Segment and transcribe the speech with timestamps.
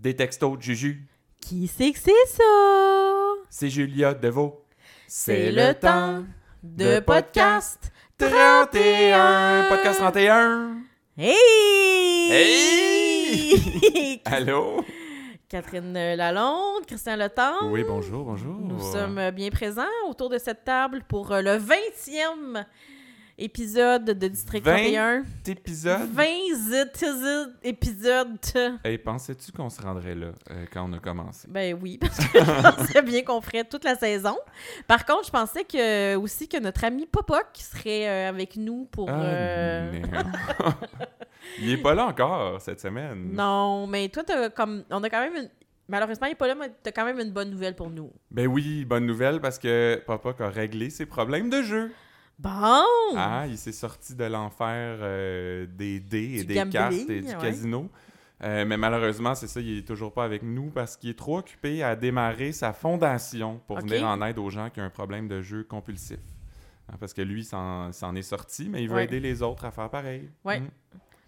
[0.00, 1.06] Des textos de Juju.
[1.42, 2.42] Qui c'est que c'est ça?
[3.50, 4.64] C'est Julia Deveau.
[5.06, 6.24] C'est le temps
[6.62, 9.66] de podcast 31.
[9.68, 10.78] Podcast 31.
[11.18, 12.30] Hey!
[12.30, 14.22] Hey!
[14.24, 14.82] Allô?
[15.50, 17.70] Catherine Lalonde, Christian Letendre.
[17.70, 18.58] Oui, bonjour, bonjour.
[18.58, 22.64] Nous sommes bien présents autour de cette table pour le 20e
[23.40, 25.24] épisode de District 20 31.
[25.48, 26.12] épisode.
[26.12, 26.24] 20
[27.64, 28.38] épisode.
[28.84, 31.48] Hey, pensais-tu qu'on se rendrait là euh, quand on a commencé?
[31.50, 34.36] Ben oui, parce que je pensais bien qu'on ferait toute la saison.
[34.86, 39.08] Par contre, je pensais que aussi que notre ami Popoc serait euh, avec nous pour.
[39.08, 39.92] Ah, euh.
[41.58, 43.30] Il est pas là encore cette semaine.
[43.32, 44.84] Non, mais toi, t'as comme.
[44.90, 45.48] On a quand même une.
[45.88, 48.12] Malheureusement, il est pas là, mais t'as quand même une bonne nouvelle pour nous.
[48.30, 51.90] Ben oui, bonne nouvelle parce que Papa a réglé ses problèmes de jeu.
[52.40, 52.84] Bon!
[53.16, 57.20] Ah, il s'est sorti de l'enfer euh, des dés et Du des gambling, cartes et
[57.20, 57.38] du ouais.
[57.40, 57.88] casino.
[58.42, 61.38] Euh, mais malheureusement, c'est ça, il est toujours pas avec nous parce qu'il est trop
[61.38, 65.28] occupé à démarrer sa fondation pour venir en aide aux gens qui ont un problème
[65.28, 66.18] de jeu compulsif.
[66.88, 69.04] Hein, parce que lui, s'en s'en est sorti, mais il veut Ouais.
[69.04, 70.30] aider les autres à faire pareil.
[70.44, 70.60] Ouais.
[70.60, 70.68] Mm.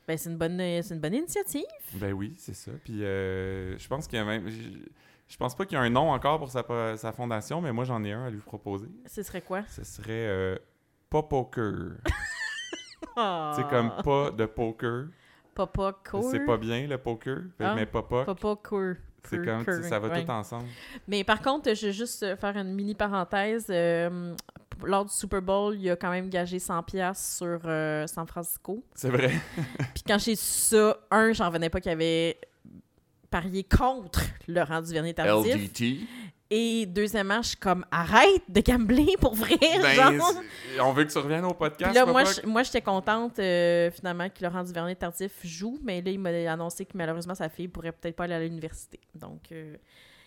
[0.08, 1.62] Ben, c'est une bonne, c'est une bonne initiative.
[1.94, 2.72] Ben oui, c'est ça.
[2.82, 4.48] Puis euh, je pense qu'il y a même.
[4.48, 4.56] Je,
[5.28, 6.64] je pense pas qu'il y a un nom encore pour sa,
[6.96, 8.88] sa fondation, mais moi j'en ai un à lui proposer.
[9.06, 9.62] Ce serait quoi?
[9.68, 10.56] Ce serait euh,
[11.12, 11.98] Pas Poker.
[13.16, 13.52] Ah.
[13.56, 15.08] C'est comme pas de poker.
[15.54, 16.22] Papa cool.
[16.30, 18.02] C'est pas bien le poker, Ah, mais pas.
[18.02, 18.96] Papa cool.
[19.28, 20.24] C'est comme, tu ça va ouais.
[20.24, 20.64] tout ensemble.
[21.06, 23.66] Mais par contre, je vais juste euh, faire une mini parenthèse.
[23.68, 24.34] Euh,
[24.82, 28.82] lors du Super Bowl, il a quand même gagé 100$ piastres sur euh, San Francisco.
[28.94, 29.30] C'est vrai.
[29.94, 32.38] Puis quand j'ai su ça, un, j'en revenais pas qu'il avait
[33.30, 35.54] parié contre Laurent Duvernay Tardif.
[35.54, 36.00] LDT.
[36.54, 39.56] Et deuxièmement, je suis comme arrête de gambler pour vrai.
[39.58, 40.34] Ben, genre.
[40.82, 41.92] on veut que tu reviennes au podcast.
[41.92, 46.02] Puis là, moi, je- moi, j'étais contente euh, finalement que Laurent Duvernay Tardif joue, mais
[46.02, 49.00] là, il m'a annoncé que malheureusement, sa fille pourrait peut-être pas aller à l'université.
[49.14, 49.76] Donc, euh,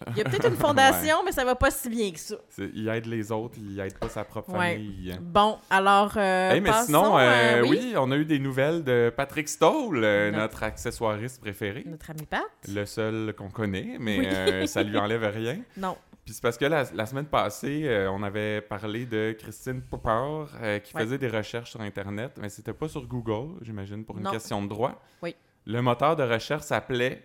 [0.10, 2.36] il y a peut-être une fondation, mais ça va pas si bien que ça.
[2.58, 4.74] Il aide les autres, il aide pas sa propre Ouais.
[4.74, 5.16] famille.
[5.22, 6.14] Bon, alors.
[6.18, 7.94] euh, Hey, mais passons, sinon, euh, oui?
[7.98, 11.84] on a eu des nouvelles de Patrick Stoll, Notre- notre accessoiriste préféré.
[11.86, 12.42] Notre ami Pat?
[12.68, 14.68] Le seul qu'on connaît, mais Oui.
[14.68, 15.60] ça lui enlève rien.
[15.78, 15.96] Non.
[16.26, 20.46] Puis c'est parce que la, la semaine passée, euh, on avait parlé de Christine Popper
[20.62, 21.04] euh, qui Ouais.
[21.04, 24.32] faisait des recherches sur Internet, mais c'était pas sur Google, j'imagine, pour une Non.
[24.32, 25.00] question de droit.
[25.22, 25.36] Oui.
[25.66, 27.24] Le moteur de recherche s'appelait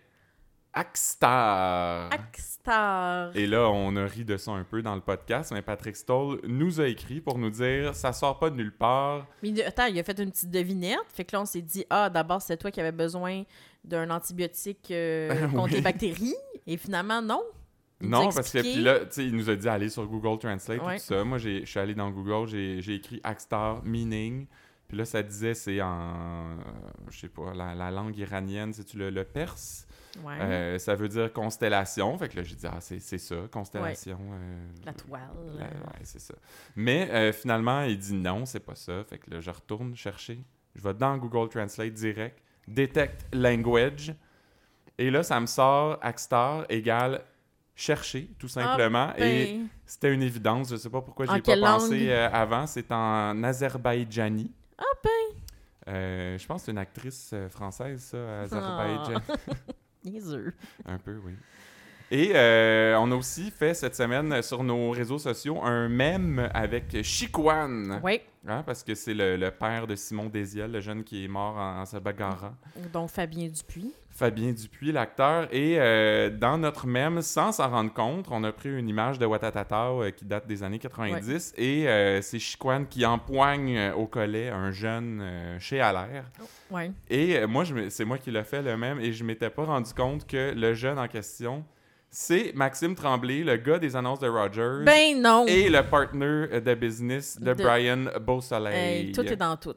[0.73, 2.11] Axstar.
[2.13, 3.35] Axstar.
[3.37, 6.41] Et là, on a ri de ça un peu dans le podcast, mais Patrick Stoll
[6.47, 9.27] nous a écrit pour nous dire ça sort pas de nulle part.
[9.43, 10.99] Mais attends, il a fait une petite devinette.
[11.13, 13.45] Fait que là, on s'est dit, ah, d'abord, c'est toi qui avais besoin
[13.85, 15.71] d'un antibiotique euh, contre Oui.
[15.73, 16.35] les bactéries.
[16.67, 17.43] Et finalement, non.
[18.01, 20.83] Non, parce que puis là, tu sais, il nous a dit aller sur Google Translate
[20.83, 20.97] Ouais.
[20.99, 21.23] tout ça.
[21.25, 24.47] Moi, je suis allé dans Google, j'ai écrit Axstar meaning.
[24.89, 26.57] Puis là, ça disait c'est en, euh,
[27.11, 29.87] je sais pas, la, la langue iranienne, c'est-tu le, le perse?
[30.25, 30.35] Ouais.
[30.41, 32.19] Euh, ça veut dire constellation.
[32.19, 34.19] Fait que là, j'ai dit, ah, c'est ça, constellation.
[34.33, 35.21] euh, La toile.
[35.57, 36.35] la- ouais, c'est ça.
[36.75, 39.05] Mais euh, finalement, il dit non, c'est pas ça.
[39.05, 40.41] Fait que là, je retourne chercher.
[40.75, 44.13] Je vais dans Google Translate direct, detect language.
[44.99, 47.23] Et là, ça me sort Axstar égale
[47.81, 49.13] chercher, tout simplement.
[49.17, 50.71] Et Ben, c'était une évidence.
[50.71, 52.67] Je sais pas pourquoi En j'ai pas quelle pensé euh, avant.
[52.67, 54.53] C'est en azerbaïdjani.
[54.79, 55.11] Ah ben.
[55.89, 58.43] Euh, je pense que c'est une actrice euh, française, ça, Ah.
[58.43, 59.21] Azerbaïdjan.
[60.05, 60.53] niaiseux.
[60.87, 61.33] Un peu, oui.
[62.13, 67.03] Et euh, on a aussi fait cette semaine sur nos réseaux sociaux un mème avec
[67.05, 68.01] Chiquan.
[68.03, 68.21] Oui.
[68.49, 71.57] Hein, parce que c'est le, le père de Simon Désiel, le jeune qui est mort
[71.57, 72.55] en, en se bagarrant.
[72.93, 73.93] Donc, Fabien Dupuis.
[74.11, 75.49] Fabien Dupuis, l'acteur.
[75.53, 79.25] Et euh, dans notre mème, sans s'en rendre compte, on a pris une image de
[79.27, 81.55] Watatata euh, qui date des années 90.
[81.57, 85.25] Et euh, c'est Chiquan qui empoigne au collet un jeune
[85.59, 86.25] chez Allaire.
[86.71, 86.91] Ouais.
[87.09, 89.01] Et moi, c'est moi qui l'ai fait le même.
[89.01, 91.65] Et je m'étais pas rendu compte que le jeune en question,
[92.11, 94.85] c'est Maxime Tremblay, le gars des annonces de Rogers.
[94.85, 95.47] Ben non.
[95.47, 99.07] Et le partner de business de, De- Brian Beausoleil.
[99.07, 99.77] Hey, tout est dans tout.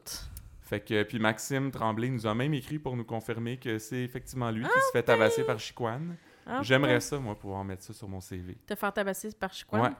[0.64, 4.50] Fait que, puis Maxime Tremblay nous a même écrit pour nous confirmer que c'est effectivement
[4.50, 6.00] lui Ah, qui se fait tabasser par Chiquan.
[6.46, 8.56] Ah, J'aimerais ça, moi, pouvoir mettre ça sur mon CV.
[8.66, 9.82] Te faire tabasser par Chiquan?
[9.82, 9.90] Ouais.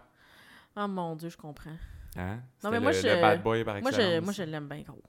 [0.77, 1.77] Oh mon Dieu, je comprends.
[2.17, 2.41] Hein?
[2.63, 4.15] Non, mais moi, le, je- le bad boy par Moi, excellence.
[4.15, 5.03] je, moi, je l'aime bien gros.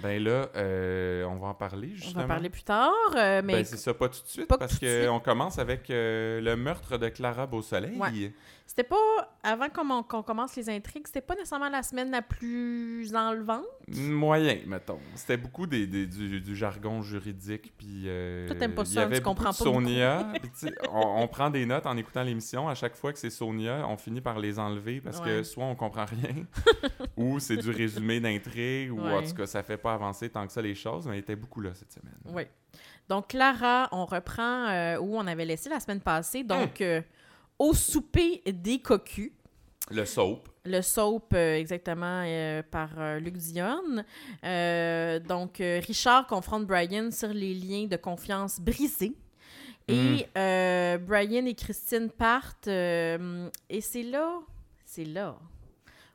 [0.00, 2.20] Ben là, euh, on va en parler, On justement.
[2.20, 4.56] va en parler plus tard, euh, mais Ben, c'est ça, pas tout de suite, pas
[4.56, 7.96] parce qu'on commence avec euh, le meurtre de Clara Beausoleil.
[7.98, 8.32] Ouais.
[8.64, 8.96] c'était pas,
[9.42, 13.64] avant qu'on qu'on commence les intrigues, c'était pas nécessairement la semaine la plus enlevante.
[13.96, 14.98] Moyen, mettons.
[15.14, 18.04] C'était beaucoup des, des- du, du jargon juridique, puis...
[18.06, 20.32] euh, Toi, t'aimes pas ça, avait tu comprends pas Sonia,
[20.92, 22.68] on, on prend des notes en écoutant l'émission.
[22.68, 25.74] À chaque fois que c'est Sonia, on finit par les enlever, parce que soit on
[25.74, 26.44] comprend rien,
[27.16, 30.52] ou c'est du résumé d'intrigue, ou en tout cas, ça fait pas avancer tant que
[30.52, 32.14] ça les choses, mais il était beaucoup là cette semaine.
[32.26, 32.42] Oui.
[33.08, 36.44] Donc, Clara, on reprend euh, où on avait laissé la semaine passée.
[36.44, 37.00] Donc, euh,
[37.58, 39.32] au souper des cocus.
[39.90, 40.48] Le soap.
[40.64, 44.04] Le soap, euh, exactement, euh, par euh, Luc Dion.
[44.44, 49.14] Euh, donc, Richard confronte Brian sur les liens de confiance brisés.
[49.90, 52.68] Et euh, Brian et Christine partent.
[52.68, 54.40] et c'est là,
[54.84, 55.38] c'est là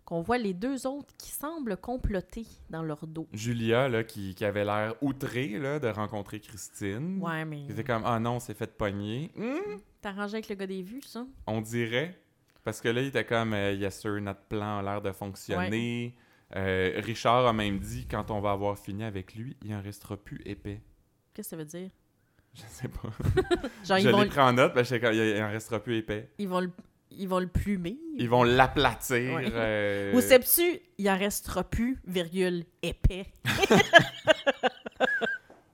[0.06, 3.28] qu'on voit les deux autres qui semblent comploter dans leur dos.
[3.34, 7.20] Julia, là, qui, qui avait l'air outrée là, de rencontrer Christine.
[7.22, 9.32] Ouais, mais Qui était comme, ah non, c'est fait pogner.
[9.38, 11.26] Hum, t'as arrangé avec le gars des vues, ça?
[11.48, 12.20] on dirait.
[12.64, 16.16] Parce que là, il était comme, euh, yes sir, notre plan a l'air de fonctionner.
[16.56, 20.16] Euh, Richard a même dit, quand on va avoir fini avec lui, il en restera
[20.18, 20.82] plus épais.
[21.34, 21.90] Qu'est-ce que ça veut dire?
[22.54, 23.10] Je sais pas.
[23.84, 26.30] Genre, Je ils vont, pris en note, comme, il en restera plus épais.
[26.38, 26.72] ils vont le,
[27.10, 27.98] ils vont le plumer.
[28.18, 29.34] Ils vont l'aplatir.
[29.34, 29.50] Ouais.
[29.52, 33.26] euh, Ou sais-tu, il en restera plus, virgule, épais.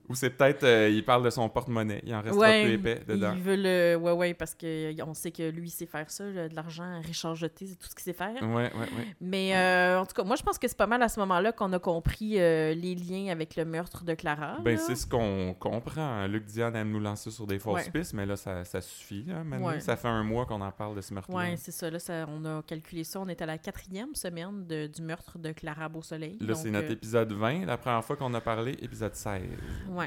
[0.10, 2.02] Ou c'est peut-être, euh, il parle de son porte-monnaie.
[2.04, 3.34] Il en restera Ouais, plus épais dedans.
[3.36, 6.50] Ils veulent, euh, ouais, ouais, parce qu'on sait que lui, il sait faire ça, de
[6.56, 8.34] l'argent, Richard jeté, c'est tout ce qu'il sait faire.
[8.42, 9.08] Ouais, ouais, ouais.
[9.22, 11.52] Mais euh, en tout cas, moi, je pense que c'est pas mal à ce moment-là
[11.52, 14.58] qu'on a compris euh, les liens avec le meurtre de Clara.
[14.64, 16.26] Ben, c'est ce qu'on comprend.
[16.28, 17.92] Luc Diane aime nous lancer sur des fausses Ouais.
[17.92, 19.24] pistes, mais là, ça, ça suffit.
[19.28, 19.80] Là, maintenant.
[19.80, 22.26] Ça fait un mois qu'on en parle de ce meurtre Ouais, c'est ça, là, ça.
[22.28, 23.20] On a calculé ça.
[23.20, 26.38] On est à la quatrième semaine de- du meurtre de Clara Beausoleil.
[26.42, 27.66] Là, c'est notre euh, épisode 20.
[27.66, 29.42] La première fois qu'on a parlé, épisode 16.
[29.90, 29.99] Ouais.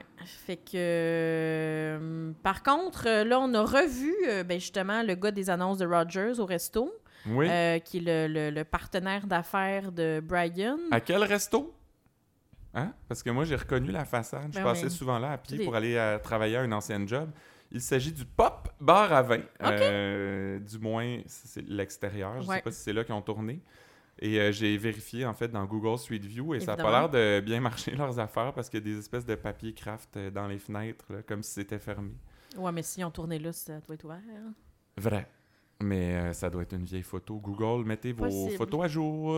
[0.46, 0.76] Fait que.
[0.76, 5.78] euh, par contre, euh, là, on a revu, euh, ben, justement, le gars des annonces
[5.78, 6.92] de Rogers au resto,
[7.26, 7.46] Oui.
[7.50, 10.78] euh, qui est le, le- le partenaire d'affaires de Brian.
[10.90, 11.74] À quel resto?
[12.74, 12.92] Hein?
[13.08, 14.48] Parce que moi, j'ai reconnu la façade.
[14.50, 14.90] Je Ben passais oui.
[14.90, 17.30] souvent là à pied pour aller travailler à un ancien job.
[17.70, 19.40] Il s'agit du Pop Bar à vin.
[20.60, 22.40] Du moins, c'est l'extérieur.
[22.42, 22.56] Je Ouais.
[22.56, 23.60] sais pas si c'est là qu'ils ont tourné.
[24.24, 27.12] Et euh, j'ai vérifié, en fait, dans Google Street View et ça a pas Évidemment.
[27.12, 30.16] l'air de bien marcher, leurs affaires, parce qu'il y a des espèces de papier craft
[30.16, 32.12] euh, dans les fenêtres, là, comme si c'était fermé.
[32.56, 34.20] Ouais, mais si on tournait là, ça doit être ouvert.
[34.96, 35.26] Vrai.
[35.82, 37.40] Mais euh, ça doit être une vieille photo.
[37.40, 38.52] Google, mettez vos Possible.
[38.56, 39.34] photos à jour.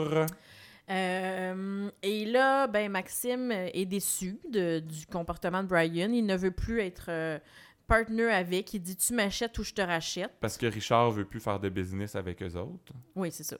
[0.90, 6.10] Euh, et là, ben, Maxime est déçu de- du comportement de Brian.
[6.12, 7.38] Il ne veut plus être euh,
[7.86, 8.74] partner avec.
[8.74, 10.32] Il dit Tu m'achètes ou je te rachète.
[10.40, 12.92] Parce que Richard veut plus faire de business avec eux autres.
[13.16, 13.56] Oui, c'est ça.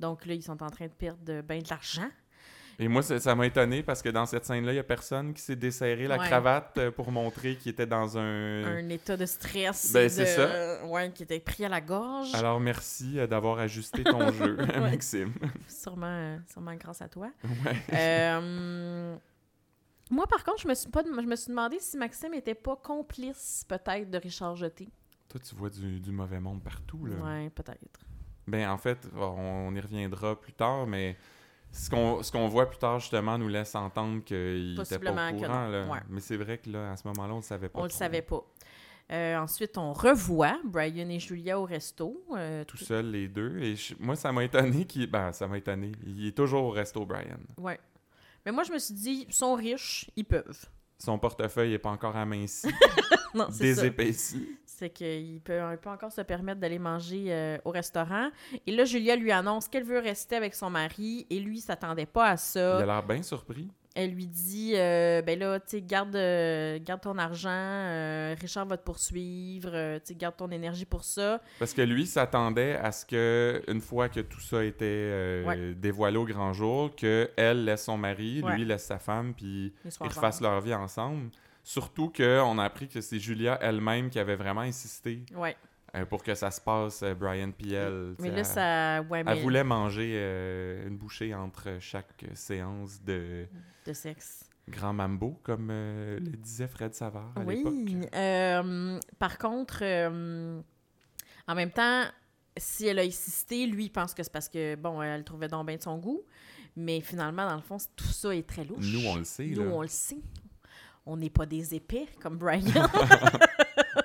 [0.00, 2.08] Donc là, ils sont en train de perdre de- ben de l'argent.
[2.78, 5.42] Et moi, ça m'a étonné parce que dans cette scène-là, il n'y a personne qui
[5.42, 6.26] s'est desserré la Ouais.
[6.26, 8.64] cravate euh, pour montrer qu'il était dans un...
[8.64, 9.92] Un état de stress.
[9.92, 10.84] Ben, de- c'est ça.
[10.86, 12.34] Ouais, qui était pris à la gorge.
[12.34, 14.56] Alors, merci euh, d'avoir ajusté ton jeu.
[14.80, 15.34] Maxime.
[15.68, 17.30] Sûrement, euh, sûrement grâce à toi.
[17.44, 17.76] Ouais.
[17.92, 19.16] Euh,
[20.10, 22.76] moi, par contre, je me suis pas, je me suis demandé si Maxime était pas
[22.76, 24.88] complice, peut-être, de Richard Jeté.
[25.28, 27.14] Toi, tu vois du, du mauvais monde partout, là.
[27.16, 28.00] Ouais, peut-être.
[28.46, 31.16] Ben, en fait, on, y reviendra plus tard, mais
[31.70, 35.36] ce qu'on ce qu'on voit plus tard, justement, nous laisse entendre qu'il était pas au
[35.36, 35.86] courant, là.
[35.86, 36.00] Ouais.
[36.08, 37.98] Mais c'est vrai que, là, à ce moment-là, on le savait pas On le trop.
[37.98, 38.42] savait pas.
[39.10, 42.24] Euh, ensuite, on revoit Brian et Julia au resto.
[42.34, 43.58] euh, Tout seul, les deux.
[43.58, 45.06] Et je- moi, ça m'a étonné qu'il...
[45.10, 45.92] Ben, ça m'a étonné.
[46.06, 47.36] Il est toujours au resto, Brian.
[47.58, 47.78] Ouais.
[48.46, 50.64] Mais moi, je me suis dit, ils sont riches, ils peuvent.
[51.04, 52.68] Son portefeuille n'est pas encore aminci,
[53.34, 54.56] Non, désépaissi.
[54.64, 58.30] C'est qu'il peut, il peut encore se permettre d'aller manger euh, au restaurant.
[58.66, 61.26] Et là, Julia lui annonce qu'elle veut rester avec son mari.
[61.30, 62.78] Et lui, il s'attendait pas à Il ça.
[62.78, 63.68] a l'air bien surpris.
[63.94, 68.66] Elle lui dit euh, ben là, tu sais, garde, euh, garde ton argent, euh, Richard
[68.66, 71.40] va te poursuivre, tu sais, garde ton énergie pour ça.
[71.58, 75.74] Parce que lui s'attendait à ce que, une fois que tout ça était Ouais.
[75.74, 78.54] dévoilé au grand jour, que elle laisse son mari, Ouais.
[78.56, 81.30] lui laisse sa femme, puis Ils refassent leur vie ensemble.
[81.64, 85.54] Surtout qu'on a appris que c'est Julia elle-même qui avait vraiment insisté Ouais.
[85.94, 88.14] Euh, pour que ça se passe, euh, Brian puis elle.
[88.18, 89.02] Mais là, elle- ça.
[89.10, 89.32] Ouais, mais.
[89.32, 93.46] Elle voulait manger euh, une bouchée entre chaque séance de
[93.86, 94.44] De sexe.
[94.68, 97.56] grand mambo, comme le disait Fred Savard à Oui.
[97.64, 99.00] l'époque.
[99.18, 99.82] Par contre,
[101.48, 102.04] en même temps,
[102.56, 105.66] si elle a insisté, lui, il pense que c'est parce que, bon, elle trouvait donc
[105.66, 106.22] bien de son goût.
[106.76, 108.92] Mais finalement, dans le fond, tout ça est très louche.
[108.94, 109.46] Nous, on le sait.
[109.46, 109.70] Nous, là.
[109.74, 110.20] on le sait.
[111.04, 112.62] On n'est pas des épais comme Brian.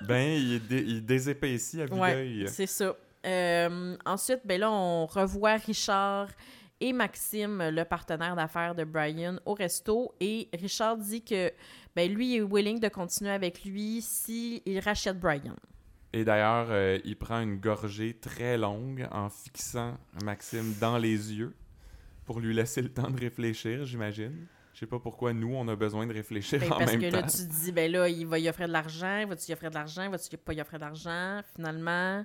[0.08, 2.46] Ben, il, dé- il désépaissit à vue Ouais, d'œil.
[2.48, 2.96] c'est ça.
[3.26, 6.30] Euh, ensuite, ben là, on revoit Richard
[6.80, 10.14] et Maxime, le partenaire d'affaires de Brian, au resto.
[10.20, 11.52] Et Richard dit que
[11.96, 15.56] ben, lui est willing de continuer avec lui s'il rachète Brian.
[16.14, 21.54] Et d'ailleurs, euh, il prend une gorgée très longue en fixant Maxime dans les yeux
[22.26, 24.48] pour lui laisser le temps de réfléchir, j'imagine.
[24.77, 27.10] Je sais pas pourquoi nous, on a besoin de réfléchir Ben, en parce même que
[27.10, 27.17] temps.
[27.17, 29.72] là, tu te dis, ben là, il va y offrir de l'argent, va-tu y offrir
[29.72, 31.41] de l'argent, va-tu pas y offrir d'argent?
[31.55, 32.24] Finalement,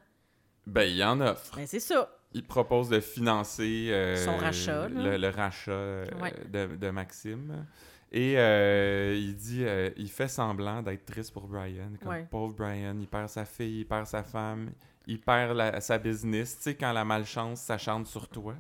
[0.67, 1.57] Ben, il en offre.
[1.57, 2.15] ben c'est ça.
[2.35, 6.35] Il propose de financer euh, Son rachat, le, le rachat euh, Ouais.
[6.53, 7.65] de, de Maxime.
[8.11, 9.65] Et euh, il dit,
[9.97, 11.93] il fait semblant d'être triste pour Brian.
[12.03, 12.27] Comme Ouais.
[12.31, 14.73] pauvre Brian, il perd sa fille, il perd sa femme,
[15.07, 16.59] il perd la- sa business.
[16.59, 18.55] Tu sais, quand la malchance s'acharne sur toi.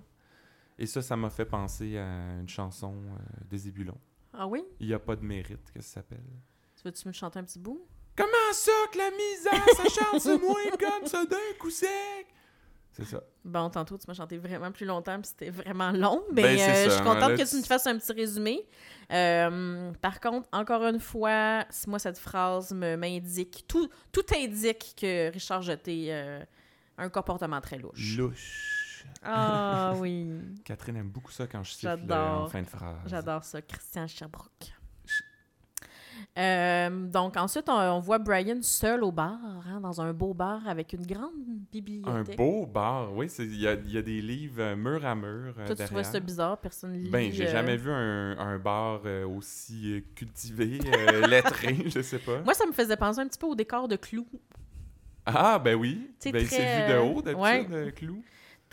[0.78, 3.60] Et ça, ça m'a fait penser à une chanson euh, des.
[4.32, 4.64] Ah oui?
[4.80, 6.24] Il n'y a pas de mérite, que ça s'appelle?
[6.76, 7.86] Tu veux-tu me chanter un petit bout?
[8.16, 11.88] Comment ça que la misère s'acharne sur moi comme ça d'un coup sec?
[12.92, 13.22] C'est ça.
[13.42, 16.84] Bon, tantôt, tu m'as chanté vraiment plus longtemps, puis c'était vraiment long, mais Ben, euh,
[16.84, 18.66] je suis contente là, que tu- me fasses un petit résumé.
[19.10, 24.94] Euh, par contre, encore une fois, si moi, cette phrase me m'indique, tout, tout indique
[25.00, 26.42] que Richard Jeté euh,
[26.98, 28.16] a un comportement très louche.
[28.18, 28.71] Louche.
[29.22, 30.28] Ah oui,
[30.64, 32.96] Catherine aime beaucoup ça quand je siffle en fin de phrase.
[33.06, 33.62] j'adore ça.
[33.62, 34.72] Christian Sherbrooke.
[36.38, 40.66] Euh, donc ensuite, on, on voit Brian seul au bar, hein, dans un beau bar
[40.66, 42.36] avec une grande Un bibliothèque.
[42.36, 43.26] beau bar, oui.
[43.38, 45.84] Il y a, il y a des livres euh, mur à mur euh, Toi, tu
[45.84, 47.10] trouvais ça bizarre, personne lit.
[47.10, 52.40] Ben, j'ai euh, jamais vu un, un bar aussi cultivé, euh, lettré, je sais pas.
[52.42, 54.26] Moi, ça me faisait penser un petit peu au décor de Clou.
[55.26, 56.10] Ah, ben oui.
[56.24, 57.92] Ben, très, c'est vu de haut, d'habitude, ouais.
[57.94, 58.22] Clou.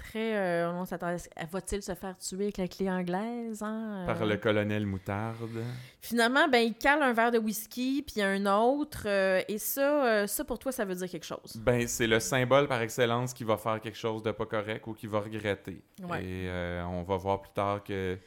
[0.09, 0.35] Très.
[0.35, 1.17] euh, on s'attendait.
[1.35, 3.61] à- Va-t-il se faire tuer avec la clé anglaise?
[3.61, 4.03] Hein?
[4.07, 5.63] Par Euh, le colonel Moutarde.
[6.01, 9.03] Finalement, ben, il cale un verre de whisky, puis un autre.
[9.05, 11.55] euh, et ça, euh, ça, pour toi, ça veut dire quelque chose.
[11.57, 14.93] Ben, c'est le symbole par excellence qui va faire quelque chose de pas correct ou
[14.93, 15.81] qui va regretter.
[16.03, 16.23] Ouais.
[16.23, 18.17] Et euh, on va voir plus tard que.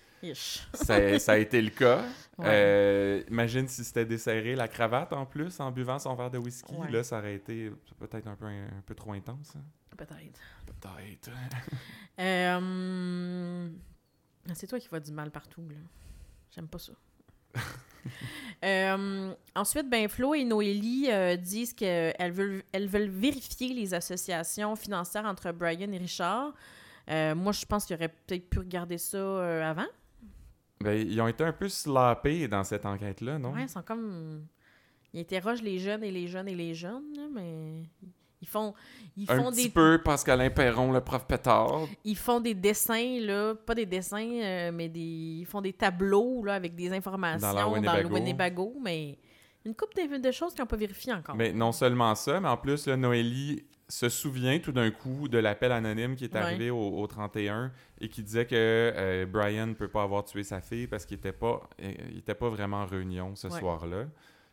[0.73, 2.03] Ça, ça a été le cas.
[2.39, 2.47] Ouais.
[2.49, 6.75] Euh, imagine si c'était desserré la cravate en plus en buvant son verre de whisky.
[6.75, 6.91] Ouais.
[6.91, 9.53] Là, ça aurait été peut-être un peu, un peu trop intense.
[9.57, 9.63] hein.
[9.97, 10.41] Peut-être.
[10.67, 11.31] Peut-être.
[12.21, 13.69] Euh,
[14.53, 15.77] C'est toi qui vas du mal partout, là.
[16.55, 16.93] J'aime pas ça.
[18.65, 24.75] Euh, ensuite, ben, Flo et Noélie euh, disent qu'elles veulent, elles veulent vérifier les associations
[24.77, 26.53] financières entre Brian et Richard.
[27.11, 29.87] Euh, moi, je pense qu'ils auraient peut-être pu regarder ça avant.
[30.83, 33.53] Ben, ils ont été un peu slappés dans cette enquête-là, non?
[33.53, 34.47] Ouais, ils sont comme.
[35.15, 37.83] Ils interrogent les jeunes et les jeunes et les jeunes, là, mais.
[38.43, 38.75] Ils font,
[39.17, 41.87] ils un font petit des peu Pascalin Perron, le prof pétard.
[42.05, 46.43] ils font des dessins là, pas des dessins euh, mais des ils font des tableaux
[46.45, 48.75] là avec des informations Dans le Winnebago.
[48.83, 49.17] Mais
[49.65, 51.37] une coupe de, de choses qu'ils n'ont pas vérifiées encore.
[51.37, 55.71] Mais non seulement ça, mais en plus, Noélie se souvient tout d'un coup de l'appel
[55.73, 56.41] anonyme qui est Ouais.
[56.41, 60.43] arrivé au, au 31 et qui disait que euh, Brian ne peut pas avoir tué
[60.45, 63.59] sa fille parce qu'il n'était pas, euh, il était pas vraiment en réunion ce Ouais.
[63.59, 64.05] soir-là.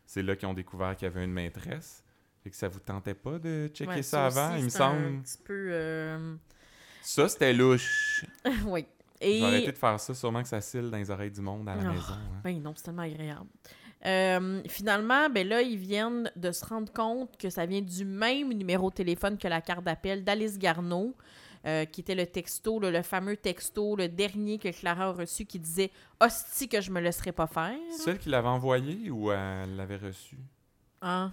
[0.04, 2.04] C'est là qu'ils ont découvert qu'il y avait une maîtresse.
[2.44, 4.82] Et que ça vous tentait pas de checker Ouais, ça, avant, aussi, il me c'est
[4.82, 5.22] un semble.
[5.22, 6.34] petit peu euh,
[7.02, 8.24] Ça, c'était louche.
[8.66, 8.86] oui.
[9.22, 11.68] J'ai arrêté Et de faire ça, sûrement que ça cille dans les oreilles du monde
[11.68, 11.92] à la Oh.
[11.92, 12.12] maison.
[12.14, 12.40] hein.
[12.42, 13.44] ben non, c'est tellement agréable.
[14.06, 18.52] Euh, finalement, ben là, ils viennent de se rendre compte que ça vient du même
[18.52, 21.14] numéro de téléphone que la carte d'appel d'Alice Garneau,
[21.66, 25.44] euh, qui était le texto, le, le fameux texto, le dernier que Clara a reçu,
[25.44, 25.90] qui disait
[26.20, 30.38] «Hostie que je me laisserai pas faire Celle qui l'avait envoyé ou elle l'avait reçu?».
[31.02, 31.30] Ah,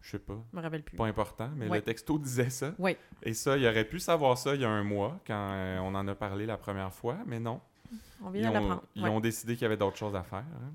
[0.00, 0.38] Je sais pas.
[0.52, 0.96] je me rappelle plus.
[0.96, 1.78] Pas important, mais Ouais.
[1.78, 2.72] le texto disait ça.
[2.78, 2.96] Oui.
[3.22, 5.94] Et ça, il aurait pu savoir ça il y a un mois, quand euh, on
[5.94, 7.60] en a parlé la première fois, mais non.
[8.22, 9.10] On Ils vient de ont, ils Ouais.
[9.10, 10.38] ont décidé qu'il y avait d'autres choses à faire.
[10.38, 10.72] hein.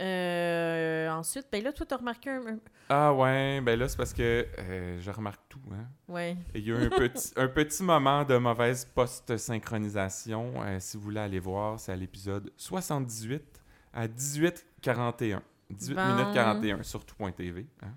[0.00, 2.40] Euh, ensuite, ben là, toi, t'as remarqué un...
[2.88, 5.58] Ah ouais, ben là, c'est parce que euh, je remarque tout.
[5.72, 5.86] Hein.
[6.08, 6.36] Ouais.
[6.54, 10.52] Il y a eu un petit, un petit moment de mauvaise post-synchronisation.
[10.62, 13.42] Euh, si vous voulez aller voir, c'est à l'épisode 78
[13.92, 15.40] à 18h41.
[15.70, 16.14] 18 Bon.
[16.16, 17.66] minutes 41 sur tout.tv.
[17.82, 17.88] hein.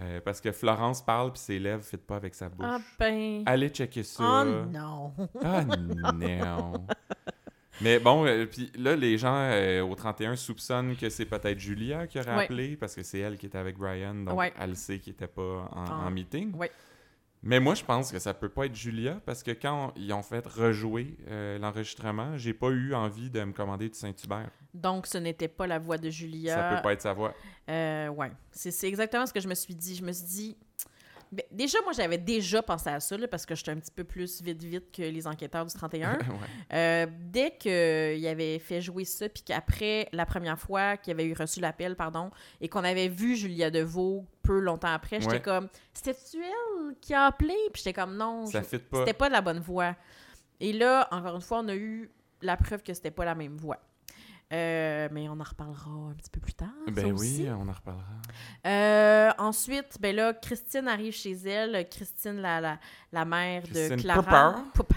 [0.00, 2.66] Euh, parce que Florence parle puis ses lèvres ne fitent pas avec sa bouche.
[2.68, 3.42] Ah ben...
[3.46, 4.22] Allez checker ça.
[4.22, 5.12] Oh non!
[5.42, 6.86] Ah non.
[7.80, 12.06] Mais bon, euh, puis là, les gens euh, au 31 soupçonnent que c'est peut-être Julia
[12.06, 12.44] qui aurait Ouais.
[12.44, 14.52] appelé parce que c'est elle qui était avec Brian, donc Ouais.
[14.58, 16.04] elle sait qu'il n'était pas en, Ah.
[16.06, 16.54] en meeting.
[16.56, 16.70] Ouais.
[17.40, 20.24] Mais moi, je pense que ça peut pas être Julia parce que quand ils ont
[20.24, 24.50] fait rejouer euh, l'enregistrement, j'ai pas eu envie de me commander du Saint-Hubert.
[24.74, 26.56] Donc, ce n'était pas la voix de Julia.
[26.56, 27.32] Ça peut pas être sa voix.
[27.70, 29.94] Euh, ouais, c'est c'est exactement ce que je me suis dit.
[29.94, 30.56] Je me suis dit.
[31.30, 34.04] Ben, déjà, moi, j'avais déjà pensé à ça, là, parce que j'étais un petit peu
[34.04, 36.14] plus vite-vite que les enquêteurs du 31.
[36.14, 36.18] Ouais.
[36.72, 41.34] Euh, dès qu'il avait fait jouer ça, puis qu'après, la première fois qu'il avait eu
[41.34, 42.30] reçu l'appel, pardon,
[42.60, 45.42] et qu'on avait vu Julia Deveau peu longtemps après, j'étais Ouais.
[45.42, 47.54] comme, c'était-tu elle qui a appelé?
[47.72, 49.94] Puis j'étais comme, non, je- c'était pas de la bonne voix.
[50.60, 53.56] Et là, encore une fois, on a eu la preuve que c'était pas la même
[53.56, 53.78] voix.
[54.50, 56.68] Euh, mais on en reparlera un petit peu plus tard.
[56.90, 58.06] Ben oui, on en reparlera.
[58.66, 61.86] Euh, ensuite, ben là, Christine arrive chez elle.
[61.90, 62.78] Christine, la, la,
[63.12, 64.64] la mère Christine de Clara.
[64.72, 64.94] Popper,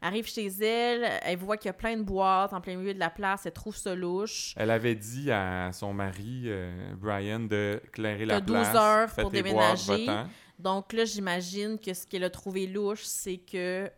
[0.00, 1.10] arrive chez elle.
[1.22, 3.44] Elle voit qu'il y a plein de boîtes en plein milieu de la place.
[3.44, 4.54] Elle trouve ça louche.
[4.56, 8.76] Elle avait dit à son mari, euh, Brian, de clairer la T'as 12 place.
[8.76, 10.06] heures Faites pour boîtes, déménager.
[10.06, 10.28] va-t'en.
[10.60, 13.90] Donc là, j'imagine que ce qu'elle a trouvé louche, c'est que,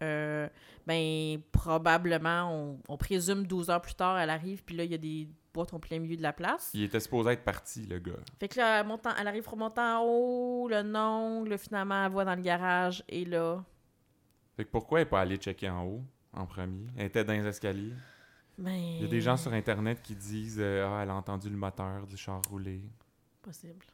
[0.87, 4.95] ben, probablement, on, on présume 12 heures plus tard, elle arrive, puis là, il y
[4.95, 6.71] a des boîte au plein milieu de la place.
[6.73, 8.13] Il était supposé être parti, le gars.
[8.41, 12.07] Fait que là, elle, monte en- elle arrive remontant en haut, le nom, là, finalement,
[12.07, 13.63] elle voit dans le garage, et là,
[14.57, 16.87] Fait que pourquoi elle n'est pas allée checker en haut, en premier?
[16.97, 17.93] Elle était dans les escaliers.
[18.57, 18.73] ben...
[18.73, 21.57] Il y a des gens sur Internet qui disent euh, Ah, elle a entendu le
[21.57, 22.81] moteur du char rouler.
[23.43, 23.85] Possible.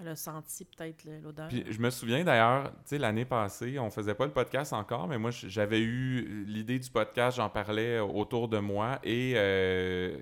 [0.00, 1.48] Elle a senti peut-être l'odeur.
[1.48, 5.08] Puis je me souviens d'ailleurs, tu sais, l'année passée, on faisait pas le podcast encore,
[5.08, 10.16] mais moi, j'avais eu l'idée du podcast, j'en parlais autour de moi, et euh,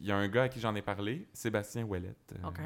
[0.00, 2.58] il y a un gars à qui j'en ai parlé, Sébastien Ouellette, euh, OK.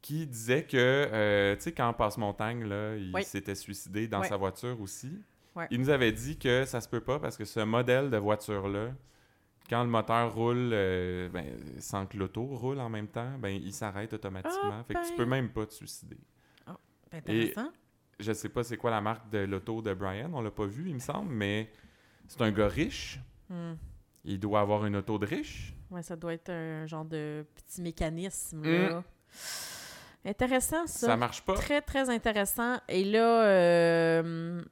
[0.00, 3.24] qui disait que, euh, tu sais, quand Passe-Montagne, là, il Oui.
[3.24, 5.20] s'était suicidé dans sa voiture aussi.
[5.70, 8.90] Il nous avait dit que ça se peut pas parce que ce modèle de voiture-là,
[9.72, 11.46] quand le moteur roule euh, ben,
[11.78, 14.80] sans que l'auto roule en même temps, ben, il s'arrête automatiquement.
[14.80, 15.16] Ah, fait que tu ben.
[15.16, 16.18] peux même pas te suicider.
[17.10, 17.70] C'est intéressant.
[18.20, 20.88] Je sais pas c'est quoi la marque de l'auto de Brian, on l'a pas vu,
[20.90, 21.70] il me semble, mais
[22.28, 23.18] c'est un gars riche.
[23.48, 23.72] Hmm.
[24.24, 25.74] Il doit avoir une auto de riche.
[25.90, 28.88] Ouais, ça doit être un genre de petit mécanisme, Hmm.
[28.88, 29.04] là.
[30.26, 31.06] Intéressant, ça.
[31.06, 31.54] Ça marche pas.
[31.54, 32.78] Très, très intéressant.
[32.88, 34.62] Et là, euh,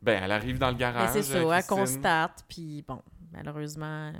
[0.00, 1.10] Ben, elle arrive dans le ben, garage.
[1.12, 4.12] c'est ça, elle constate, puis bon, malheureusement,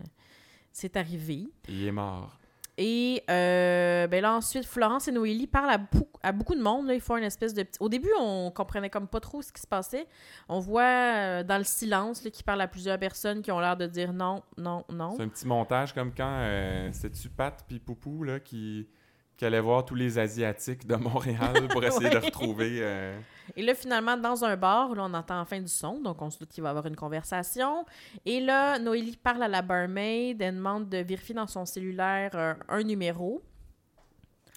[0.74, 1.46] c'est arrivé.
[1.68, 2.36] Il est mort.
[2.76, 5.78] Et euh, ben là, ensuite, Florence et Noélie parlent
[6.22, 6.88] à, beaucoup de monde.
[6.88, 6.94] Là.
[6.94, 7.78] Ils font une espèce de petit...
[7.80, 10.08] Au début, on comprenait comme pas trop ce qui se passait.
[10.48, 13.86] On voit euh, dans le silence qu'ils parlent à plusieurs personnes qui ont l'air de
[13.86, 15.14] dire non, non, non.
[15.16, 18.88] C'est un petit montage comme quand euh, c'est-tu Pat puis Poupou là, qui,
[19.36, 22.78] qui allait voir tous les Asiatiques de Montréal pour essayer de retrouver.
[22.80, 23.18] euh,
[23.56, 26.38] Et là, finalement, dans un bar, là, on entend enfin du son, donc on se
[26.38, 27.84] doute qu'il va y avoir une conversation.
[28.24, 32.54] Et là, Noélie parle à la barmaid, elle demande de vérifier dans son cellulaire euh,
[32.68, 33.42] un numéro.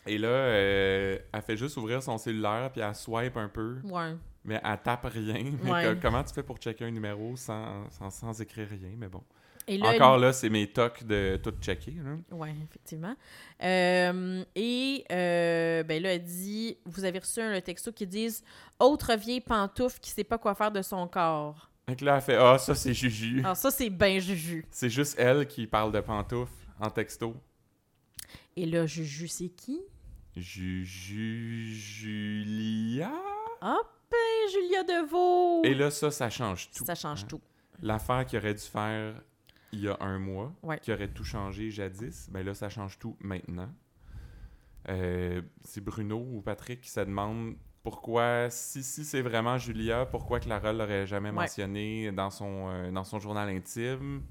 [0.05, 4.15] Et là, euh, elle fait juste ouvrir son cellulaire puis elle swipe un peu, Ouais.
[4.45, 5.43] mais elle tape rien.
[5.63, 5.83] Mais Ouais.
[5.95, 8.91] co- comment tu fais pour checker un numéro sans, sans, sans écrire rien?
[8.95, 9.21] Mais bon.
[9.69, 11.95] Et là, Encore là, c'est mes tocs de tout checker.
[12.31, 13.15] Oui, effectivement.
[13.61, 18.41] Euh, et euh, ben là, elle dit Vous avez reçu un texto qui dit
[18.79, 21.69] Autre vieille pantoufle qui sait pas quoi faire de son corps.
[21.85, 23.39] Que là, elle fait Ah, ça, c'est Juju.
[23.39, 24.65] Alors, ça, c'est ben Juju.
[24.71, 27.35] C'est juste elle qui parle de pantoufles en texto.
[28.55, 29.81] Et là, Juju, c'est qui?
[30.35, 33.11] Juju Julia.
[33.61, 36.85] Ah, ben Julia Deveau Et là, ça, ça change tout.
[36.85, 37.27] Ça change hein.
[37.27, 37.41] tout.
[37.81, 39.13] L'affaire qu'il aurait dû faire
[39.71, 40.79] il y a un mois, Ouais.
[40.79, 43.69] qui aurait tout changé jadis, ben là, ça change tout maintenant.
[44.89, 50.39] Euh, c'est Bruno ou Patrick qui se demande pourquoi, si, si c'est vraiment Julia, pourquoi
[50.39, 51.35] Clara l'aurait jamais Ouais.
[51.35, 54.23] mentionné dans son, euh, dans son journal intime.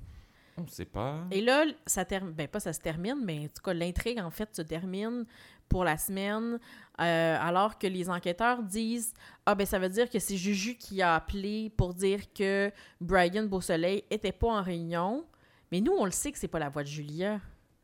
[0.58, 1.26] On ne sait pas.
[1.30, 2.32] Et là, ça termine.
[2.32, 5.26] Ben, pas ça se termine, mais en tout cas, l'intrigue, en fait, se termine
[5.68, 6.58] pour la semaine,
[7.00, 9.12] euh, alors que les enquêteurs disent
[9.44, 13.44] Ah, ben, ça veut dire que c'est Juju qui a appelé pour dire que Brian
[13.44, 15.24] Beausoleil était pas en réunion.
[15.72, 17.40] Mais nous, on le sait que c'est pas la voix de Julia.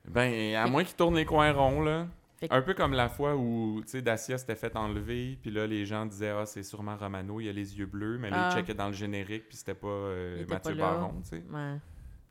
[0.09, 2.07] Ben, à moins qu'il tourne les coins ronds, là.
[2.40, 5.64] Que- Un peu comme la fois où, tu sais, Dacia s'était fait enlever, puis là,
[5.64, 8.51] les gens disaient, ah, c'est sûrement Romano, il a les yeux bleus, mais là, Ah.
[8.51, 10.90] ils checkaient dans le générique, puis c'était pas euh, Mathieu pas.
[10.92, 11.45] Baron, tu sais.
[11.53, 11.77] Ouais.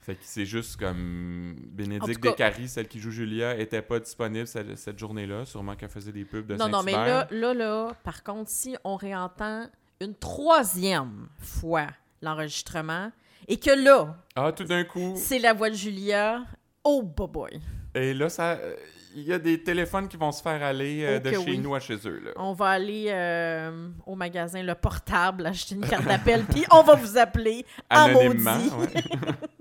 [0.02, 4.76] Fait que c'est juste comme Bénédicte Descaries, celle qui joue Julia, était pas disponible cette,
[4.78, 5.46] cette journée-là.
[5.46, 8.76] Sûrement qu'elle faisait des pubs de Non, non, mais là, là, là, par contre, si
[8.84, 9.68] on réentend
[10.00, 11.86] une troisième fois
[12.24, 13.12] l'enregistrement
[13.48, 15.14] et que là, Ah, tout d'un coup.
[15.18, 16.44] c'est la voix de Julia,
[16.84, 17.60] oh boy.
[17.94, 18.76] Et là, ça, euh,
[19.16, 21.58] il y a des téléphones qui vont se faire aller euh, Oh de chez oui.
[21.60, 22.20] nous à chez eux.
[22.26, 22.32] Là.
[22.38, 26.96] On va aller euh, au magasin Le Portable, acheter une carte d'appel, puis on va
[26.96, 28.58] vous appeler en Anonymement.
[28.58, 28.94] maudit.
[28.96, 29.04] ouais.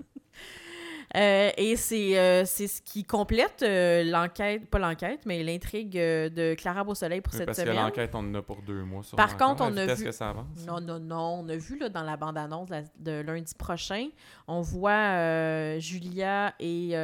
[1.15, 6.53] Euh, et c'est euh, c'est ce qui complète euh, l'enquête, pas l'enquête, mais l'intrigue de
[6.55, 7.75] Clara Beausoleil pour Oui, cette Parce que semaine.
[7.83, 9.01] l'enquête, on en a pour deux mois.
[9.17, 10.65] Par contre, on a vu- que ça avance?
[10.65, 11.41] Non, non, non.
[11.43, 14.07] On a vu là, dans la bande-annonce de, lundi prochain,
[14.47, 16.95] on voit Julia et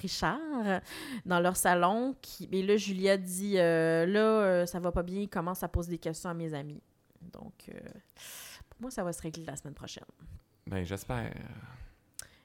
[0.00, 0.38] Richard
[1.26, 2.14] dans leur salon.
[2.22, 2.48] Qui...
[2.52, 5.90] Et là, Julia dit euh, Là, euh, ça va pas bien, il commence à poser
[5.90, 6.82] des questions à mes amis.
[7.32, 7.78] Donc, euh,
[8.68, 10.04] pour moi, ça va se régler la semaine prochaine.
[10.66, 11.32] Ben, j'espère.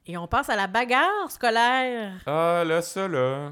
[0.07, 2.13] Et on passe à la bagarre scolaire.
[2.25, 3.51] Ah, là, ça, là.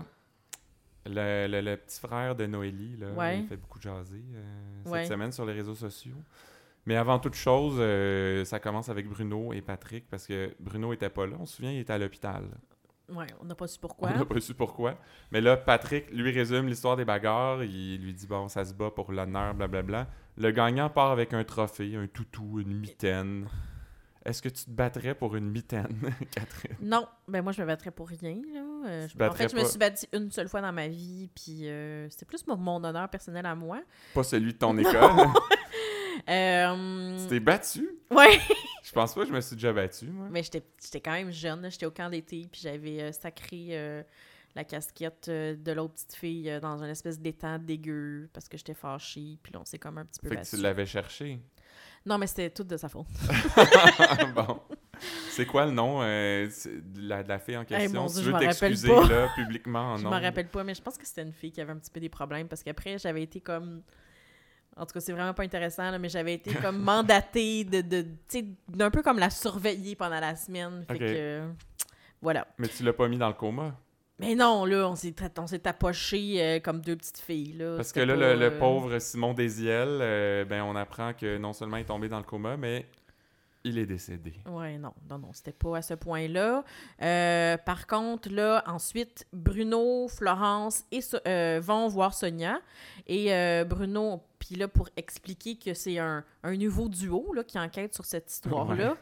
[1.06, 3.40] Le, le- le petit frère de Noélie, là, Ouais.
[3.40, 4.44] il fait beaucoup jaser euh,
[4.84, 5.06] cette Ouais.
[5.06, 6.16] semaine sur les réseaux sociaux.
[6.86, 11.10] Mais avant toute chose, euh, ça commence avec Bruno et Patrick parce que Bruno était
[11.10, 11.36] pas là.
[11.40, 12.44] On se souvient, il était à l'hôpital.
[13.10, 14.10] Ouais, on n'a pas su pourquoi.
[14.14, 14.96] On n'a pas su pourquoi.
[15.32, 17.64] Mais là, Patrick lui résume l'histoire des bagarres.
[17.64, 20.08] Il lui dit bon, ça se bat pour l'honneur, blablabla.
[20.38, 23.48] Le gagnant part avec un trophée, un toutou, une mitaine.
[24.26, 26.00] Est-ce que tu te battrais pour une mitaine,
[26.32, 26.76] Catherine?
[26.82, 28.40] Non, ben moi je me battrais pour rien.
[28.54, 28.62] Là.
[28.88, 31.68] Euh, je- en fait, je me suis battue une seule fois dans ma vie, puis
[31.68, 33.82] euh, c'était plus mon, mon honneur personnel à moi.
[34.14, 34.94] Pas celui de ton école.
[36.30, 38.40] Euh, tu t'es battu Ouais,
[38.84, 40.28] Je pense pas que je me suis déjà battu, moi.
[40.32, 44.04] mais j'étais j'étais quand même jeune, j'étais au camp d'été, puis j'avais euh, sacré euh,
[44.56, 49.38] la casquette de l'autre petite fille dans une espèce d'étang dégueu parce que j'étais fâchée.
[49.42, 50.56] Puis là, on s'est comme un petit peu Fait que battu.
[50.56, 51.40] tu l'avais cherché.
[52.06, 53.08] Non, mais c'était tout de sa faute.
[54.36, 54.60] bon.
[55.30, 58.02] C'est quoi le nom euh, de la, de la fille en question?
[58.02, 60.74] mon si Dieu, tu je veux t'excuser là, publiquement en Je m'en rappelle pas, mais
[60.74, 62.98] je pense que c'était une fille qui avait un petit peu des problèmes parce qu'après,
[62.98, 63.82] j'avais été comme.
[64.76, 67.82] En tout cas, c'est vraiment pas intéressant, là, mais j'avais été comme mandatée de.
[67.82, 70.84] de tu sais, d'un peu comme la surveiller pendant la semaine.
[70.88, 71.48] Fait que.
[72.22, 72.48] Voilà.
[72.58, 73.76] Mais tu l'as pas mis dans le coma?
[74.20, 77.54] Mais non, là, on s'est on s'est tapoché euh, comme deux petites filles.
[77.54, 77.76] Là.
[77.78, 81.38] Parce que là, pas, le, le euh, pauvre Simon Desiel, euh, ben, on apprend que
[81.38, 82.86] non seulement il est tombé dans le coma, mais
[83.64, 84.34] il est décédé.
[84.46, 86.64] Ouais, non, non, non, c'était pas à ce point-là.
[87.02, 91.18] Euh, par contre, là, ensuite, Bruno, Florence et So-
[91.62, 92.60] vont voir Sonia.
[93.08, 93.30] Et
[93.66, 98.04] Bruno, puis là, pour expliquer que c'est un, un nouveau duo là, qui enquête sur
[98.06, 98.98] cette histoire-là,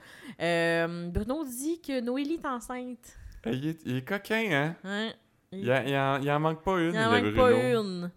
[1.10, 3.18] Bruno dit que Noélie est enceinte.
[3.46, 4.76] Il est, il est coquin, hein?
[4.84, 5.10] Hein?
[5.52, 7.36] Il, il en, il en manque pas une, Il en manque Bruno.
[7.42, 8.12] pas une.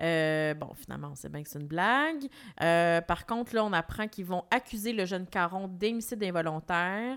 [0.00, 2.26] Euh, bon, finalement, on sait bien que c'est une blague.
[2.62, 7.16] Euh, par contre, là, on apprend qu'ils vont accuser le jeune Caron d'homicide involontaire.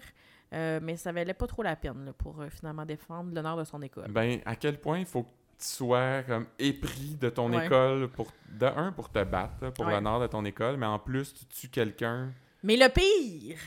[0.54, 3.82] Euh, mais ça valait pas trop la peine là, pour finalement défendre l'honneur de son
[3.82, 4.10] école.
[4.10, 7.66] Ben, à quel point il faut que tu sois comme épris de ton Ouais.
[7.66, 9.92] école pour de un pour te battre pour Ouais.
[9.94, 12.32] l'honneur de ton école, mais en plus tu tues quelqu'un.
[12.64, 13.58] Mais le pire,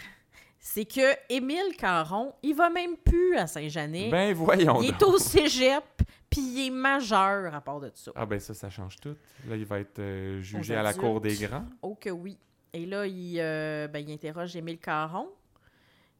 [0.60, 4.10] c'est que Émile Caron, il va même plus à Saint-Jeannet.
[4.10, 5.00] Ben voyons il donc.
[5.00, 5.82] est au cégep,
[6.28, 8.12] puis il est majeur à part de ça.
[8.14, 9.16] Ah ben ça, ça change tout.
[9.48, 11.64] Là, il va être euh, jugé à la cour des grands.
[11.82, 12.36] Oh que oui.
[12.72, 15.28] Et là, il, euh, ben, il interroge Émile Caron.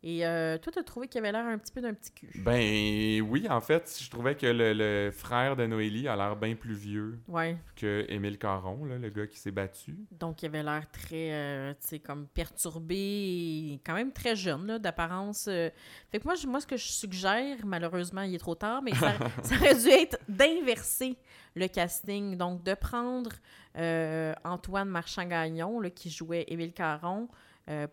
[0.02, 2.30] Et euh, toi, t'as trouvé qu'il avait l'air un petit peu d'un petit cul.
[2.36, 6.54] Ben oui, en fait, je trouvais que le, le frère de Noélie a l'air bien
[6.54, 7.58] plus vieux Ouais.
[7.76, 9.98] que Émile Caron, là, le gars qui s'est battu.
[10.12, 14.78] Donc, il avait l'air très, euh, tu sais, comme perturbé et quand même très jeune,
[14.78, 15.46] d'apparence.
[15.48, 15.68] euh.
[16.10, 18.94] Fait que moi, je- moi, ce que je suggère, malheureusement, il est trop tard, mais
[18.94, 21.16] ça, ça aurait dû être d'inverser
[21.54, 22.36] le casting.
[22.38, 23.30] Donc, de prendre
[23.76, 27.28] euh, Antoine Marchand-Gagnon, qui jouait Émile Caron,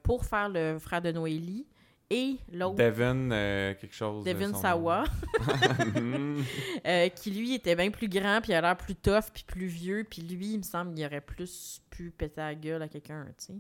[0.03, 1.67] pour faire le frère de Noélie,
[2.09, 4.23] et l'autre, Devin, euh, quelque chose.
[4.23, 5.03] de Devin son Sawa,
[6.87, 9.65] euh, qui lui était bien plus grand, puis il a l'air plus tough, puis plus
[9.67, 13.25] vieux, puis lui, il me semble qu'il aurait plus pu péter la gueule à quelqu'un,
[13.37, 13.53] tu sais.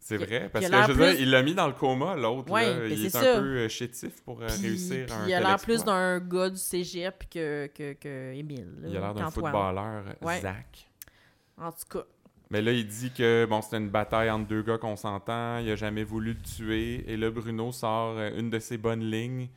[0.00, 2.50] C'est vrai, parce que je veux dire, il l'a mis dans le coma, l'autre.
[2.52, 2.80] Ouais, là.
[2.80, 3.40] ben il est, un ça.
[3.40, 6.50] peu euh, chétif pour euh, Puis, réussir puis un il a l'air plus d'un gars
[6.50, 8.68] du cégep que, que, que Émile.
[8.82, 10.42] là, Il a l'air d'un footballeur, euh, Ouais.
[10.42, 10.90] Zach.
[11.56, 12.04] En tout cas,
[12.54, 15.68] Mais là, il dit que bon, c'était une bataille entre deux gars qu'on s'entend, il
[15.72, 17.04] a jamais voulu le tuer.
[17.12, 19.48] Et là, Bruno sort euh, une de ses bonnes lignes.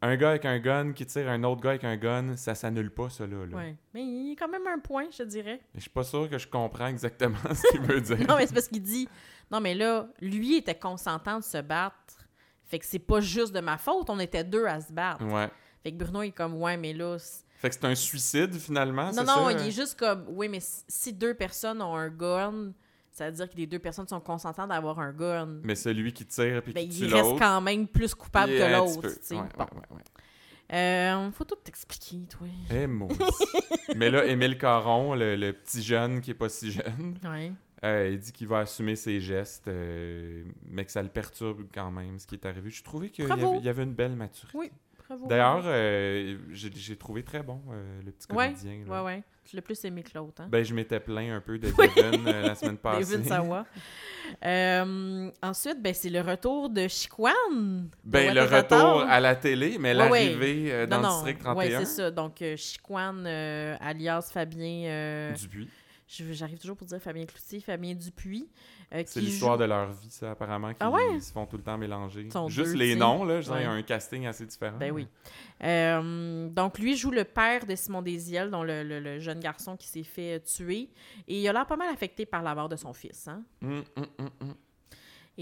[0.00, 2.90] Un gars avec un gun qui tire un autre gars avec un gun, ça s'annule
[2.90, 3.44] pas, ça là.
[3.44, 3.54] là.
[3.58, 3.76] ouais.
[3.92, 5.60] Mais il y a quand même un point, je te dirais.
[5.74, 8.26] Mais Je suis pas sûr que je comprends exactement ce qu'il veut dire.
[8.26, 9.06] Non, mais c'est parce qu'il dit
[9.50, 12.26] Non, mais là, lui était consentant de se battre.
[12.64, 15.26] Fait que c'est pas juste de ma faute, on était deux à se battre.
[15.26, 15.50] Ouais.
[15.82, 17.18] Fait que Bruno il est comme Ouais, mais là.
[17.60, 19.52] Fait que c'est un suicide finalement, Non, non, ça?
[19.52, 22.72] il est juste comme Oui, mais si- deux personnes ont un gun,
[23.12, 25.60] ça veut dire que les deux personnes sont consentantes d'avoir un gun.
[25.62, 28.72] Mais celui qui tire puis Ben, qui tue il reste quand même plus coupable que
[28.76, 29.06] l'autre.
[29.08, 29.64] Ouais, Bon.
[29.64, 30.02] ouais, ouais.
[30.72, 32.46] Euh, faut tout t'expliquer, toi.
[32.70, 32.86] Eh.
[33.96, 37.52] Mais là, Émile Caron, le, le petit jeune qui est pas si jeune, Ouais.
[37.84, 41.90] euh, il dit qu'il va assumer ses gestes, euh, mais que ça le perturbe quand
[41.90, 42.70] même, ce qui est arrivé.
[42.70, 44.56] Je trouvais qu'il y, y avait une belle maturité.
[44.56, 44.70] Oui.
[45.28, 48.84] D'ailleurs, euh, j'ai trouvé très bon euh, le petit comédien.
[48.86, 49.02] là.
[49.02, 49.22] Ouais, ouais.
[49.44, 50.48] Tu l'as plus aimé que l'autre, hein?
[50.48, 51.88] Ben, je m'étais plaint un peu de Oui.
[51.96, 53.24] Devin euh, la semaine passée.
[53.24, 53.66] Sawa.
[54.44, 57.30] Euh, ensuite, ben, c'est le retour de Chiquan.
[58.04, 61.78] Ben, le retour à la télé, mais Ouais, l'arrivée dans non, le district Ouais, 31
[61.80, 62.10] c'est ça.
[62.10, 63.24] Donc, Chiquan,
[63.80, 65.32] alias Fabien...
[65.36, 65.68] Dupuis.
[66.32, 68.48] J'arrive toujours pour dire Fabien Cloutier, Fabien Dupuis.
[68.92, 71.20] euh, C'est l'histoire joue- de leur vie, ça, apparemment, qui Ah ouais?
[71.20, 72.22] se font tout le temps mélanger.
[72.22, 73.78] Ils sont Juste deux, les noms, là, je dirais, y a Ouais.
[73.78, 74.76] un casting assez différent.
[74.76, 75.06] Ben oui.
[75.62, 79.76] Euh, donc, lui joue le père de Simon Desiel, dont le, le- le jeune garçon
[79.76, 80.88] qui s'est fait tuer.
[81.28, 83.28] Et il a l'air pas mal affecté par la mort de son fils.
[83.28, 83.42] Hein?
[83.62, 84.06] Hum, hum,
[84.40, 84.54] hum.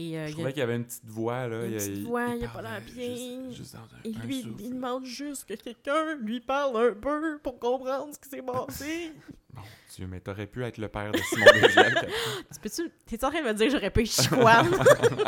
[0.00, 1.64] Et, euh, Je il trouvais a- qu'il y avait une petite voix, là.
[1.64, 3.50] Une il- petite il- voix, il a parlait pas l'air bien.
[3.50, 4.54] Juste, Et lui, souffle.
[4.62, 9.12] il demande juste que quelqu'un lui parle un peu pour comprendre ce qui s'est passé.
[9.54, 9.62] Mon
[9.96, 11.46] Dieu, mais t'aurais pu être le père de Simon.
[11.46, 12.10] Catherine.
[12.52, 12.92] tu peux-tu...
[13.06, 14.62] T'es en train de me dire que j'aurais eu Chiquan?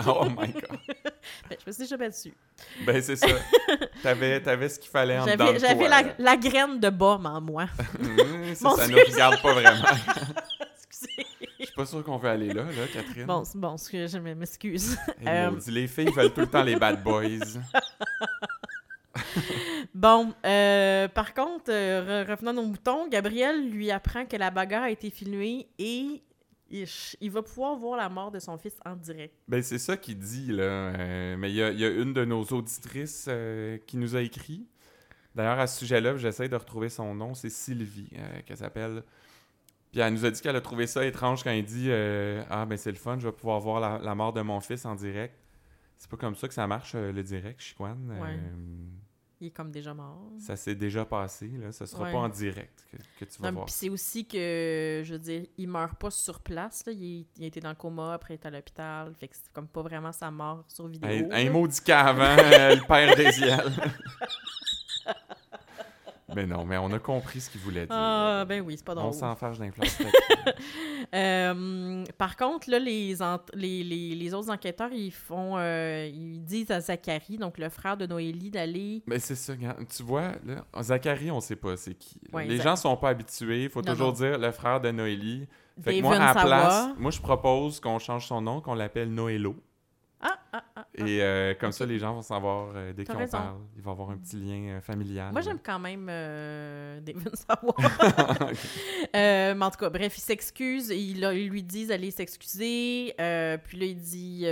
[0.06, 0.78] oh my God.
[1.48, 2.35] Ben, je me suis déjà battue.
[2.87, 3.26] Ben, c'est ça.
[4.04, 7.26] T'avais, t'avais ce qu'il fallait en dedans J'avais, de j'avais toi, la, graine de baume
[7.26, 7.66] en moi.
[8.54, 9.85] Ça, Mon ça nous regarde pas vraiment.
[11.80, 13.24] Pas sûr qu'on veut aller là, là, Catherine.
[13.24, 14.98] Bon, bon, je m'excuse.
[15.22, 17.24] Eh, euh, les filles veulent tout le temps les bad boys.
[19.94, 24.50] Bon, euh, par contre, euh, re- revenons à nos moutons, Gabriel lui apprend que la
[24.50, 26.22] bagarre a été filmée et
[26.70, 26.86] il,
[27.20, 29.34] il va pouvoir voir la mort de son fils en direct.
[29.48, 30.62] Ben, c'est ça qu'il dit, là.
[30.62, 34.66] Euh, mais il y y a une de nos auditrices euh, qui nous a écrit.
[35.34, 37.34] D'ailleurs, à ce sujet-là, j'essaie de retrouver son nom.
[37.34, 38.10] C'est Sylvie,
[38.46, 39.02] qu'elle s'appelle.
[39.90, 42.64] Puis elle nous a dit qu'elle a trouvé ça étrange quand il dit euh, Ah,
[42.66, 44.94] ben c'est le fun, je vais pouvoir voir la, la mort de mon fils en
[44.94, 45.35] direct.
[45.98, 47.96] C'est pas comme ça que ça marche, euh, le direct, Chiquan.
[48.09, 48.18] Ouais.
[48.22, 48.38] Euh,
[49.40, 50.31] Il est comme déjà mort.
[50.38, 51.72] ça s'est déjà passé, là.
[51.72, 52.12] Ce sera Ouais.
[52.12, 53.64] pas en direct que, que tu vas Non, voir.
[53.66, 56.87] Puis c'est aussi que, je veux dire, il meurt pas sur place.
[56.87, 56.92] Là.
[56.92, 59.12] Il, il a été dans le coma, après il est à l'hôpital.
[59.18, 61.26] Fait que c'est comme pas vraiment sa mort sur vidéo.
[61.31, 63.72] Un, un maudit cave, hein, euh, le père d'Éziel.
[66.34, 67.94] mais non, mais on a compris ce qu'il voulait dire.
[67.96, 69.12] Ah, ben oui, c'est pas on drôle.
[69.14, 70.06] s'en fâche d'inflation.
[71.14, 73.14] Euh, par contre, là, les,
[73.54, 75.56] les, les, les autres enquêteurs, ils font.
[75.56, 79.02] euh, ils disent à Zachary, donc le frère de Noélie, d'aller.
[79.06, 79.54] Mais c'est ça,
[79.94, 82.20] tu vois, là, Zachary, on sait pas c'est qui.
[82.32, 84.12] Ouais, Les gens sont pas habitués, il faut Non, toujours non.
[84.12, 85.46] dire le frère de Noélie.
[85.82, 89.12] Fait que moi, à la place, moi, je propose qu'on change son nom, qu'on l'appelle
[89.12, 89.56] Noélo.
[90.22, 90.64] Ah, ah, ah.
[90.76, 90.87] ah.
[90.94, 93.59] Et euh, comme ça, les gens vont savoir euh, dès qu'on parle.
[93.76, 95.33] Il va y avoir un petit lien euh, familial.
[95.33, 96.06] Moi, j'aime quand même
[97.02, 97.74] David Sawa.
[99.16, 100.90] Euh, mais en tout cas, bref, il s'excuse.
[100.90, 103.12] Ils, ils lui disent d'aller s'excuser.
[103.16, 104.44] puis là, il dit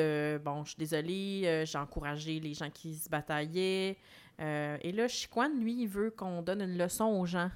[0.45, 3.97] Bon, je suis désolé, euh, j'ai encouragé les gens qui se bataillaient.
[4.41, 7.51] Et là, Chiquan, lui, il veut qu'on donne une leçon aux gens?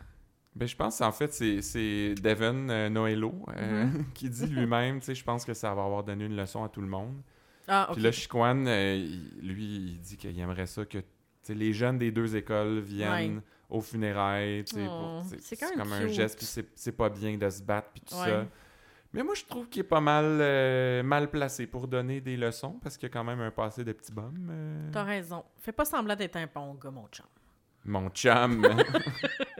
[0.55, 2.15] Ben, je pense en fait c'est
[2.91, 4.05] Noëlo euh, Mm-hmm.
[4.15, 6.69] qui dit lui-même, tu sais, je pense que ça va avoir donné une leçon à
[6.69, 7.15] tout le monde.
[7.75, 7.95] Ah, ok.
[7.95, 8.11] Puis là,
[8.67, 8.97] euh,
[9.41, 10.99] lui, il dit qu'il aimerait ça que
[11.49, 13.43] les jeunes des deux écoles viennent Ouais.
[13.71, 17.89] aux funérailles, Oh, c'est comme un geste, puis c'est c'est pas bien de se battre,
[17.93, 18.27] puis tout Ouais.
[18.29, 18.47] ça.
[19.15, 22.79] Mais moi, je trouve qu'il est pas mal, euh, mal placé pour donner des leçons,
[22.83, 24.49] parce qu'il y a quand même un passé de petit bum.
[24.51, 24.91] euh.
[24.93, 25.45] T'as raison.
[25.59, 27.27] Fais pas semblant d'être un bon gars, mon chum.
[27.85, 28.67] Mon chum.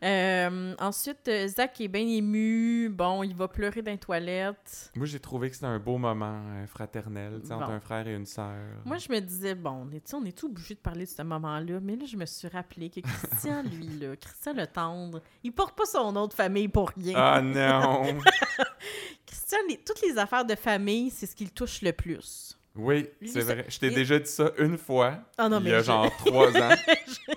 [0.10, 2.88] Euh, ensuite, euh, Zach est bien ému.
[2.88, 4.90] Bon, il va pleurer dans les toilettes.
[4.96, 7.72] moi, j'ai trouvé que c'était un beau moment euh, fraternel, sais, entre Bon.
[7.74, 8.56] un frère et une sœur.
[8.86, 11.80] Moi, je me disais, bon, on est, est obligé de parler de ce moment-là?
[11.82, 15.76] Mais là, je me suis rappelé que Christian, lui, là, Christian le tendre, il porte
[15.76, 17.14] pas son nom de famille pour rien.
[17.18, 18.18] Ah non!
[19.26, 22.56] Christian, les- toutes les affaires de famille, c'est ce qui le touche le plus.
[22.76, 23.64] Oui, c'est vrai.
[23.68, 25.84] Je t'ai il- déjà dit ça une fois, Ah non, il mais y a je-
[25.86, 26.70] genre trois ans,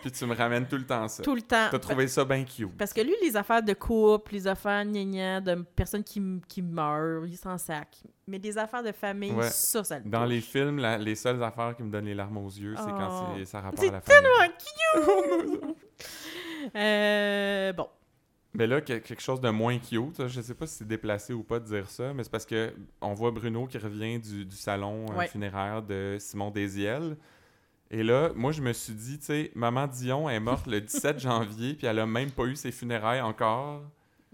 [0.01, 1.23] puis tu me ramènes tout le temps ça.
[1.23, 1.67] tout le temps.
[1.71, 2.77] T'as trouvé ça bien cute.
[2.77, 7.25] Parce que lui, les affaires de couple, les affaires gna de personnes qui, qui meurent,
[7.25, 7.97] il s'en sac.
[8.27, 9.49] Mais des affaires de famille, Ouais.
[9.49, 10.29] ça, ça le Dans touche.
[10.29, 13.09] les films, la- les seules affaires qui me donnent les larmes aux yeux, c'est quand
[13.09, 13.33] Oh.
[13.35, 14.21] c'est- ça rapporte C'est à la famille.
[14.93, 15.73] tellement
[16.75, 17.87] Euh, bon.
[18.55, 21.41] Mais là, que- quelque chose de moins cute, je sais pas si c'est déplacé ou
[21.43, 24.55] pas de dire ça, mais c'est parce que on voit Bruno qui revient du, du
[24.55, 25.27] salon euh, Ouais.
[25.27, 27.17] funéraire de Simon Desiel.
[27.89, 31.19] Et là, moi, je me suis dit, tu sais, Maman Dion est morte le 17
[31.19, 33.83] janvier, puis elle a même pas eu ses funérailles encore.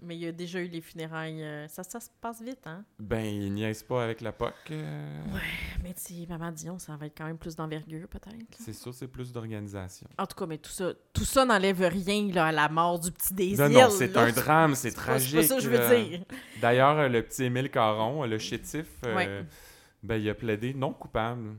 [0.02, 1.42] Mais il y a déjà eu les funérailles.
[1.42, 2.84] euh, ça, ça se passe vite, hein?
[2.98, 4.54] Ben, il niaise pas avec la POC.
[4.70, 5.22] euh,
[5.82, 8.56] Mais tu sais, Maman Dion, ça va être quand même plus d'envergure, peut-être.
[8.58, 10.08] C'est sûr, c'est plus d'organisation.
[10.18, 13.12] En tout cas, mais tout ça, tout ça n'enlève rien là, à la mort du
[13.12, 13.68] petit Désir.
[13.68, 15.42] Non, non, c'est un drame, c'est tragique.
[15.42, 15.94] C'est ça que je veux là.
[15.94, 16.24] dire.
[16.62, 19.44] D'ailleurs, euh, le petit Émile Caron, le chétif, euh, Ouais.
[20.02, 21.56] ben, il a plaidé non coupable.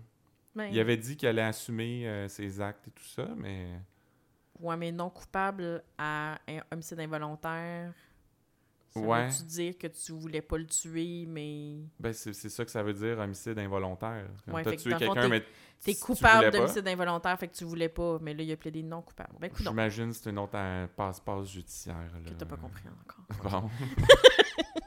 [0.55, 3.67] Il avait dit qu'il allait assumer euh, ses actes et tout ça, mais
[4.59, 7.93] Ouais, mais non coupable à un homicide involontaire.
[8.93, 9.27] Ça Ouais.
[9.27, 12.93] veut-tu dire que tu voulais pas le tuer, mais ben, c'est ça que ça veut
[12.93, 14.25] dire, homicide involontaire.
[14.47, 15.43] Ouais, T'as que tué quelqu'un, mais
[15.81, 18.83] t'es tu coupable d'homicide involontaire, fait que tu voulais pas, mais là, il a plaidé
[18.83, 19.33] non coupable.
[19.39, 20.57] Ben, J'imagine que c'est une autre
[20.97, 21.95] passe-passe judiciaire.
[22.23, 22.35] que là.
[22.37, 23.61] t'as pas compris encore.
[23.61, 23.69] Bon.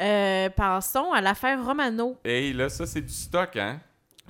[0.00, 3.80] Euh, passons à l'affaire Romano, Et là, ça, c'est du stock, hein?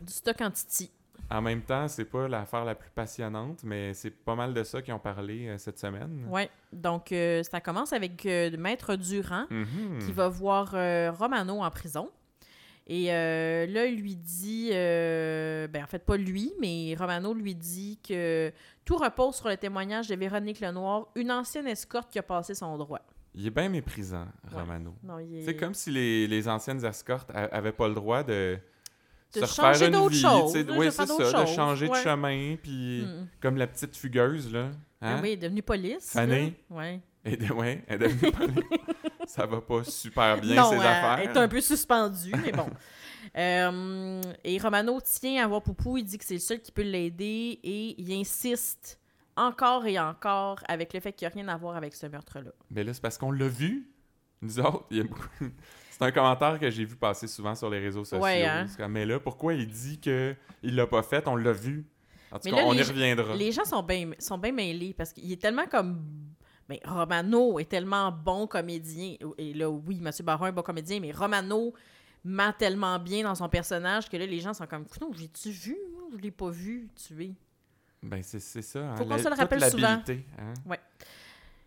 [0.02, 0.90] du stock en Titi.
[1.30, 4.82] En même temps, c'est pas l'affaire la plus passionnante, mais c'est pas mal de ça
[4.82, 6.26] qu'ils ont parlé euh, cette semaine.
[6.28, 9.98] Ouais, donc euh, ça commence avec euh, Maître Durand, Mhm.
[10.04, 10.70] qui va voir
[11.16, 12.10] Romano en prison.
[12.86, 18.52] Et là, il lui dit, ben en fait pas lui, mais Romano lui dit que
[18.84, 22.76] tout repose sur le témoignage de Véronique Lenoir, une ancienne escorte qui a passé son
[22.78, 22.98] droit.
[23.32, 24.26] Il est bien méprisant.
[24.50, 24.96] Romano.
[25.20, 28.58] Est- C'est comme si les, les anciennes escortes a- avaient pas le droit de,
[29.34, 31.40] De se changer refaire une d'autre vie, chose, tu sais, de oui, c'est d'autres ça,
[31.42, 31.98] de choses, changer ouais.
[31.98, 33.28] de chemin, puis Mm.
[33.40, 34.70] comme la petite fugueuse, là.
[35.00, 35.20] Ah Hein?
[35.22, 36.10] oui, elle est devenue police.
[36.10, 36.54] Fanny?
[36.68, 37.00] Ouais.
[37.24, 38.64] Et de- ouais, elle est devenue police.
[39.26, 41.18] Ça va pas super bien, non, ses elle- affaires.
[41.22, 42.68] elle est un peu suspendue, mais bon.
[43.36, 46.82] Euh, et Romano tient à voir Poupou, il dit que c'est le seul qui peut
[46.82, 48.98] l'aider et il insiste
[49.36, 52.50] encore et encore avec le fait qu'il n'y a rien à voir avec ce meurtre-là.
[52.72, 53.88] Mais là, c'est parce qu'on l'a vu,
[54.42, 54.84] nous autres.
[54.90, 55.28] il y a beaucoup-
[56.00, 58.24] C'est un commentaire que j'ai vu passer souvent sur les réseaux sociaux.
[58.24, 58.64] Ouais, hein?
[58.78, 61.28] Comme, mais là, pourquoi il dit qu'il l'a pas fait?
[61.28, 61.84] On l'a vu.
[62.32, 63.36] En tout Mais cas, là, on y reviendra.
[63.36, 66.02] Les gens sont bien sont mêlés parce qu'il est tellement comme.
[66.86, 69.16] Romano est tellement bon comédien.
[69.36, 71.74] Et là, oui, Mathieu Baron est bon comédien, mais Romano
[72.24, 74.86] ment tellement bien dans son personnage que là, les gens sont comme.
[75.02, 75.76] Non, j'ai-tu vu?
[75.92, 77.34] Moi, je l'ai pas vu tuer.
[78.02, 78.78] Ben, c'est ça.
[78.78, 80.00] hein, Faut qu'on se le rappelle souvent.
[80.38, 80.76] hein.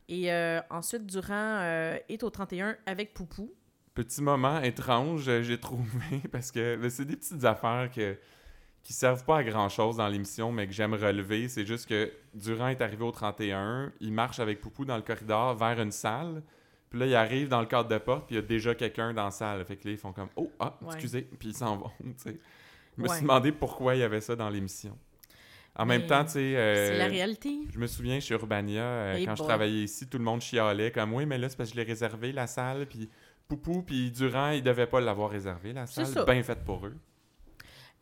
[0.09, 3.51] Et euh, ensuite, Durand euh, est au 31 avec Poupou.
[3.93, 8.17] Petit moment étrange, euh, j'ai trouvé, parce que ben, c'est des petites affaires que,
[8.81, 11.47] qui servent pas à grand-chose dans l'émission, mais que j'aime relever.
[11.47, 15.55] C'est juste que Durand est arrivé au 31, il marche avec Poupou dans le corridor
[15.55, 16.41] vers une salle,
[16.89, 19.13] puis là, il arrive dans le cadre de porte, puis il y a déjà quelqu'un
[19.13, 19.63] dans la salle.
[19.65, 20.87] Fait que là, ils font comme «Oh, ah, Ouais.
[20.93, 22.37] excusez», puis ils s'en vont, tu sais.
[22.97, 23.13] Je me Ouais.
[23.15, 24.97] suis demandé pourquoi il y avait ça dans l'émission.
[25.75, 26.55] En même temps, tu sais...
[26.55, 27.57] euh, C'est la réalité.
[27.71, 31.13] je me souviens, chez Urbania, euh, quand je travaillais ici, tout le monde chialait comme
[31.13, 33.09] oui, mais là, c'est parce que je l'ai réservé la salle, puis
[33.55, 36.25] Poupou, puis Durand, ils devaient pas l'avoir réservé la salle.
[36.25, 36.95] Bien faite pour eux.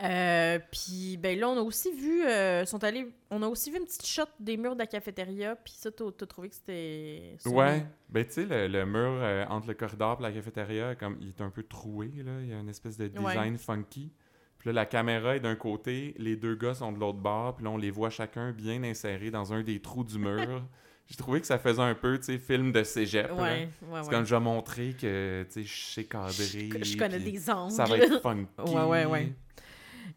[0.03, 3.77] Euh, Puis ben là, on a aussi vu, euh, sont allés, on a aussi vu
[3.77, 5.55] une petite shot des murs de la cafétéria.
[5.55, 7.37] Puis ça, t'as trouvé que c'était.
[7.45, 7.85] Ouais.
[8.09, 11.29] Ben, tu sais, le, le mur euh, entre le corridor et la cafétéria, comme, il
[11.29, 12.31] est un peu troué, là.
[12.41, 14.11] Il y a une espèce de design funky.
[14.57, 17.65] Puis là, la caméra est d'un côté, les deux gars sont de l'autre bord, puis
[17.65, 20.63] là, on les voit chacun bien insérés dans un des trous du mur.
[21.07, 23.31] J'ai trouvé que ça faisait un peu, tu sais, film de cégep.
[23.31, 24.09] Ouais, ouais, C'est ouais.
[24.09, 26.31] comme je vais montrer que, tu sais, je sais cadrer.
[26.31, 27.71] Je, je connais des angles.
[27.71, 28.47] Ça va être funky.
[28.73, 29.33] Ouais, ouais, ouais.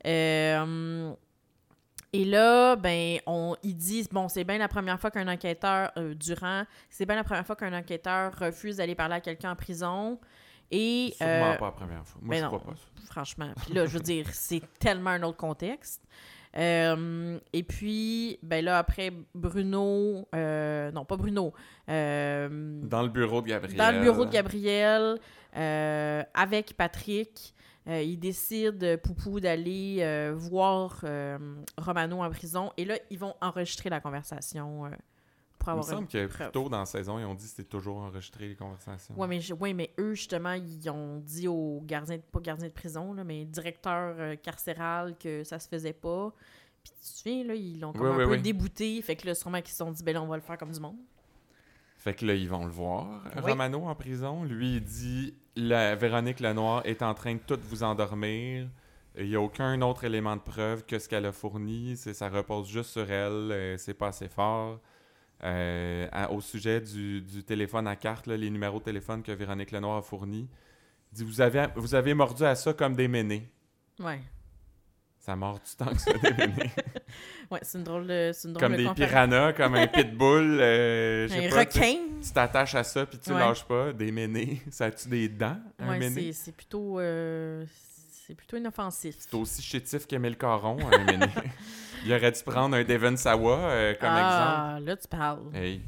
[0.07, 1.13] Euh,
[2.13, 6.15] et là, ben, on, ils disent, bon, c'est bien la première fois qu'un enquêteur, euh,
[6.15, 10.21] Durand, c'est bien la première fois qu'un enquêteur refuse d'aller parler à quelqu'un en prison.
[10.71, 12.21] Et, Sûrement euh, pas la première fois.
[12.23, 12.49] Moi, ben je non.
[12.59, 16.03] crois pas franchement, puis là, je veux dire, c'est tellement un autre contexte.
[16.57, 21.53] Euh, et puis, ben là, après, Bruno, euh, non, pas Bruno,
[21.89, 23.77] euh, Dans le bureau de Gabriel.
[23.77, 25.19] dans le bureau de Gabriel,
[25.53, 27.55] avec Patrick,
[27.89, 31.39] euh, il décide, Poupou, d'aller euh, voir euh,
[31.77, 32.73] Romano en prison.
[32.77, 34.91] Et là, ils vont enregistrer la conversation
[35.65, 37.45] pour Il me avoir semble une que plus tôt dans la saison, ils ont dit
[37.45, 39.15] que c'était toujours enregistré les conversations.
[39.19, 42.73] Ouais mais, je- ouais, mais eux, justement, ils ont dit au gardien, pas gardien de
[42.73, 46.33] prison, là, mais directeur euh, carcéral que ça se faisait pas.
[46.83, 49.01] Puis tu te souviens, là, ils l'ont comme Ouais, un peu débouté.
[49.03, 50.71] Fait que là, sûrement qu'ils se sont dit, ben là, on va le faire comme
[50.73, 50.97] du monde.
[51.97, 53.23] Fait que là, ils vont le voir.
[53.37, 53.51] Oui.
[53.51, 57.83] Romano en prison, lui, il dit la Véronique Lenoir est en train de tout vous
[57.83, 58.69] endormir.
[59.17, 61.97] Il n'y a aucun autre élément de preuve que ce qu'elle a fourni.
[61.97, 63.51] Ça repose juste sur elle.
[63.53, 64.81] euh, c'est pas assez fort.
[65.43, 69.33] Euh, à- au sujet du, du téléphone à carte, là, les numéros de téléphone que
[69.33, 70.49] Véronique Lenoir a fournis,
[71.13, 73.51] il dit vous avez, vous avez mordu à ça comme des ménés.
[73.99, 74.21] Ouais.
[75.19, 76.71] Ça mord du temps que ça, des ménés.
[77.51, 78.31] Ouais, c'est une drôle de.
[78.45, 80.59] Une drôle comme de des piranhas, comme un pitbull.
[80.61, 81.97] euh, Un pas, requin.
[82.23, 83.39] Tu t'attaches à ça puis tu Ouais.
[83.39, 83.93] lâches pas.
[83.93, 84.63] Des ménés.
[84.71, 86.33] Ça a-tu des dents, un Ouais, méné?
[86.33, 86.99] c'est- plutôt.
[87.01, 87.65] euh,
[88.27, 89.17] c'est plutôt inoffensif.
[89.19, 91.27] C'est aussi chétif qu'Émile Caron, un méné.
[92.05, 95.55] Il aurait dû prendre un Devon Sawa euh, comme ah, là, tu parles.
[95.55, 95.81] Hey.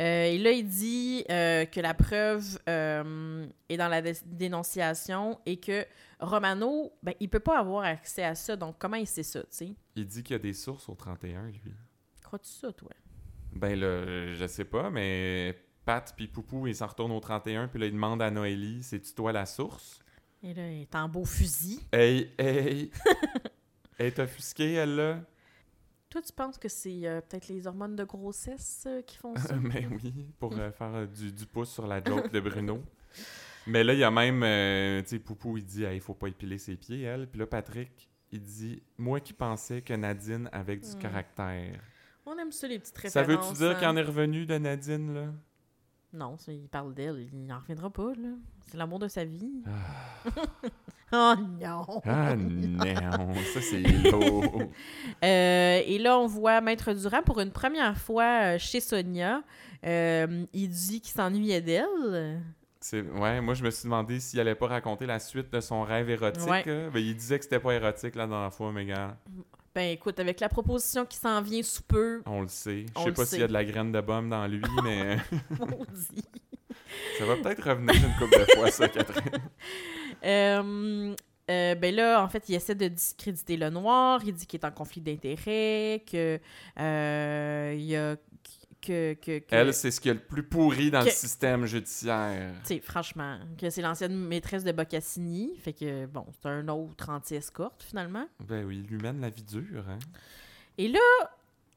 [0.00, 5.38] Euh, et là, il dit euh, que la preuve euh, est dans la dé- dénonciation
[5.46, 5.86] et que
[6.18, 8.56] Romano, ben, il peut pas avoir accès à ça.
[8.56, 9.74] Donc, comment il sait ça, tu sais?
[9.94, 11.74] Il dit qu'il y a des sources au 31, lui.
[12.22, 12.90] Crois-tu ça, toi?
[13.52, 17.78] Ben là, je sais pas, mais Pat puis Poupou, ils s'en retournent au 31, puis
[17.78, 20.00] là, ils demandent à Noélie, c'est-tu toi la source?
[20.42, 21.80] Et là, il est en beau fusil.
[21.92, 22.90] Hey, hey!
[23.98, 25.20] Elle est offusquée, elle, là?
[26.10, 29.56] Toi, tu penses que c'est euh, peut-être les hormones de grossesse euh, qui font ça?
[29.56, 32.82] Mais oui, pour euh, faire du, du pouce sur la joke de Bruno.
[33.66, 34.40] Mais là, il y a même,
[35.04, 37.26] tu sais, Poupou, il dit, il faut pas épiler ses pieds, elle.
[37.26, 40.98] Puis là, Patrick, il dit, moi qui pensais que Nadine avait du Hmm.
[40.98, 41.80] caractère.
[42.26, 43.12] On aime ça, les petites références.
[43.12, 43.74] Ça veut-tu dire hein?
[43.78, 45.32] qu'il en est revenu de Nadine, là?
[46.14, 47.28] Non, il parle d'elle.
[47.32, 48.28] Il n'en reviendra pas, là.
[48.66, 49.62] C'est l'amour de sa vie.
[49.66, 50.24] Ah,
[51.12, 52.00] oh non!
[52.04, 54.62] ah non, ça c'est lourd.
[55.24, 59.42] Euh, et là, on voit Maître Durand pour une première fois euh, chez Sonia.
[59.84, 62.40] Euh, il dit qu'il s'ennuyait d'elle.
[62.80, 65.82] C'est- Ouais, moi je me suis demandé s'il allait pas raconter la suite de son
[65.82, 66.48] rêve érotique.
[66.48, 66.62] Ouais.
[66.64, 66.90] là.
[66.90, 69.16] Ben, il disait que c'était pas érotique la dernière fois, mais gars,
[69.74, 72.86] Ben écoute, avec la proposition qui s'en vient sous peu, on le sait.
[72.96, 75.16] Je sais pas s'il y a de la graine de bombe dans lui, mais
[75.58, 76.24] maudit.
[77.18, 79.30] ça va peut-être revenir une couple de fois, ça, Catherine.
[80.24, 81.14] Euh,
[81.50, 84.22] euh, ben là, en fait, il essaie de discréditer le noir.
[84.24, 86.40] Il dit qu'il est en conflit d'intérêts, que
[86.80, 88.16] euh, y a
[88.84, 91.66] que, que, que- Elle, c'est ce qu'il y a le plus pourri dans le système
[91.66, 92.52] judiciaire.
[92.62, 95.56] tu sais, franchement, que c'est l'ancienne maîtresse de Boccassini.
[95.58, 98.26] Fait que, bon, c'est un autre anti-escorte, finalement.
[98.40, 99.98] Ben oui, il lui mène la vie dure, hein.
[100.76, 100.98] Et là,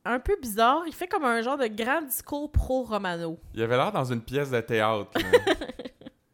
[0.06, 3.40] un peu bizarre, il fait comme un genre de grand discours pro-Romano.
[3.54, 5.12] Il avait l'air dans une pièce de théâtre.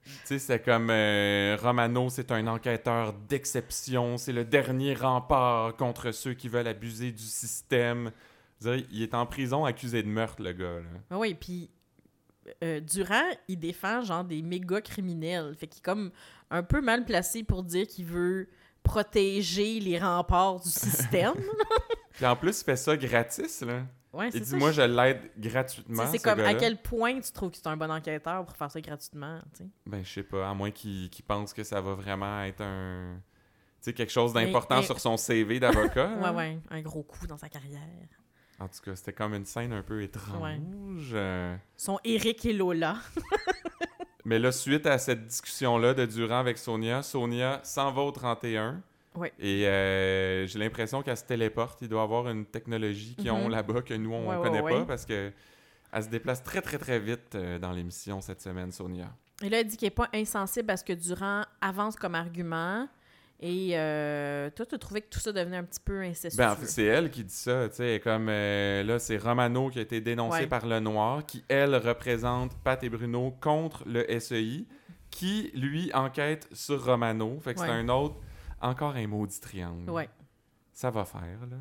[0.05, 6.11] tu sais, c'est comme euh, Romano, c'est un enquêteur d'exception, c'est le dernier rempart contre
[6.11, 8.11] ceux qui veulent abuser du système.
[8.61, 10.79] Il est en prison accusé de meurtre, le gars.
[10.79, 10.89] Là.
[11.11, 11.69] Ah oui, puis
[12.63, 15.53] euh, Durand, il défend genre des méga criminels.
[15.55, 16.11] Fait qu'il est comme
[16.49, 18.47] un peu mal placé pour dire qu'il veut
[18.83, 21.33] protéger les remparts du système.
[22.11, 23.83] Puis en plus, il fait ça gratis, là.
[24.11, 24.57] Ouais, Il c'est dit, ça.
[24.57, 27.65] moi, je- je l'aide gratuitement, C'est ce comme à quel point tu trouves que c'est
[27.67, 29.69] un bon enquêteur pour faire ça gratuitement, tu sais?
[29.87, 33.15] Ben, je sais pas, à moins qu'il pense que ça va vraiment être un...
[33.81, 36.11] Tu sais, quelque chose d'important sur son CV d'avocat.
[36.21, 37.81] Ouais, ouais, un gros coup dans sa carrière.
[38.64, 41.11] En tout cas, c'était comme une scène un peu étrange.
[41.14, 42.95] Euh, Son Eric et Lola.
[44.26, 48.82] Mais là, suite à cette discussion-là de Durand avec Sonia, Sonia s'en va au 31.
[49.16, 49.34] Ouais.
[49.38, 51.82] Et euh, j'ai l'impression qu'elle se téléporte.
[51.82, 53.51] Il doit avoir une technologie qu'ils ont Mhm.
[53.51, 54.80] là-bas que nous, on Ouais, ouais, connaît ouais.
[54.80, 55.32] pas parce que
[55.91, 59.14] elle se déplace très, très, très vite euh, dans l'émission cette semaine, Sonia.
[59.43, 62.88] Et là, elle dit qu'il n'est pas insensible à ce que Durand avance comme argument.
[63.45, 66.41] Et euh, toi, tu as trouvé que tout ça devenait un petit peu incestueux.
[66.41, 69.69] Ben, en fait, c'est elle qui dit ça, tu sais, comme euh, là, c'est Romano
[69.69, 70.47] qui a été dénoncé Ouais.
[70.47, 74.65] par le Noir, qui, elle, représente Pat et Bruno contre le SEI,
[75.11, 77.37] qui, lui, enquête sur Romano.
[77.41, 78.15] Fait que c'est un autre,
[78.61, 79.89] encore un maudit triangle.
[79.91, 80.07] Ouais.
[80.71, 81.57] Ça va faire, là.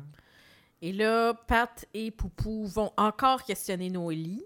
[0.81, 4.45] Et là, Pat et Poupou vont encore questionner Noélie.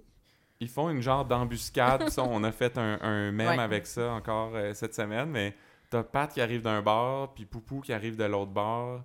[0.60, 2.10] Ils font une genre d'embuscade.
[2.18, 3.60] on a fait un, un mème Ouais.
[3.60, 5.56] avec ça encore euh, cette semaine, mais
[5.90, 9.04] t'as Pat qui arrive d'un bar, puis Poupou qui arrive de l'autre bar,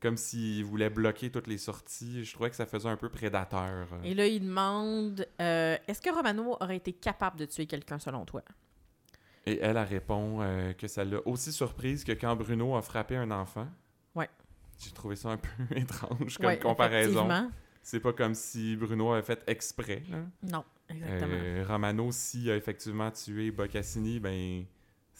[0.00, 2.24] comme s'il voulait bloquer toutes les sorties.
[2.24, 3.88] Je trouvais que ça faisait un peu prédateur.
[4.04, 8.24] Et là, il demande euh, Est-ce que Romano aurait été capable de tuer quelqu'un selon
[8.24, 8.42] toi?
[9.46, 13.16] Et elle, elle répond euh, que ça l'a aussi surprise que quand Bruno a frappé
[13.16, 13.68] un enfant.
[14.14, 14.28] Ouais.
[14.78, 17.28] J'ai trouvé ça un peu étrange comme Ouais, comparaison.
[17.82, 20.02] C'est pas comme si Bruno avait fait exprès.
[20.10, 20.18] là.
[20.42, 21.34] Non, exactement.
[21.34, 24.64] Euh, Romano, s'il a effectivement tué Boccassini, ben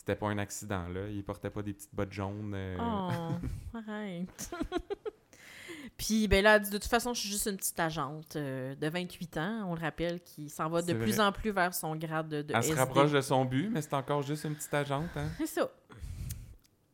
[0.06, 0.86] c'était pas un accident.
[0.88, 1.08] là.
[1.08, 2.52] Il portait pas des petites bottes jaunes.
[2.54, 3.32] euh, Oh,
[3.78, 4.50] arrête.
[5.96, 9.36] Puis, ben là, de toute façon, je suis juste une petite agente euh, de 28
[9.38, 12.42] ans, on le rappelle, qui s'en va de plus en plus vers son grade de,
[12.42, 15.08] de Elle se rapproche de son but, mais c'est encore juste une petite agente.
[15.16, 15.28] Hein?
[15.38, 15.70] C'est ça.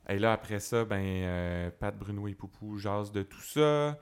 [0.09, 3.99] Et là, après ça, ben, euh, Pat, Bruno et Poupou jasent de tout ça.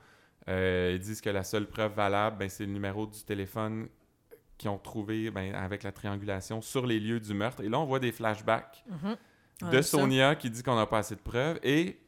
[0.48, 3.88] Ils disent que la seule preuve valable, ben, c'est le numéro du téléphone
[4.60, 7.62] qu'ils ont trouvé ben, avec la triangulation sur les lieux du meurtre.
[7.64, 9.70] Et là, on voit des flashbacks Mhm.
[9.72, 9.98] de ça.
[9.98, 11.58] Sonia qui dit qu'on n'a pas assez de preuves.
[11.62, 11.98] Et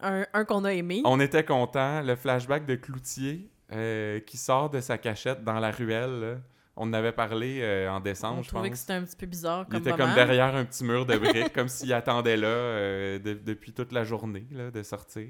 [0.00, 1.00] Un, un qu'on a aimé.
[1.04, 5.70] on était content, le flashback de Cloutier euh, qui sort de sa cachette dans la
[5.70, 6.20] ruelle.
[6.20, 6.34] là.
[6.76, 8.80] On en avait parlé euh, en on décembre, je trouvait que pense.
[8.80, 10.04] c'était un petit peu bizarre Il comme était moment.
[10.06, 13.92] comme derrière un petit mur de briques, comme s'il attendait là euh, de- depuis toute
[13.92, 15.28] la journée là, de sortir.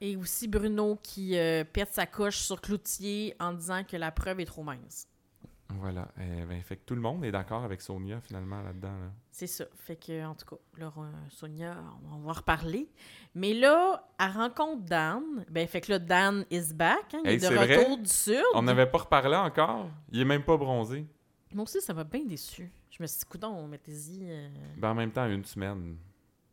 [0.00, 1.36] Et aussi Bruno qui
[1.72, 5.06] pète sa couche sur Cloutier en disant que la preuve est trop mince.
[5.78, 6.08] Voilà.
[6.20, 8.88] Eh ben, fait que tout le monde est d'accord avec Sonia finalement là-dedans.
[8.88, 9.12] là.
[9.30, 9.64] C'est ça.
[9.74, 11.76] Fait que, en tout cas, là, euh, Sonia,
[12.12, 12.88] on va en reparler.
[13.34, 15.22] Mais là, elle rencontre Dan.
[15.50, 17.14] Ben, fait que là, Dan is back.
[17.14, 17.76] hein, il Hey, est de vrai?
[17.76, 18.42] retour du Sud.
[18.54, 19.88] On n'avait pas reparlé encore.
[20.10, 21.06] Il est même pas bronzé.
[21.54, 22.70] Moi aussi, ça m'a bien déçu.
[22.90, 24.20] Je me suis dit, coudon, mettez-y.
[24.30, 24.48] euh.
[24.76, 25.96] Ben, en même temps, une semaine.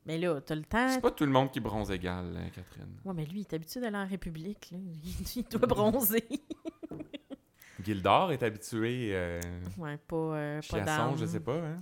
[0.06, 0.88] Mais là, t'as le temps.
[0.88, 2.98] C'est pas tout le monde qui bronze égal, hein, Catherine.
[3.04, 4.70] Ouais, mais lui, il est habitué d'aller en République.
[4.72, 4.78] Là.
[5.36, 6.24] Il doit bronzer.
[7.88, 9.40] Gildor est habitué euh,
[9.78, 11.56] ouais, pas, euh, pas Chiasson, je sais pas.
[11.56, 11.80] Hein?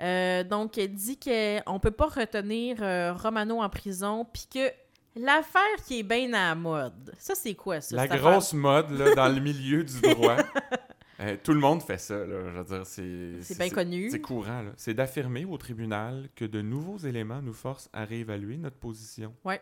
[0.00, 4.70] Euh, donc, elle dit qu'on peut pas retenir euh, Romano en prison, puis que
[5.16, 7.12] l'affaire qui est bien à la mode.
[7.18, 7.96] Ça, c'est quoi, ça?
[7.96, 10.36] La grosse mode là, dans le milieu du droit.
[11.20, 12.48] Euh, tout le monde fait ça, là.
[12.52, 13.42] Je veux dire, c'est...
[13.42, 14.08] C'est bien connu.
[14.10, 14.70] C'est courant, là.
[14.76, 19.34] C'est d'affirmer au tribunal que de nouveaux éléments nous forcent à réévaluer notre position.
[19.44, 19.60] Ouais.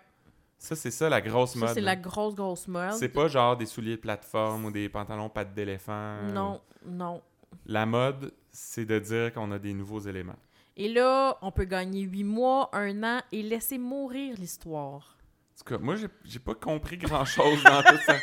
[0.58, 1.70] Ça, c'est ça, la grosse mode.
[1.74, 2.92] c'est la grosse, grosse mode.
[2.94, 6.22] C'est pas genre des souliers de plateforme ou des pantalons pattes d'éléphant.
[6.32, 7.22] Non, non.
[7.66, 10.36] La mode, c'est de dire qu'on a des nouveaux éléments.
[10.76, 15.16] Et là, on peut gagner huit mois, un an et laisser mourir l'histoire.
[15.54, 15.94] En tout cas, moi,
[16.24, 18.14] j'ai- pas compris grand-chose dans tout ça.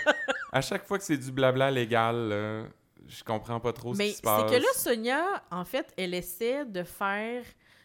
[0.51, 2.63] À chaque fois que c'est du blabla légal, là,
[3.07, 4.51] je comprends pas trop ce Mais qui se c'est passe.
[4.51, 7.43] que là, Sonia, en fait, elle essaie de faire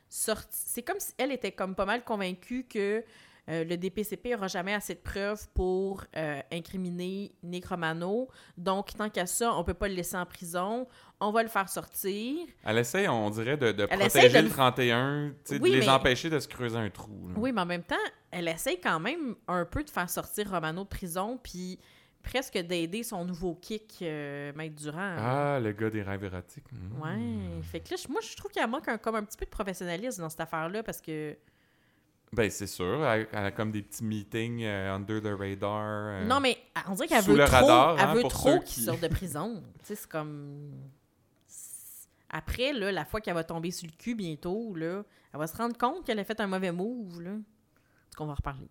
[0.08, 0.48] sortir.
[0.52, 3.02] C'est comme si elle était comme pas mal convaincue que
[3.48, 8.28] euh, le DPCP n'aura jamais assez de preuves pour euh, incriminer Nick Romano.
[8.56, 10.86] Donc, tant qu'à ça, on peut pas le laisser en prison.
[11.20, 12.46] On va le faire sortir.
[12.64, 15.80] Elle essaie, on dirait, de, protéger de le le- 31, tu sais, Oui, de les
[15.86, 17.28] mais- empêcher de se creuser un trou.
[17.28, 17.34] là.
[17.38, 17.96] Oui, mais en même temps,
[18.30, 21.78] elle essaie quand même un peu de faire sortir Romano de prison, puis
[22.22, 25.16] presque d'aider son nouveau kick, euh, Maître Durand.
[25.18, 26.70] Ah, le gars des rêves érotiques.
[26.70, 27.00] Mm.
[27.02, 27.62] Ouais.
[27.62, 29.46] Fait que là, moi, je trouve qu'il y a manque un, comme un petit peu
[29.46, 31.36] de professionnalisme dans cette affaire-là, parce que...
[32.32, 33.04] Ben, c'est sûr.
[33.06, 35.82] Elle, elle a comme des petits meetings euh, under the radar.
[35.86, 36.24] euh.
[36.26, 36.58] Non, mais
[36.88, 39.62] on dirait qu'elle veut le trop, radar, elle hein, veut trop qui- de prison.
[39.80, 40.72] tu sais, c'est comme...
[42.30, 45.02] Après, là, la fois qu'elle va tomber sur le cul bientôt, là,
[45.32, 47.30] elle va se rendre compte qu'elle a fait un mauvais move, là.
[47.30, 48.68] Est-ce qu'on va reparler?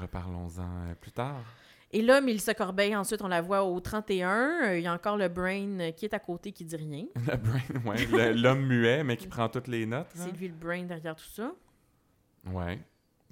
[0.00, 1.42] Reparlons-en euh, plus tard.
[1.90, 4.30] Et là, Mélissa Corbeil, ensuite, on la voit au 31.
[4.68, 7.04] Euh, Il y a encore le Brain qui est à côté qui dit rien.
[7.16, 7.60] Le brain,
[8.12, 10.06] le- l'homme muet, mais qui prend toutes les notes.
[10.14, 11.50] C'est lui le Brain derrière tout ça.
[12.46, 12.78] Ouais.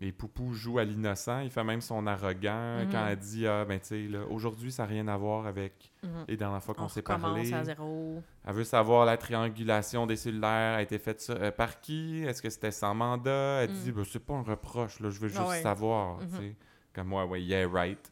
[0.03, 1.41] Et Poupou joue à l'innocent.
[1.41, 2.89] Il fait même son arrogant Mhm.
[2.91, 6.25] quand elle dit Ah, ben, tu sais, aujourd'hui, ça n'a rien à voir avec Mhm.
[6.27, 7.53] les dernières fois qu'on On s'est parlé.
[7.53, 8.23] à zéro.
[8.47, 12.23] Elle veut savoir la triangulation des cellulaires a été faite euh, par qui?
[12.25, 13.63] Est-ce que c'était sans mandat?
[13.65, 13.75] Elle Mm.
[13.75, 15.61] dit ben, C'est pas un reproche, là, je veux juste ouais.
[15.61, 16.19] savoir.
[16.21, 16.29] Mhm.
[16.31, 16.57] sais.
[16.95, 18.11] Comme moi, ouais, yeah, right.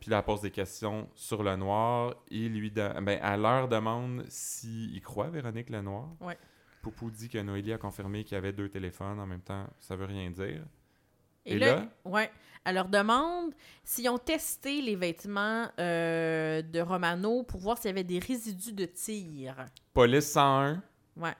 [0.00, 2.14] Puis là, elle pose des questions sur le noir.
[2.30, 6.08] Et lui, de- ben, elle leur demande s'il croit Véronique Lenoir.
[6.20, 6.38] Ouais.
[6.86, 9.66] Poupou dit que Noélie a confirmé qu'il y avait deux téléphones en même temps.
[9.80, 10.62] Ça veut rien dire.
[11.44, 11.88] Et, Et là, là?
[12.04, 12.30] ouais,
[12.64, 17.90] elle leur demande s'ils ont testé les vêtements euh, de Romano pour voir s'il y
[17.90, 19.56] avait des résidus de tir.
[19.92, 20.80] Police 101.
[21.16, 21.34] Ouais.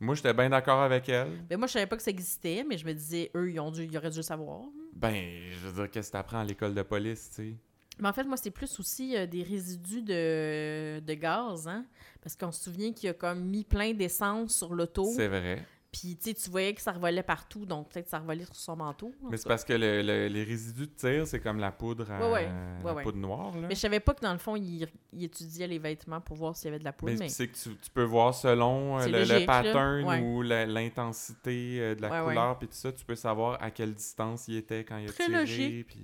[0.00, 1.46] Moi, j'étais bien d'accord avec elle.
[1.48, 3.70] Ben moi, je savais pas que ça existait, mais je me disais, eux, ils, ont
[3.70, 4.64] dû, ils auraient dû le savoir.
[4.94, 7.56] Ben, je veux dire, qu'est-ce que t'apprends à l'école de police, tu sais?
[8.00, 11.84] Mais en fait, moi, c'est plus aussi euh, des résidus de, de gaz, hein?
[12.22, 15.04] Parce qu'on se souvient qu'il a comme mis plein d'essence sur l'auto.
[15.14, 15.64] C'est vrai.
[15.92, 18.54] Puis, tu sais, tu voyais que ça revolait partout, donc peut-être que ça revolait sur
[18.54, 19.12] son manteau.
[19.28, 22.20] Mais c'est parce que le- le- les résidus de tir, c'est comme la poudre à,
[22.20, 22.48] Ouais, ouais.
[22.84, 23.56] la Ouais, poudre noire.
[23.56, 23.66] Là.
[23.66, 26.54] Mais je savais pas que dans le fond, il, il étudiait les vêtements pour voir
[26.56, 27.12] s'il y avait de la poudre.
[27.14, 31.78] Mais Mais, c'est que tu, tu peux voir selon euh, le, le pattern ou l'intensité
[31.80, 34.84] euh, de la couleur, puis tout ça, tu peux savoir à quelle distance il était
[34.84, 35.40] quand il a Très tiré.
[35.40, 35.98] logique.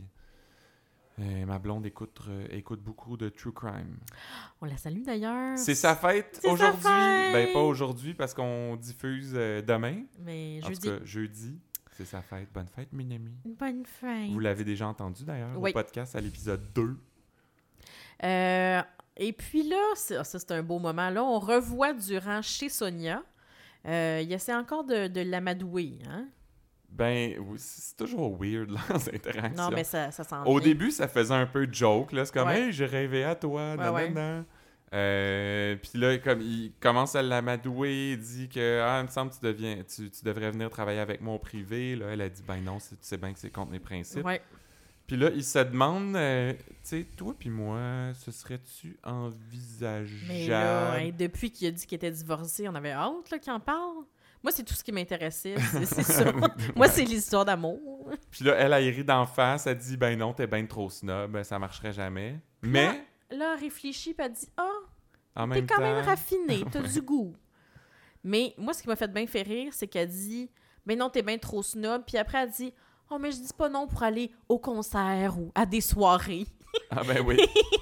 [1.19, 3.97] Euh, ma blonde écoute, euh, écoute beaucoup de True Crime.
[4.61, 5.57] on la salue d'ailleurs.
[5.57, 6.83] C'est sa fête aujourd'hui.
[6.83, 7.33] fête!
[7.33, 10.03] Ben, pas aujourd'hui parce qu'on diffuse euh, demain.
[10.21, 10.81] Mais En jeudi.
[10.91, 11.59] tout cas, jeudi.
[11.93, 12.49] C'est sa fête.
[12.53, 13.33] Bonne fête, Minami.
[13.47, 14.29] Bonne fin.
[14.31, 15.71] Vous l'avez déjà entendu d'ailleurs Oui.
[15.71, 16.97] au podcast à l'épisode 2.
[18.25, 18.83] Euh,
[19.17, 21.09] et puis là, ah, ça c'est un beau moment.
[21.09, 23.23] Là, on revoit Durand chez Sonia.
[23.87, 25.99] Il essaie encore de, de l'amadouer.
[26.11, 26.27] Hein?
[26.91, 29.65] Ben, c'est toujours weird, là, ces interactions.
[29.65, 32.25] Non, mais ça, ça s'en Au début, ça faisait un peu joke, là.
[32.25, 32.63] C'est comme, Ouais.
[32.63, 34.45] hey, j'ai rêvé à toi, Ouais, nanana.
[34.95, 39.33] Euh, puis là, comme il commence à l'amadouer, il dit que, ah, il me semble
[39.33, 41.97] que tu, deviens, tu, tu devrais venir travailler avec moi au privé.
[41.97, 44.25] Là, elle a dit, ben non, tu sais bien que c'est contre mes principes.
[44.25, 44.41] Ouais.
[45.07, 50.09] Puis là, il se demande, euh, tu sais, toi puis moi, ce serait-tu envisageable?
[50.27, 53.53] Mais là, hein, depuis qu'il a dit qu'il était divorcé, on avait hâte là, qu'il
[53.53, 54.05] en parle.
[54.47, 55.57] Moi, c'est tout ce qui m'intéressait.
[55.85, 56.33] C'est ça.
[56.77, 58.09] Moi, c'est l'histoire d'amour.
[58.31, 61.33] Puis là, elle, elle rit d'en face, elle dit, ben non, t'es ben trop snob,
[61.33, 62.39] ben, ça marcherait jamais.
[62.63, 65.81] Mais, Là, elle réfléchit, puis elle dit Ah, t'es quand temps...
[65.81, 67.35] même raffiné, t'as du goût.
[68.23, 70.49] Mais moi, ce qui m'a fait bien faire rire, c'est qu'elle dit
[70.87, 72.05] Mais non, t'es bien trop snob.
[72.07, 72.73] Puis après, elle dit
[73.11, 76.47] Oh, mais je dis pas non pour aller au concert ou à des soirées.
[76.89, 77.39] Ah ben oui.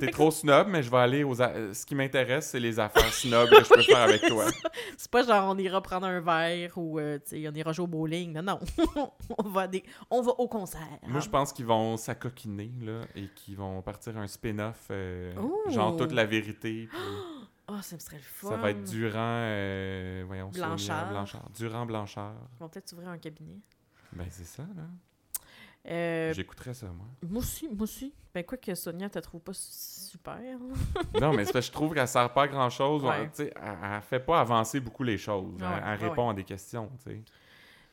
[0.00, 1.40] T'es trop snob, mais je vais aller aux...
[1.40, 4.46] a- euh, Ce qui m'intéresse, c'est les affaires snob que je peux faire avec toi.
[4.96, 8.32] C'est pas genre on ira prendre un verre ou euh, on ira jouer au bowling.
[8.32, 8.60] Non, non.
[9.38, 9.84] on, va des...
[10.10, 10.80] on va au concert.
[11.06, 15.32] Moi, je pense qu'ils vont s'acoquiner, là, et qu'ils vont partir un spin-off, euh,
[15.68, 16.88] genre toute la vérité.
[16.90, 16.98] puis
[17.72, 18.48] Oh, ça me serait le fun.
[18.48, 19.14] ça va être Durand...
[19.44, 21.08] euh, voyons, Sonia Blanchard.
[21.10, 21.50] Blanchard.
[21.56, 22.34] Durand Blanchard.
[22.56, 23.60] Ils vont peut-être ouvrir un cabinet.
[24.12, 24.82] Ben, c'est ça, là.
[25.88, 27.06] Euh, J'écouterais ça, moi.
[27.28, 28.12] moi aussi, moi aussi.
[28.34, 30.36] Ben quoi que Sonia, te trouve pas su- super.
[30.38, 31.20] là.
[31.20, 33.02] non, mais c'est je trouve qu'elle sert pas à grand-chose.
[33.02, 33.28] Ouais.
[33.38, 33.52] Elle,
[33.82, 35.54] elle fait pas avancer beaucoup les choses.
[35.60, 37.22] Ouais, elle elle ouais, répond à des questions, tu.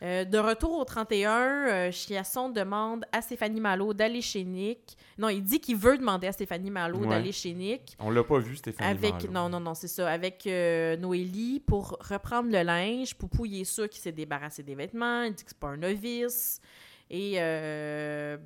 [0.04, 1.32] Euh, de retour au 31,
[1.70, 4.96] euh, Chiasson demande à Stéphanie Malo d'aller chez Nick.
[5.18, 7.08] Non, il dit qu'il veut demander à Stéphanie Malo Ouais.
[7.08, 7.96] d'aller chez Nick.
[7.98, 9.32] On l'a pas vu, Stéphanie Avec, Malo.
[9.32, 10.08] non, non, non, c'est ça.
[10.12, 13.16] Avec euh, Noélie pour reprendre le linge.
[13.16, 15.24] Poupou, il est sûr qu'il s'est débarrassé des vêtements.
[15.24, 16.62] Il dit que c'est pas un novice.
[17.10, 18.38] Et euh,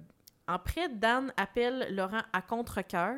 [0.47, 3.15] après, Dan appelle Laurent à contre-cœur.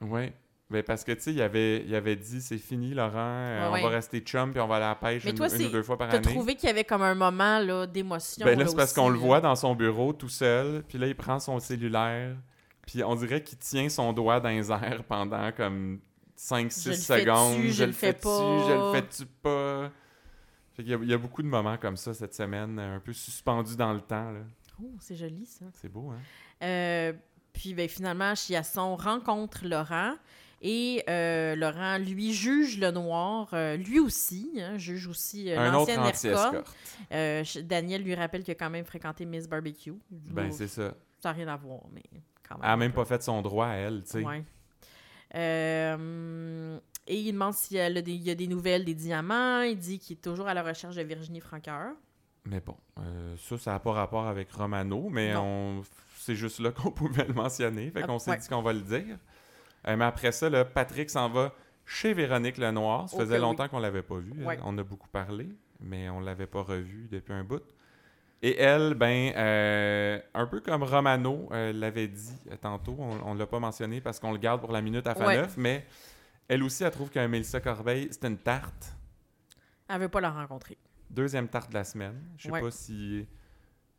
[0.00, 0.32] Oui.
[0.68, 3.80] Ben parce que, tu sais, il avait, il avait dit c'est fini, Laurent, euh, Ouais,
[3.80, 5.66] on va rester chum puis on va aller à la pêche Mais une, toi, une
[5.66, 6.26] ou deux fois par T'as année.
[6.34, 8.44] trouvé qu'il y avait comme un moment là, d'émotion.
[8.44, 11.14] Ben là, c'est parce qu'on le voit dans son bureau tout seul, puis là, il
[11.14, 12.34] prend son cellulaire,
[12.84, 16.00] puis on dirait qu'il tient son doigt dans les airs pendant comme
[16.36, 17.62] 5-6 Je le fais-tu, secondes.
[17.68, 18.68] je le fais fais-tu, pas.
[18.68, 19.90] Je le fais-tu pas?
[20.78, 23.76] Y a, il y a beaucoup de moments comme ça cette semaine, un peu suspendus
[23.76, 24.30] dans le temps.
[24.30, 24.40] là.
[24.82, 25.64] Oh, c'est joli ça.
[25.72, 26.20] C'est beau, hein?
[26.62, 27.12] Euh,
[27.52, 30.14] puis ben, finalement, Chiasson rencontre Laurent
[30.60, 36.74] et euh, Laurent, lui, juge le noir, euh, lui aussi, hein, juge aussi l'ancienne escorte.
[37.64, 39.94] Daniel lui rappelle qu'il a quand même fréquenté Miss Barbecue.
[40.10, 40.94] Ben, c'est ça.
[41.20, 42.02] ça n'a rien à voir, mais
[42.46, 42.64] quand même.
[42.64, 42.96] Elle a un même peu.
[42.96, 44.22] pas fait son droit à elle, tu sais.
[44.22, 44.44] Ouais.
[45.34, 49.60] Euh, et il demande s'il y, y a des nouvelles des diamants.
[49.62, 51.92] Il dit qu'il est toujours à la recherche de Virginie Franqueur.
[52.44, 55.82] Mais bon, euh, ça, ça n'a pas rapport avec Romano, mais on...
[56.18, 57.90] c'est juste là qu'on pouvait le mentionner.
[57.90, 58.38] Fait Ah, qu'on s'est ouais.
[58.38, 59.18] dit qu'on va le dire.
[59.88, 61.52] Euh, mais après ça, là, Patrick s'en va
[61.84, 63.08] chez Véronique Lenoir.
[63.08, 63.40] Ça faisait oui.
[63.40, 64.44] longtemps qu'on l'avait pas vu.
[64.44, 64.58] Ouais.
[64.64, 65.48] On a beaucoup parlé,
[65.80, 67.62] mais on l'avait pas revu depuis un bout.
[68.42, 73.58] Et elle, ben, euh, un peu comme Romano l'avait dit tantôt, on, on l'a pas
[73.60, 75.36] mentionné parce qu'on le garde pour la minute à fin Ouais.
[75.38, 75.86] neuf, mais
[76.48, 78.94] elle aussi, elle trouve que Mélissa Corbeil, c'était une tarte.
[79.88, 80.76] Elle veut pas la rencontrer.
[81.10, 82.20] Deuxième tarte de la semaine.
[82.36, 82.60] Je sais Ouais.
[82.60, 83.26] pas si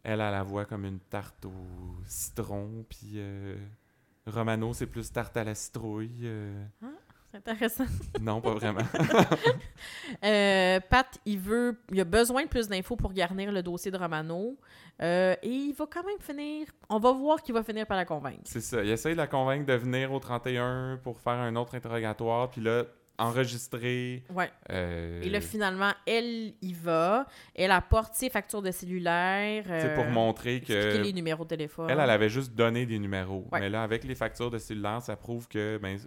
[0.03, 1.51] Elle, a la voix comme une tarte au
[2.05, 3.57] citron, puis euh,
[4.25, 6.21] Romano, c'est plus tarte à la citrouille.
[6.23, 6.65] euh.
[6.79, 6.87] C'est
[7.37, 7.85] intéressant.
[8.19, 8.81] Non, pas vraiment.
[10.23, 13.97] Euh, Pat, il veut, il a besoin de plus d'infos pour garnir le dossier de
[13.97, 14.57] Romano.
[15.01, 16.67] Euh, et il va quand même finir.
[16.89, 18.41] On va voir qu'il va finir par la convaincre.
[18.45, 18.83] c'est ça.
[18.83, 22.61] Il essaye de la convaincre de venir au 31 pour faire un autre interrogatoire, puis
[22.61, 22.85] là,
[23.19, 24.23] enregistrer.
[24.33, 24.49] Ouais.
[24.71, 27.27] euh, Et là, finalement, elle y va.
[27.53, 29.63] Elle apporte ses factures de cellulaire.
[29.67, 30.97] c'est euh, pour montrer que.
[31.01, 31.89] les numéros de téléphone.
[31.89, 33.45] Elle, elle avait juste donné des numéros.
[33.51, 33.59] Ouais.
[33.59, 35.97] Mais là, avec les factures de cellulaire, ça prouve que, ben,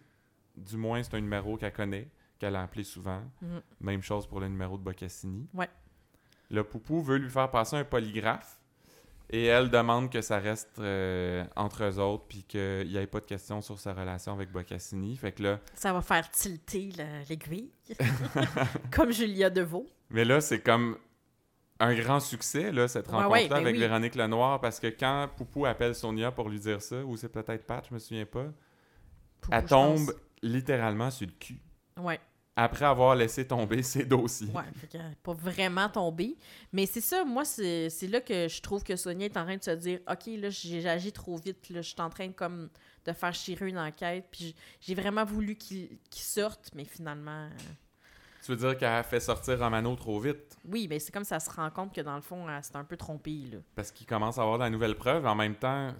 [0.56, 3.22] du moins, c'est un numéro qu'elle connaît, qu'elle a appelé souvent.
[3.42, 3.62] Mhm.
[3.80, 5.48] Même chose pour le numéro de Boccassini.
[5.54, 5.68] Ouais.
[6.50, 8.56] Le poupou veut lui faire passer un polygraphe.
[9.32, 13.20] Et elle demande que ça reste euh, entre eux autres, puis qu'il n'y ait pas
[13.20, 15.16] de questions sur sa relation avec Boccassini.
[15.16, 17.70] Fait que là, Ça va faire tilter la- l'aiguille.
[18.90, 19.86] Comme Julia Deveau.
[20.10, 20.98] mais là, c'est comme
[21.78, 23.80] un grand succès, là, cette rencontre-là ouais, ben avec oui.
[23.80, 27.64] Véronique Lenoir, parce que quand Poupou appelle Sonia pour lui dire ça, ou c'est peut-être
[27.66, 28.46] Pat, je me souviens pas,
[29.40, 30.12] Poupou, elle tombe
[30.42, 31.60] littéralement sur le cul.
[31.98, 32.20] Ouais.
[32.56, 34.48] Après avoir laissé tomber ses dossiers.
[34.52, 36.36] Ouais, fait pas vraiment tombée.
[36.72, 39.62] Mais c'est ça, moi, c'est là que je trouve que Sonia est en train de
[39.62, 42.68] se dire OK, là, j'ai agi trop vite, là, je suis en train de, comme
[43.06, 47.44] de faire chirer une enquête, puis j'ai vraiment voulu qu'il sorte, mais finalement.
[47.46, 47.50] euh,
[48.44, 50.56] Tu veux dire qu'elle a fait sortir Romano trop vite?
[50.66, 52.84] Oui, mais c'est comme ça se rend compte que dans le fond, elle s'est un
[52.84, 53.58] peu trompée, là.
[53.74, 55.24] Parce qu'il commence à avoir de la nouvelle preuve.
[55.24, 55.94] En même temps,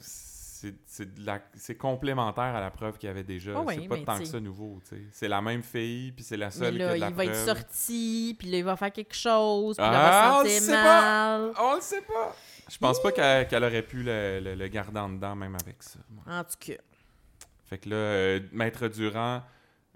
[1.55, 3.53] c'est complémentaire à la preuve qu'il y avait déjà.
[3.57, 4.79] Ah c'est pas tant que ça nouveau.
[5.13, 7.25] C'est la même fille, puis c'est la Mais seule qui là, a de il va
[7.25, 10.61] être sorti, puis là, il va faire quelque chose, puis Ah, là, il va se
[10.61, 10.83] sentir pas.
[11.39, 11.53] mal.
[11.59, 12.37] On le sait pas!
[12.71, 15.99] Je pense pas qu'elle aurait pu le, le- le garder en dedans, même avec ça.
[16.27, 16.81] En tout cas.
[17.65, 19.43] Fait que là, euh, Maître Durand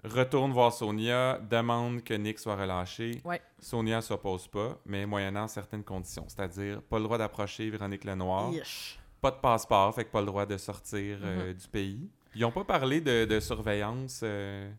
[0.03, 3.21] retourne voir Sonia, demande que Nick soit relâché.
[3.25, 3.41] Ouais.
[3.59, 6.25] Sonia s'oppose pas, mais moyennant certaines conditions.
[6.27, 8.51] C'est-à-dire, pas le droit d'approcher Véronique Lenoir.
[8.51, 8.99] Yesh.
[9.29, 11.53] Pas de passeport, fait que pas le droit de sortir euh, Mhm.
[11.53, 12.09] du pays.
[12.35, 14.21] Ils n'ont pas parlé de, de surveillance.
[14.23, 14.69] euh,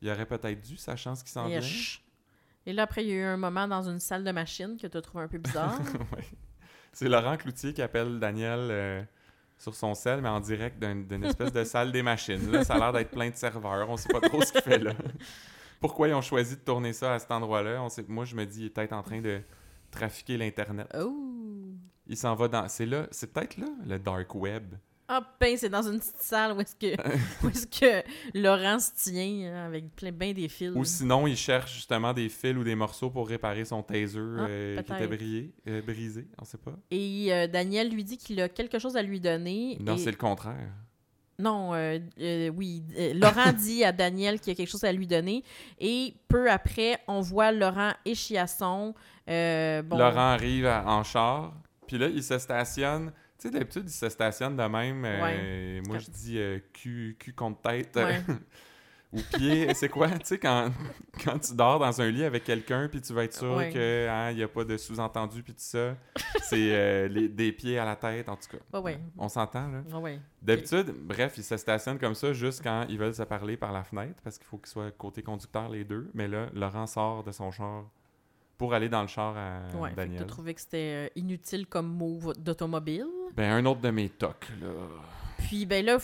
[0.00, 1.60] il aurait peut-être dû, sachant ce qui s'en vient.
[2.66, 4.86] Et là, après, il y a eu un moment dans une salle de machine que
[4.86, 5.78] tu as trouvé un peu bizarre.
[6.12, 6.24] Ouais.
[6.92, 9.02] C'est Laurent Cloutier qui appelle Daniel euh,
[9.58, 12.50] sur son sel, mais en direct d'un- d'une espèce de salle des machines.
[12.50, 13.88] Là, ça a l'air d'être plein de serveurs.
[13.90, 14.92] On sait pas trop ce qu'il fait là.
[15.80, 17.82] Pourquoi ils ont choisi de tourner ça à cet endroit-là?
[17.82, 19.40] On sait, moi, je me dis, il est peut-être en train de
[19.90, 20.88] trafiquer l'Internet.
[20.98, 21.34] oh!
[22.08, 22.68] Il s'en va dans...
[22.68, 24.74] C'est là, c'est peut-être là, le dark web.
[25.10, 26.94] Ah, ben, c'est dans une petite salle où est-ce que,
[27.42, 28.02] où est-ce que
[28.38, 30.72] Laurent se tient hein, avec plein ben des fils.
[30.74, 34.40] Ou sinon, il cherche justement des fils ou des morceaux pour réparer son taser Ah,
[34.42, 36.74] euh, qui était brillé, euh, brisé, on sait pas.
[36.90, 39.78] Et euh, Daniel lui dit qu'il a quelque chose à lui donner.
[39.80, 40.74] Non, et- c'est le contraire.
[41.38, 42.00] Non, euh,
[42.54, 42.82] oui.
[43.14, 45.42] Laurent dit à Daniel qu'il y a quelque chose à lui donner.
[45.78, 48.92] Et peu après, on voit Laurent et Chiasson.
[49.26, 51.54] bon, Laurent arrive à- en char,
[51.88, 53.10] puis là, il se stationne.
[53.38, 55.04] Tu sais, d'habitude, il se stationne de même.
[55.04, 57.96] euh, moi, je dis euh, cul, cul contre tête.
[57.96, 58.20] Ouais.
[59.12, 59.72] ou pied.
[59.72, 60.10] C'est quoi?
[60.10, 60.70] Tu sais, quand,
[61.24, 63.70] quand tu dors dans un lit avec quelqu'un, puis tu vas être sûr Ouais.
[63.70, 65.96] qu'il n'y a pas de sous-entendu, puis tout ça,
[66.42, 68.62] c'est euh, des pieds à la tête, en tout cas.
[69.16, 69.82] On s'entend, là?
[70.42, 73.82] D'habitude, bref, ils se stationnent comme ça juste quand ils veulent se parler par la
[73.82, 76.10] fenêtre parce qu'il faut qu'ils soient côté conducteur les deux.
[76.12, 77.84] Mais là, Laurent sort de son char
[78.58, 80.18] pour aller dans le char à Ouais, Daniel.
[80.20, 83.06] t'as trouvé que c'était euh, inutile comme mot d'automobile.
[83.36, 84.68] Ben, un autre de mes tocs, là.
[85.38, 85.98] Puis, ben là,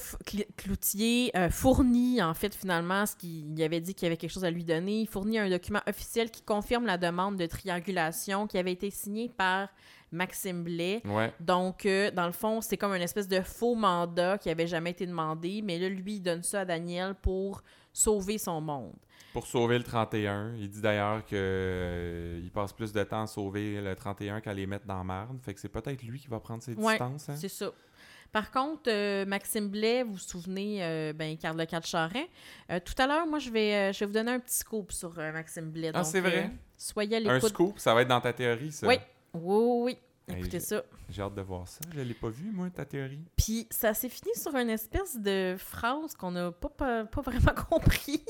[0.56, 4.44] Cloutier euh, fournit, en fait, finalement, ce qu'il avait dit qu'il y avait quelque chose
[4.44, 5.00] à lui donner.
[5.00, 9.28] Il fournit un document officiel qui confirme la demande de triangulation qui avait été signée
[9.28, 9.68] par
[10.12, 11.02] Maxime Blais.
[11.04, 11.32] Ouais.
[11.40, 14.90] Donc, euh, dans le fond, c'est comme une espèce de faux mandat qui avait jamais
[14.90, 17.62] été demandé, mais là, lui, il donne ça à Daniel pour
[17.94, 18.92] sauver son monde.
[19.32, 20.54] Pour sauver le 31.
[20.58, 24.66] Il dit d'ailleurs que euh, passe plus de temps à sauver le 31 qu'à les
[24.66, 25.40] mettre dans la marde.
[25.40, 27.28] Fait que c'est peut-être lui qui va prendre ses Ouais, distances.
[27.30, 27.36] hein?
[27.36, 27.70] C'est ça.
[28.30, 32.28] Par contre, euh, Maxime Blais, vous vous souvenez, euh, ben, Carl Le Charret.
[32.70, 35.14] Euh, tout à l'heure, moi, je vais, je vais vous donner un petit scoop sur
[35.14, 35.92] Maxime Blais.
[35.94, 36.50] Ah, c'est vrai?
[36.76, 38.86] soyez à Un scoop, ça va être dans ta théorie, ça.
[38.88, 38.96] Oui.
[39.34, 39.98] Oui, oui.
[40.28, 40.82] Écoutez ça.
[41.10, 41.80] J'ai hâte de voir ça.
[41.94, 43.20] Je l'ai pas vu, moi, ta théorie.
[43.36, 47.52] Puis ça s'est fini sur une espèce de phrase qu'on n'a pas, pas, pas vraiment
[47.70, 48.24] compris.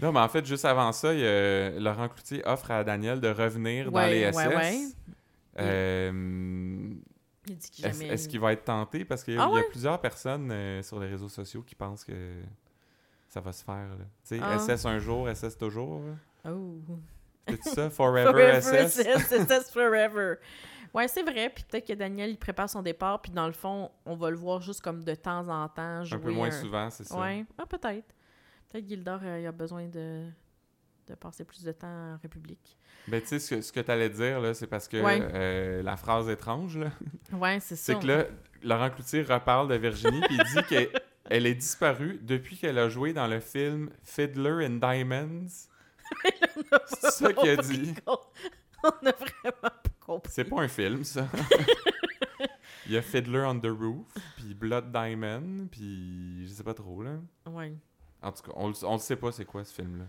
[0.00, 3.90] Non, mais en fait, juste avant ça, il Laurent Cloutier offre à Daniel de revenir
[3.90, 4.46] dans Ouais, les ouais, SS.
[4.56, 4.80] ouais.
[5.58, 6.90] Euh,
[7.48, 8.12] Il dit qu'il Est-ce jamais...
[8.14, 9.04] est-ce qu'il va être tenté?
[9.04, 9.68] Parce qu'il y, a- Ah il y a ouais?
[9.70, 12.12] plusieurs personnes euh, sur les réseaux sociaux qui pensent que
[13.28, 13.88] ça va se faire.
[14.28, 14.58] Tu sais, Ah.
[14.58, 16.00] SS un jour, SS toujours.
[16.00, 16.50] là.
[16.52, 16.76] Oh.
[17.48, 17.90] C'est ça?
[17.90, 19.00] Forever, SS?
[19.00, 20.34] SS, SS forever.
[20.96, 21.50] Ouais, c'est vrai.
[21.50, 23.20] Puis peut-être que Daniel, il prépare son départ.
[23.20, 26.16] Puis dans le fond, on va le voir juste comme de temps en temps jouer
[26.16, 27.18] Un peu moins souvent, c'est ça.
[27.20, 28.14] Ouais, ah, peut-être.
[28.70, 30.26] Peut-être Gildor, euh, il a besoin de
[31.06, 32.76] de passer plus de temps en République.
[33.06, 35.20] Ben, tu sais, ce que, ce que tu allais dire, là, c'est parce que Ouais.
[35.22, 36.90] euh, la phrase étrange, là,
[37.32, 37.92] Ouais, c'est ça.
[37.92, 38.24] c'est que là,
[38.64, 40.88] Laurent Cloutier reparle de Virginie, puis il dit qu'elle
[41.30, 45.68] elle est disparue depuis qu'elle a joué dans le film Fiddler in Diamonds.
[46.86, 47.94] C'est ça qu'il a dit.
[48.06, 49.75] On a vraiment
[50.06, 50.32] compris.
[50.34, 51.28] C'est pas un film, ça.
[52.86, 57.02] Il y a Fiddler on the Roof, puis Blood Diamond, puis je sais pas trop,
[57.02, 57.16] là.
[57.50, 57.72] Ouais.
[58.22, 60.04] En tout cas, on, le- on sait pas c'est quoi ce film-là.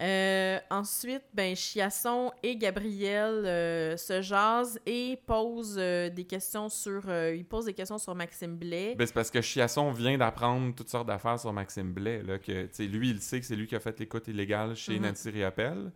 [0.00, 7.02] Euh, ensuite, ben, Chiasson et Gabriel euh, se jasent et posent euh, des questions sur.
[7.34, 8.94] ils posent des questions sur Maxime Blais.
[8.96, 12.22] Ben, c'est parce que Chiasson vient d'apprendre toutes sortes d'affaires sur Maxime Blais.
[12.22, 15.06] Là, que, lui, il sait que c'est lui qui a fait l'écoute illégale chez Mhm.
[15.06, 15.90] Nancy Riappel.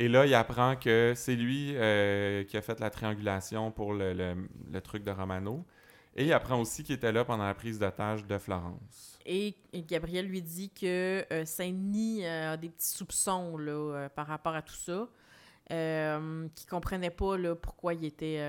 [0.00, 4.14] Et là, il apprend que c'est lui euh, qui a fait la triangulation pour le,
[4.14, 5.64] le- le truc de Romano.
[6.16, 9.18] Et il apprend aussi qu'il était là pendant la prise d'otage de Florence.
[9.26, 14.54] Et, Gabriel lui dit que euh, Saint-Denis euh, a des petits soupçons là, par rapport
[14.54, 15.06] à tout ça.
[15.68, 18.40] Qu'il comprenait pas là, pourquoi il était.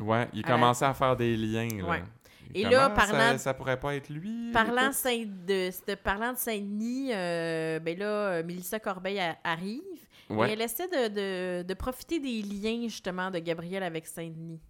[0.00, 1.68] Ouais, il À la- commençait à faire des liens.
[1.78, 1.84] Là.
[1.88, 2.02] Ouais.
[2.54, 4.50] Et Comment là, ça- parlant- Ça, pourrait pas être lui.
[4.52, 4.92] Parlant?
[4.92, 9.82] Saint de, de- parlant de Saint-Denis, euh, ben là, Mélissa Corbeil a- arrive
[10.28, 10.48] Ouais.
[10.48, 14.60] et elle essaie de, de- de profiter des liens justement de Gabriel avec Saint-Denis.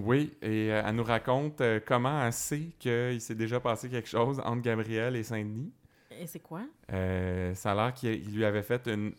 [0.00, 4.08] Oui, et euh, elle nous raconte euh, comment elle sait qu'il s'est déjà passé quelque
[4.08, 5.72] chose entre Gabriel et Saint-Denis.
[6.20, 6.62] Et c'est quoi?
[6.92, 9.12] Euh, ça a l'air qu'il il lui avait fait une,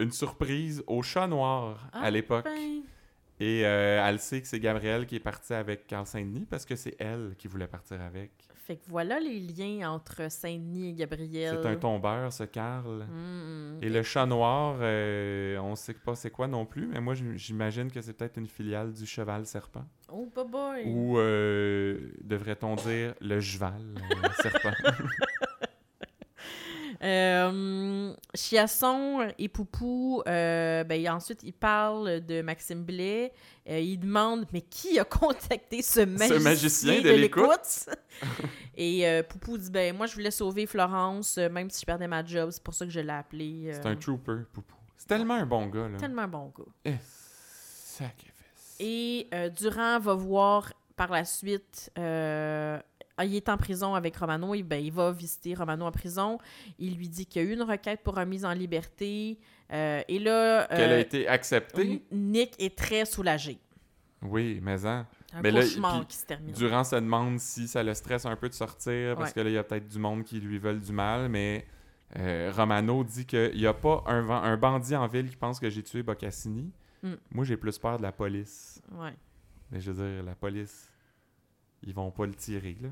[0.00, 2.44] une surprise au chat noir Ah, à l'époque.
[2.44, 2.82] Ben,
[3.40, 6.76] Et euh, elle sait que c'est Gabriel qui est parti avec Carl Saint-Denis parce que
[6.76, 8.30] c'est elle qui voulait partir avec.
[8.66, 11.58] Fait que voilà les liens entre Saint-Denis et Gabriel.
[11.62, 13.06] C'est un tombeur, ce Carl.
[13.06, 13.82] Mm.
[13.82, 17.36] Et le chat noir, euh, on sait pas c'est quoi non plus, mais moi j'im-
[17.36, 19.84] j'imagine que c'est peut-être une filiale du cheval serpent.
[20.10, 20.84] Oh, bye!
[20.86, 24.72] Ou euh, devrait-on dire le cheval euh, serpent.
[27.04, 33.32] Euh, Chiasson et Poupou, euh, ben, ensuite, ils parlent de Maxime Blais.
[33.68, 37.88] Euh, ils demandent Mais qui a contacté ce magicien, magicien de de l'écoute?
[38.76, 42.50] Et Poupou dit Ben, moi, je voulais sauver Florence, même si je perdais ma job.
[42.50, 43.70] C'est pour ça que je l'ai appelé.
[43.72, 44.74] C'est un trooper, Poupou.
[44.96, 45.98] C'est tellement un bon gars, là.
[45.98, 46.64] tellement un bon gars.
[46.86, 48.76] Eh, sacrifice.
[48.80, 51.90] Et Durand va voir par la suite.
[51.98, 52.78] euh,
[53.22, 54.54] il est en prison avec Romano.
[54.54, 56.38] Et, ben, il va visiter Romano en prison.
[56.78, 59.38] Il lui dit qu'il y a eu une requête pour remise en liberté.
[59.72, 60.66] Euh, et là.
[60.66, 62.02] Qu'elle a euh, été acceptée?
[62.10, 63.58] Nick est très soulagé.
[64.22, 65.06] Oui, mais hein.
[65.34, 66.54] Un Mais là, cauchemar puis qui se termine.
[66.54, 69.34] Durant se demande si ça le stresse un peu de sortir, parce Ouais.
[69.34, 71.66] que là, il y a peut-être du monde qui lui veulent du mal, mais
[72.16, 75.82] euh, Romano dit qu'il n'y a pas un, bandit en ville qui pense que j'ai
[75.82, 76.70] tué Boccassini.
[77.02, 77.14] Mm.
[77.32, 78.80] Moi, j'ai plus peur de la police.
[78.92, 79.14] Ouais.
[79.70, 80.88] Mais je veux dire, la police,
[81.86, 82.88] ils vont pas le tirer, là.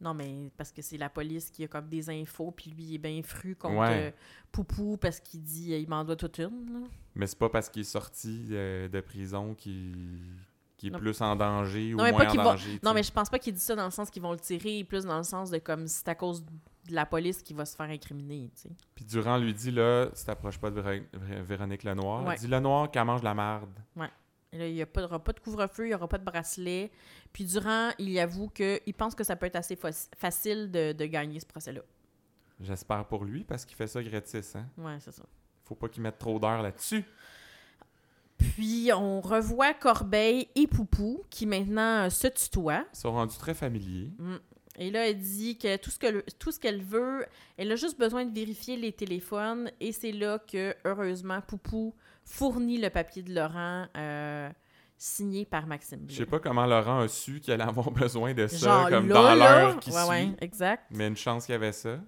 [0.00, 2.94] Non, mais parce que c'est la police qui a comme des infos, puis lui, il
[2.94, 4.08] est bien fru contre Ouais.
[4.08, 4.10] euh,
[4.50, 6.72] Poupou parce qu'il dit il m'en doit toute une.
[6.72, 6.86] là.
[7.14, 10.34] Mais c'est pas parce qu'il est sorti euh, de prison qu'il
[10.82, 10.98] est Non.
[10.98, 12.80] plus en danger ou Non, mais moins pas en va- danger.
[12.82, 14.82] Non, mais je pense pas qu'il dit ça dans le sens qu'ils vont le tirer,
[14.84, 17.76] plus dans le sens de comme c'est à cause de la police qu'il va se
[17.76, 18.50] faire incriminer.
[18.94, 22.36] Puis Durand lui dit, là, si t'approches pas de Véro- Vé- Véronique Lenoir, Ouais.
[22.36, 23.68] dis Lenoir qu'elle mange de la marde.
[24.52, 26.90] Et là, il n'y aura pas de couvre-feu, il n'y aura pas de bracelet.
[27.32, 31.06] Puis Durand, il avoue qu'il pense que ça peut être assez fa- facile de, de
[31.06, 31.82] gagner ce procès-là.
[32.60, 34.66] J'espère pour lui, parce qu'il fait ça gratis, hein.
[34.76, 35.22] Ouais, c'est ça.
[35.64, 37.04] Faut pas qu'il mette trop d'heures là-dessus.
[38.38, 42.86] Puis on revoit Corbeil et Poupou qui maintenant euh, se tutoient.
[42.94, 44.10] Ils sont rendus très familiers.
[44.78, 47.26] Et là, elle dit que tout ce que le- tout ce qu'elle veut,
[47.58, 49.70] elle a juste besoin de vérifier les téléphones.
[49.78, 51.94] Et c'est là que, heureusement, Poupou
[52.30, 54.48] fournit le papier de Laurent euh,
[54.96, 56.30] signé par Maxime Je sais Blais.
[56.30, 59.34] pas comment Laurent a su qu'il allait avoir besoin de ça, Genre comme là, dans
[59.34, 60.08] l'heure qui ouais, suit.
[60.10, 60.84] ouais, exact.
[60.90, 61.98] Mais une chance qu'il y avait ça.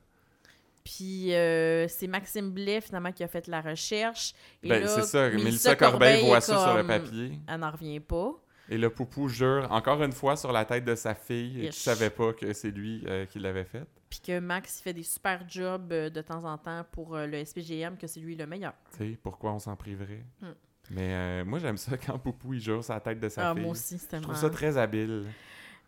[0.85, 4.35] Puis euh, c'est Maxime Blais, finalement, qui a fait la recherche.
[4.65, 5.31] Et Ben, c'est ça.
[5.31, 7.39] Mélissa Corbeil Corbeil voit ça sur le papier.
[7.47, 8.33] Elle n'en revient pas.
[8.73, 12.09] Et le poupou jure encore une fois sur la tête de sa fille qui savait
[12.11, 13.85] pas que c'est lui euh, qui l'avait fait.
[14.09, 17.45] Puis que Max fait des super jobs euh, de temps en temps pour euh, le
[17.45, 18.73] SPGM, que c'est lui le meilleur.
[18.93, 20.25] Tu sais, pourquoi on s'en priverait?
[20.41, 20.53] Hmm.
[20.91, 23.55] Mais euh, moi, j'aime ça quand Poupou il jure sur la tête de sa Ah,
[23.55, 23.63] fille.
[23.63, 25.25] moi aussi, Je trouve ça très habile.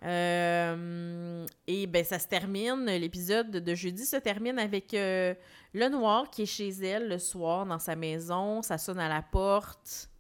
[0.03, 5.35] Euh, et ben ça se termine, l'épisode de jeudi se termine avec euh,
[5.73, 9.23] le noir qui est chez elle le soir dans sa maison, ça sonne à la
[9.23, 10.11] porte.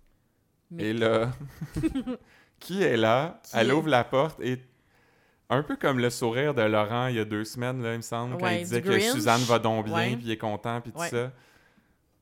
[0.70, 1.30] Mais- Et là,
[2.64, 3.40] qui est là?
[3.44, 4.58] Qui Elle est- ouvre la porte et
[5.50, 8.02] un peu comme le sourire de Laurent il y a deux semaines, là, il me
[8.02, 9.12] semble, quand il disait que Grinch.
[9.12, 11.08] Suzanne va donc bien, puis il est content, puis tout Ouais.
[11.10, 11.30] ça.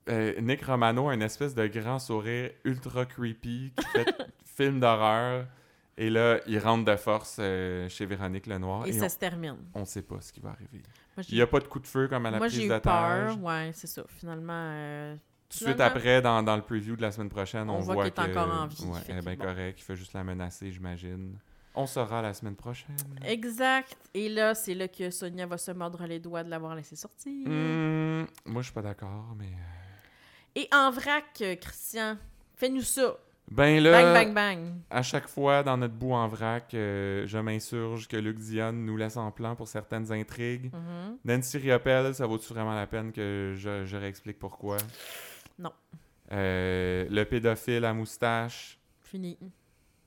[0.09, 4.07] Euh, Nick Romano a une espèce de grand sourire ultra creepy qui fait
[4.57, 5.47] film d'horreur.
[5.97, 8.87] Et là, il rentre de force euh, chez Véronique Lenoir.
[8.87, 9.57] Et, Et, ça on, se termine.
[9.75, 10.83] on sait pas ce qui va arriver.
[11.17, 12.67] Moi, Il n'y a pas de coup de feu comme à la Moi, j'ai prise
[12.67, 13.37] eu d'otage.
[13.37, 13.43] peur.
[13.45, 14.03] Ouais, c'est ça.
[14.09, 15.15] Finalement, euh,
[15.53, 17.95] Tout de suite après, dans, dans le preview de la semaine prochaine, on, on voit
[17.95, 18.85] voit qu'il est que- encore en vie.
[18.87, 19.45] Ouais, elle est bien bon.
[19.45, 19.79] correct.
[19.81, 21.37] Il fait juste la menacer, j'imagine.
[21.75, 22.97] On saura la semaine prochaine.
[23.25, 23.97] exact.
[24.13, 27.33] Et là, c'est là que Sonia va se mordre les doigts de l'avoir laissé sortir.
[27.49, 29.47] Hmm, moi, je suis pas d'accord, mais...
[29.47, 32.19] euh, Et en vrac, euh, Christian,
[32.57, 33.17] fais-nous ça.
[33.51, 34.73] Ben là, Bang, bang, bang.
[34.91, 38.97] à chaque fois, dans notre bout en vrac, euh, je m'insurge que Luc Dion nous
[38.97, 40.71] laisse en plan pour certaines intrigues.
[40.73, 41.17] Mhm.
[41.25, 44.77] Nancy Riopelle, ça vaut-tu vraiment la peine que je, je réexplique pourquoi?
[45.59, 45.73] Non.
[46.33, 49.37] Euh, le pédophile à moustache, Fini.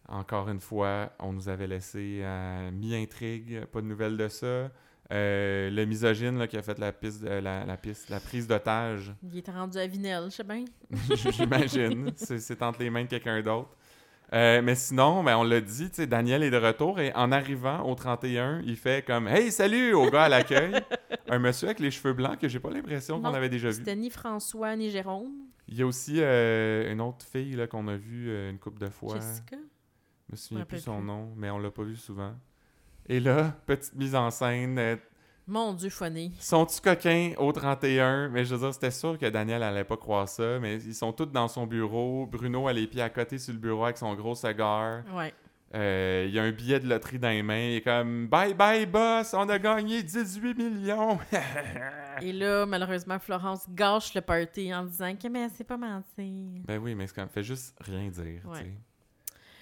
[0.07, 4.71] encore une fois, on nous avait laissé à mi-intrigue, pas de nouvelles de ça.
[5.11, 8.47] Euh, le misogyne là, qui a fait la piste, de- la, la piste, la prise
[8.47, 10.65] d'otage, Il était rendu à Vinel, je sais bien.
[11.31, 12.11] j'imagine.
[12.15, 13.69] C'est entre les mains de quelqu'un d'autre.
[14.35, 17.95] Euh, mais sinon, ben, on l'a dit, Daniel est de retour et en arrivant au
[17.95, 20.73] 31, il fait comme Hey, salut au gars à l'accueil.
[21.29, 23.75] Un monsieur avec les cheveux blancs que j'ai pas l'impression qu'on avait déjà vu.
[23.75, 25.31] C'était ni François ni Jérôme.
[25.69, 28.89] Il y a aussi euh, une autre fille qu'on a vue euh, une couple de
[28.89, 29.15] fois.
[29.15, 29.55] Jessica.
[30.27, 31.07] Je me souviens plus son plus.
[31.07, 32.33] nom, mais on l'a pas vu souvent.
[33.07, 34.99] Et là, petite mise en scène.
[35.47, 36.31] Mon Dieu, funny.
[36.39, 38.29] Sont-tu coquins au 31?
[38.29, 41.13] Mais je veux dire, c'était sûr que Daniel allait pas croire ça, mais ils sont
[41.13, 42.25] tous dans son bureau.
[42.25, 45.03] Bruno a les pieds à côté sur le bureau avec son gros cigare.
[45.13, 45.33] Ouais.
[45.75, 47.69] Euh, il y a un billet de loterie dans les mains.
[47.69, 51.19] Il est comme Bye bye, boss, on a gagné 18 millions.
[52.21, 56.63] Et là, malheureusement, Florence gâche le party en disant que mais c'est pas mentir.
[56.65, 58.41] ben oui, mais c'est comme fait juste rien dire.
[58.45, 58.73] Ouais.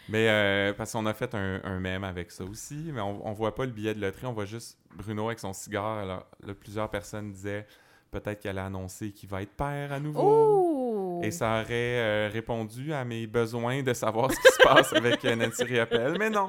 [0.10, 3.32] Mais euh, parce qu'on a fait un, un mème avec ça aussi, mais on, on
[3.32, 5.99] voit pas le billet de loterie, on voit juste Bruno avec son cigare.
[5.99, 7.66] Alors là, plusieurs personnes disaient
[8.14, 10.22] peut-être qu'elle a annoncé qu'il va être père à nouveau.
[10.22, 11.22] Oh!
[11.24, 15.24] Et ça aurait euh, répondu à mes besoins de savoir ce qui se passe avec
[15.26, 16.47] euh, Nancy Riopelle, mais non.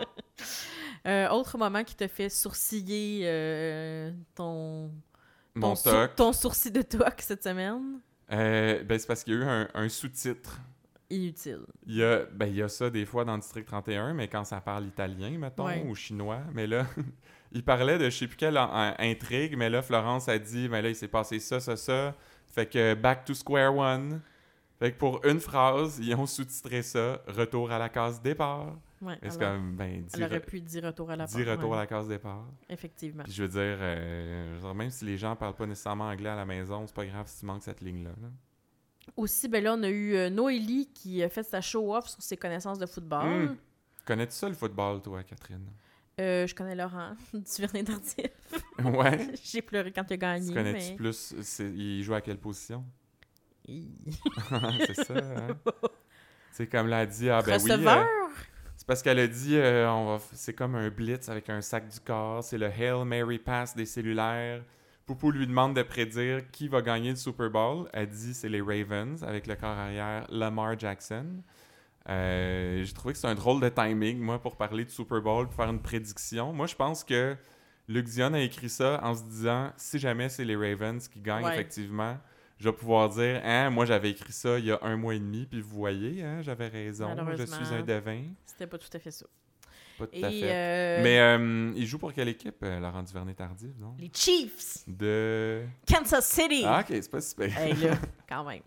[1.06, 4.90] Euh, autre moment qui te fait sourciller ton,
[5.54, 5.74] Mon
[6.16, 8.00] ton, sourcil de toc cette semaine?
[8.28, 10.60] Ben, c'est parce qu'il y a eu un, un sous-titre.
[11.14, 11.60] Inutile.
[11.86, 14.28] Il y, a, ben, il y a ça des fois dans le District 31, mais
[14.28, 15.84] quand ça parle italien, mettons, Ouais.
[15.86, 16.40] ou chinois.
[16.52, 16.86] Mais là,
[17.52, 20.88] il parlait de je sais plus quelle intrigue, mais là, Florence a dit, ben là,
[20.88, 22.14] il s'est passé ça, ça, ça.
[22.46, 24.20] Fait que back to square one.
[24.78, 28.74] Fait que pour une phrase, ils ont sous-titré ça, retour à la case départ.
[29.00, 31.76] Ouais, alors, comme, ben, dis, elle aurait pu dire retour à la porte, retour ouais,
[31.76, 32.44] à la case départ.
[32.68, 33.22] Effectivement.
[33.24, 36.36] Puis je veux dire, euh, dire, même si les gens parlent pas nécessairement anglais à
[36.36, 38.10] la maison, c'est pas grave si tu manques cette ligne-là.
[38.20, 38.28] là.
[39.16, 42.36] Aussi, ben là, on a eu euh, Noélie qui a fait sa show-off sur ses
[42.36, 43.26] connaissances de football.
[43.26, 43.56] Mm.
[44.04, 45.66] Connais-tu ça le football, toi, Catherine?
[46.20, 48.30] Euh, je connais Laurent du Vernet Tardif.
[48.84, 49.34] ouais.
[49.44, 50.48] J'ai pleuré quand il a gagné.
[50.48, 50.96] Tu connais-tu mais...
[50.96, 51.34] plus?
[51.60, 52.84] Il joue à quelle position?
[53.66, 53.88] Il-
[54.86, 55.56] c'est ça, hein?
[56.52, 57.70] C'est comme l'a dit, ah ben oui.
[57.72, 58.04] Euh,
[58.76, 61.88] c'est parce qu'elle a dit, euh, on va c'est comme un blitz avec un sac
[61.88, 62.44] du corps.
[62.44, 64.62] C'est le Hail Mary Pass des cellulaires.
[65.06, 67.88] Poupou lui demande de prédire qui va gagner le Super Bowl.
[67.92, 71.26] Elle dit c'est les Ravens avec le corps arrière Lamar Jackson.
[72.08, 75.46] Euh, J'ai trouvé que c'est un drôle de timing, moi, pour parler de Super Bowl,
[75.46, 76.52] pour faire une prédiction.
[76.52, 77.36] Moi, je pense que
[77.88, 81.44] Luc Dion a écrit ça en se disant si jamais c'est les Ravens qui gagnent,
[81.44, 81.54] Ouais.
[81.54, 82.18] effectivement,
[82.58, 85.18] je vais pouvoir dire hein, moi j'avais écrit ça il y a un mois et
[85.18, 88.24] demi, puis vous voyez, hein, j'avais raison, je suis un devin.
[88.46, 89.26] C'était pas tout à fait ça.
[89.98, 90.40] Pas tout Et à fait.
[90.42, 93.94] euh, Mais euh, il joue pour quelle équipe, euh, Laurent Duvernay-Tardif, non?
[93.98, 95.62] les Chiefs, De...
[95.86, 96.62] Kansas City.
[96.66, 97.56] Ah, ok, c'est pas super.
[97.58, 97.94] Hey, là,
[98.28, 98.62] quand même.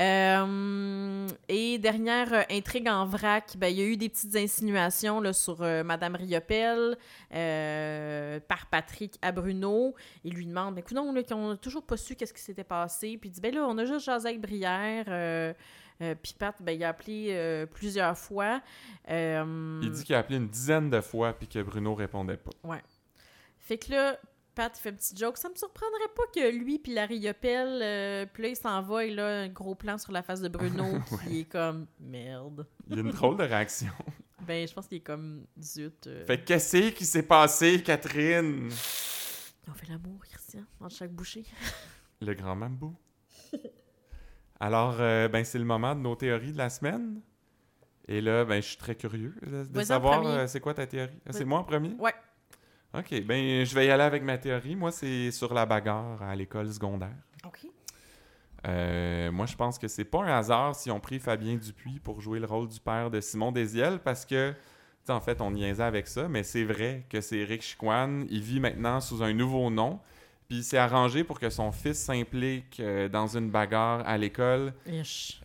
[0.00, 5.32] Euh, et dernière intrigue en vrac, ben, il y a eu des petites insinuations là,
[5.32, 6.96] sur Madame Riopelle
[7.34, 9.94] euh, par Patrick à Bruno.
[10.24, 13.16] Il lui demande, ben, là, qu'on n'a toujours pas su qu'est-ce qui s'était passé.
[13.20, 15.04] Puis il dit, ben là, on a juste jasé avec Brière.
[16.02, 18.60] Euh, puis Pat, ben, il a appelé euh, plusieurs fois.
[19.08, 22.50] Euh, Il dit qu'il a appelé une dizaine de fois, puis que Bruno répondait pas.
[23.58, 24.18] Fait que là,
[24.54, 25.36] Pat fait un petit joke.
[25.38, 29.04] Ça me surprendrait pas que lui puis Larry Yopel, euh, puis là, il s'en va
[29.04, 30.84] et là, un gros plan sur la face de Bruno
[31.24, 32.66] qui est comme merde.
[32.88, 33.92] Il y a une drôle de réaction.
[34.46, 36.08] Ben, je pense qu'il est comme zut.
[36.24, 38.70] Fait que qu'est-ce qui s'est passé, Catherine?
[39.68, 41.42] On fait l'amour, Christian, entre chaque bouchée.
[42.20, 42.94] Le grand mambo.
[44.60, 47.20] Alors, euh, ben, c'est le moment de nos théories de la semaine.
[48.08, 51.18] Et là, ben, je suis très curieux de, savoir euh, c'est quoi ta théorie?
[51.28, 51.94] Ah, c'est moi en premier?
[51.98, 52.14] Ouais.
[52.94, 54.76] OK, ben, je vais y aller avec ma théorie.
[54.76, 57.16] Moi, c'est sur la bagarre à l'école secondaire.
[57.44, 57.66] OK.
[58.66, 62.20] Euh, moi, je pense que c'est pas un hasard si on pris Fabien Dupuis pour
[62.20, 64.56] jouer le rôle du père de Simon Desiel parce que, tu
[65.04, 68.26] sais, en fait, on niaisait avec ça, mais c'est vrai que c'est Eric Chicoine.
[68.30, 70.00] Il vit maintenant sous un nouveau nom.
[70.48, 74.72] Puis c'est arrangé pour que son fils s'implique euh, dans une bagarre à l'école,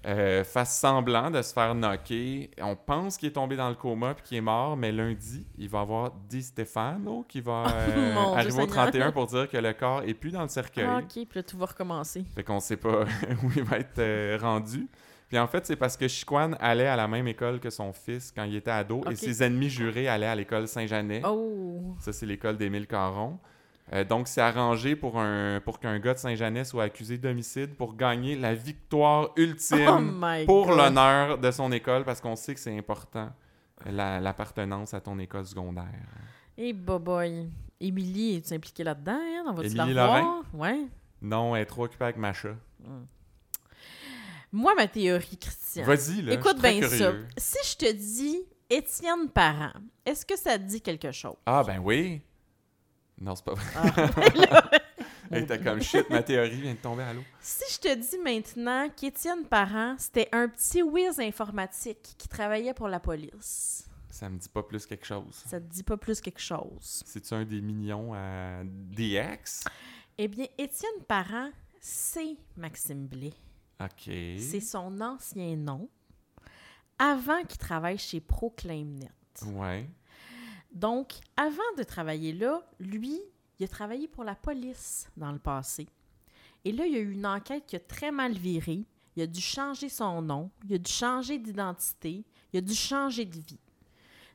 [0.06, 2.52] euh, fasse semblant de se faire knocker.
[2.62, 5.70] On pense qu'il est tombé dans le coma puis qu'il est mort, mais lundi, il
[5.70, 8.91] va avoir Di Stefano qui va euh, Mon Dieu arriver au Seigneur.
[8.91, 10.86] 31 pour dire que le corps est plus dans le cercueil.
[10.88, 12.24] Ah, ok, puis là, tout va recommencer.
[12.36, 13.06] Fait qu'on sait pas
[13.43, 14.88] où il va être euh, rendu.
[15.30, 18.34] Puis en fait, c'est parce que Chiquan allait à la même école que son fils
[18.36, 21.22] quand il était ado et ses ennemis jurés allaient à l'école Saint-Jeanet.
[21.26, 21.95] Oh!
[22.02, 23.39] Ça, c'est l'école d'Émile Caron.
[23.94, 27.96] Euh, donc, c'est arrangé pour, un, pour qu'un gars de Saint-Jeanet soit accusé d'homicide pour
[27.96, 32.78] gagner la victoire ultime Oh pour l'honneur de son école parce qu'on sait que c'est
[32.78, 33.30] important,
[33.86, 35.86] la- l'appartenance à ton école secondaire.
[36.58, 37.50] Et boboy.
[37.82, 39.20] Émilie, es-tu impliquée là-dedans?
[39.20, 39.44] Hein?
[39.48, 40.44] On la Émilie revoir?
[40.54, 40.86] Ouais.
[41.22, 42.50] Non, elle est trop occupée avec Macha.
[44.52, 45.86] Moi, ma théorie, Christian.
[45.86, 46.34] Vas-y, là.
[46.34, 47.14] Écoute bien ça.
[47.38, 48.39] Si je te dis
[48.70, 49.72] Étienne Parent,
[50.06, 51.36] est-ce que ça te dit quelque chose?
[51.46, 52.22] Ah, ben oui.
[53.22, 53.65] Non, c'est pas vrai.
[53.76, 54.69] Ah,
[55.32, 57.24] Hey, t'as comme shit, ma théorie vient de tomber à l'eau.
[57.39, 62.89] Si je te dis maintenant qu'Étienne Parent, c'était un petit whiz informatique qui travaillait pour
[62.89, 65.34] la police, Ça me dit pas plus quelque chose.
[65.47, 67.01] ça te dit pas plus quelque chose?
[67.05, 69.63] C'est-tu un des mignons à DX?
[70.17, 71.49] Eh bien, Étienne Parent,
[71.80, 73.34] c'est Maxime Blais.
[73.80, 74.11] OK.
[74.38, 75.88] C'est son ancien nom
[76.99, 79.09] avant qu'il travaille chez ProClaimNet.
[79.45, 79.89] Ouais.
[80.72, 83.19] Donc, avant de travailler là, lui,
[83.59, 85.88] il a travaillé pour la police dans le passé.
[86.63, 88.86] Et là, il y a eu une enquête qui a très mal viré.
[89.15, 93.26] Il a dû changer son nom, il a dû changer d'identité, il a dû changer
[93.26, 93.59] de vie.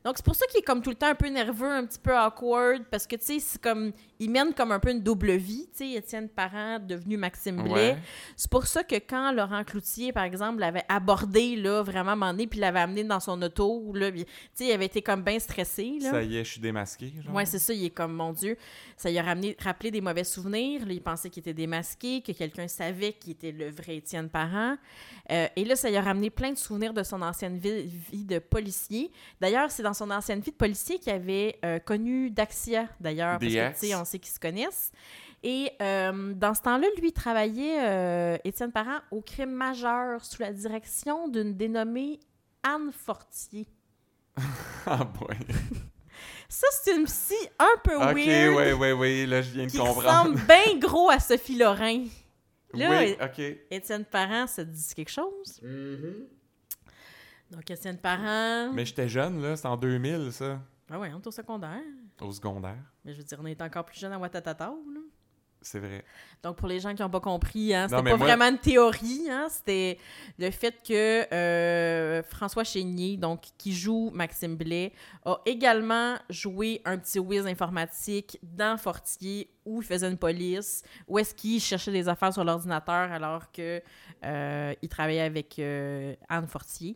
[0.07, 1.99] Donc, c'est pour ça qu'il est comme tout le temps un peu nerveux, un petit
[1.99, 3.91] peu awkward, parce que, tu sais, c'est comme...
[4.19, 7.91] Il mène comme un peu une double vie, tu sais, Étienne Parent, devenu Maxime Blais.
[7.91, 7.97] Ouais.
[8.37, 12.15] C'est pour ça que quand Laurent Cloutier, par exemple, l'avait abordé, là, vraiment, à un
[12.15, 15.23] moment donné, puis l'avait amené dans son auto, là, tu sais, il avait été comme
[15.23, 16.11] bien stressé, là.
[16.11, 17.13] Ça y est, je suis démasqué.
[17.21, 17.35] Genre.
[17.35, 18.55] Ouais, c'est ça, il est comme, mon Dieu,
[18.95, 20.85] ça lui a ramené, rappelé des mauvais souvenirs.
[20.85, 24.77] Là, il pensait qu'il était démasqué, que quelqu'un savait qu'il était le vrai Étienne Parent.
[25.31, 28.23] Euh, et là, ça lui a ramené plein de souvenirs de son ancienne vie, vie
[28.23, 29.11] de policier.
[29.41, 33.51] D'ailleurs, c'est dans son ancienne vie de policier qu'il avait euh, connu Daxia, d'ailleurs, parce
[33.53, 34.91] que, tu sais, on sait qu'ils se connaissent.
[35.43, 40.51] Et euh, dans ce temps-là, lui travaillait, euh, Étienne Parent, au crime majeur sous la
[40.51, 42.19] direction d'une dénommée
[42.63, 43.67] Anne Fortier.
[44.85, 45.35] Ah, boy.
[46.47, 48.55] Ça, c'est une psy un peu Ok, weird.
[48.55, 49.25] ouais, ouais, ouais.
[49.25, 50.07] Là, je viens de qui comprendre.
[50.07, 52.05] ressemble bien gros à Sophie Lorrain.
[52.73, 53.57] Là, oui, ok.
[53.69, 55.59] Étienne Parent, ça te dit quelque chose?
[57.51, 58.71] Donc, Étienne Parent...
[58.73, 59.55] Mais j'étais jeune, là.
[59.55, 60.59] C'est en 2000, ça.
[60.89, 61.81] Ah ouais, on est au secondaire.
[62.21, 62.77] Au secondaire.
[63.05, 64.99] Mais je veux dire, on est encore plus jeune à Watatata, là.
[65.59, 66.05] C'est vrai.
[66.43, 69.27] Donc, pour les gens qui n'ont pas compris, hein, c'était pas moi- vraiment une théorie,
[69.29, 69.97] hein, c'était
[70.37, 74.93] le fait que euh, François Chénier, donc, qui joue Maxime Blais,
[75.25, 81.19] a également joué un petit whiz informatique dans Fortier où il faisait une police, où
[81.19, 83.81] est-ce qu'il cherchait des affaires sur l'ordinateur alors que
[84.23, 86.95] euh, il travaillait avec euh, Anne Fortier.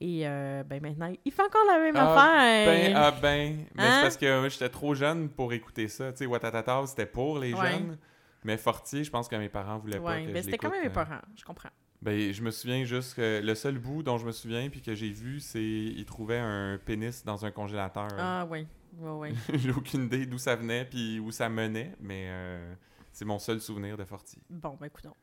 [0.00, 2.66] Et euh, ben maintenant, il fait encore la même Ah, affaire.
[2.66, 3.64] Ben, ah ben.
[3.74, 3.90] Mais Hein?
[3.96, 6.12] c'est parce que j'étais trop jeune pour écouter ça.
[6.12, 7.70] Tu sais, Watatata, c'était pour les Ouais.
[7.72, 7.96] jeunes.
[8.44, 10.82] Mais Fortier, je pense que mes parents voulaient pas ouais, que ben c'était quand même
[10.82, 11.02] l'écoute, euh.
[11.02, 11.70] épeurant, je comprends.
[12.02, 14.94] Ben, je me souviens juste que le seul bout dont je me souviens puis que
[14.94, 18.08] j'ai vu, c'est il trouvait un pénis dans un congélateur.
[18.18, 18.66] Ah oui,
[19.54, 22.74] j'ai aucune idée d'où ça venait puis où ça menait, mais euh,
[23.12, 24.42] c'est mon seul souvenir de Fortier.
[24.50, 25.14] Bon, ben écoutons.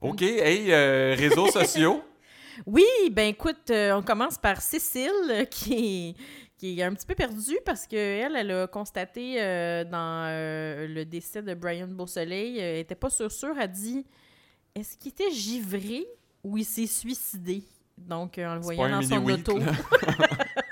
[0.00, 2.02] OK, hey, euh, réseaux sociaux?
[2.66, 5.74] Oui, ben écoute, euh, on commence par Cécile, euh, qui
[6.08, 6.16] est,
[6.56, 9.36] qui est un petit peu perdue parce qu'elle, elle a constaté
[9.90, 14.04] dans le décès de Brian Beausoleil, elle n'était pas sûre, sûre, elle dit
[14.74, 16.06] est-ce qu'il était givré
[16.42, 17.62] ou il s'est suicidé?
[17.96, 19.58] Donc, en le voyant dans son auto.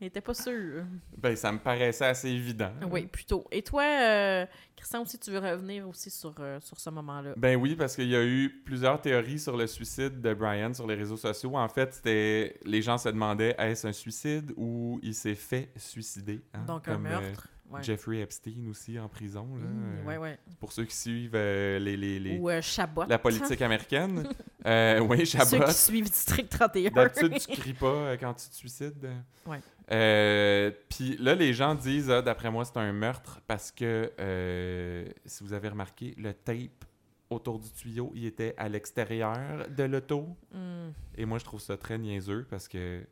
[0.00, 0.06] là.
[0.06, 0.84] elle n'était pas sûre.
[1.16, 2.72] Ben, ça me paraissait assez évident.
[2.90, 3.46] Oui, plutôt.
[3.50, 4.46] Et toi, euh,
[4.76, 7.34] Christian, aussi, tu veux revenir aussi sur, euh, sur ce moment-là?
[7.36, 10.86] Ben oui, parce qu'il y a eu plusieurs théories sur le suicide de Brian sur
[10.86, 11.56] les réseaux sociaux.
[11.56, 16.40] En fait, c'était les gens se demandaient est-ce un suicide ou il s'est fait suicider
[16.54, 17.48] hein, Donc, un euh, meurtre.
[17.70, 17.82] ouais.
[17.82, 19.46] Jeffrey Epstein aussi en prison.
[19.56, 20.38] Là, Mmh, ouais, ouais.
[20.60, 23.04] Pour ceux qui suivent les, les- les- Ou Chabot.
[23.08, 24.28] la politique américaine.
[24.64, 25.64] oui, Ceux Chabot.
[25.66, 26.90] qui suivent District 31.
[26.92, 29.08] D'habitude, tu cries pas quand tu te suicides.
[29.44, 29.60] Ouais.
[29.90, 35.06] Euh, Puis là, les gens disent, ah, d'après moi, c'est un meurtre parce que, euh,
[35.24, 36.84] si vous avez remarqué, le tape
[37.30, 40.36] autour du tuyau, il était à l'extérieur de l'auto.
[40.52, 40.90] Hmm.
[41.16, 43.06] Et moi, je trouve ça très niaiseux parce que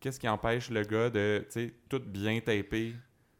[0.00, 2.94] qu'est-ce qui empêche le gars de, tu sais, tout bien taper?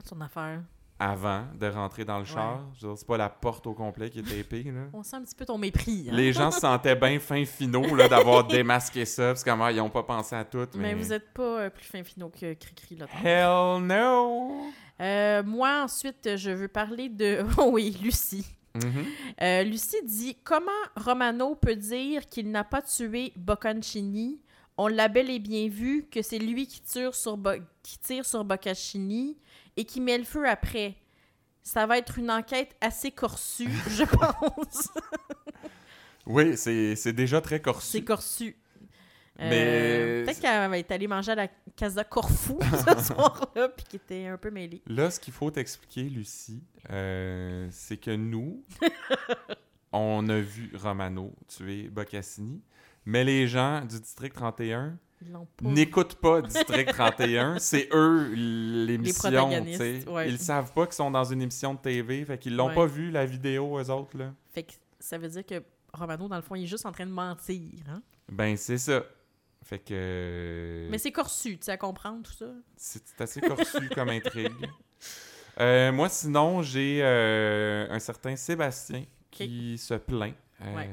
[0.05, 0.63] Son affaire.
[1.01, 2.61] Avant de rentrer dans le char?
[2.81, 4.87] C'est pas la porte au complet qui est tapée, là.
[4.93, 6.07] On sent un petit peu ton mépris.
[6.09, 6.13] hein?
[6.15, 10.03] Les gens se sentaient bien fin finaux là, d'avoir démasqué ça, parce qu'ils n'ont pas
[10.03, 10.67] pensé à tout.
[10.75, 13.07] Mais Mais, vous êtes pas euh, plus fin finaux que Cricri, là.
[13.25, 14.63] Hell no!
[15.01, 17.45] Euh, moi, ensuite, je veux parler de...
[17.59, 18.45] Oh oui, Lucie.
[18.75, 19.05] Mhm.
[19.43, 24.41] Euh, Lucie dit Comment Romano peut dire qu'il n'a pas tué Bocconcini?
[24.77, 28.25] On l'a bel et bien vu que c'est lui qui tire sur, Bo- qui tire
[28.25, 29.37] sur Bocconcini
[29.79, 30.97] et qui met le feu après.
[31.62, 34.89] Ça va être une enquête assez corsue, je pense.
[36.26, 38.05] Oui, c'est déjà très C'est corsu.
[38.05, 38.57] corsu.
[39.41, 39.49] Euh,
[40.20, 42.59] Mais- Peut-être qu'elle va être allée manger à la Casa Corfou
[42.99, 44.83] ce soir-là, puis qu'elle était un peu mêlée.
[44.87, 48.62] Là, ce qu'il faut t'expliquer, Lucie, euh, c'est que nous,
[49.93, 52.61] on a vu Romano tuer Boccassini,
[53.07, 55.08] mais les gens du District 31 Ils l'ont pas
[55.62, 57.59] n'écoutent pas District 31.
[57.59, 59.51] C'est eux l'émission.
[59.51, 60.09] sais.
[60.09, 60.29] ouais.
[60.29, 62.75] Ils savent pas qu'ils sont dans une émission de TV, fait qu'ils l'ont Ouais.
[62.75, 64.16] pas vu, la vidéo, eux autres.
[64.16, 64.33] Là.
[64.53, 65.62] Fait que ça veut dire que
[65.93, 67.71] Romano, dans le fond, il est juste en train de mentir.
[67.89, 68.03] Hein?
[68.31, 69.03] Ben, c'est ça.
[69.64, 70.87] Fait que.
[70.91, 72.47] Mais c'est corsu, tu sais, à comprendre tout ça.
[72.77, 74.53] C'est assez corsu comme intrigue.
[75.61, 80.35] Euh, moi, sinon, j'ai euh, un certain Sébastien qui se plaint.
[80.62, 80.89] Euh, Ouais.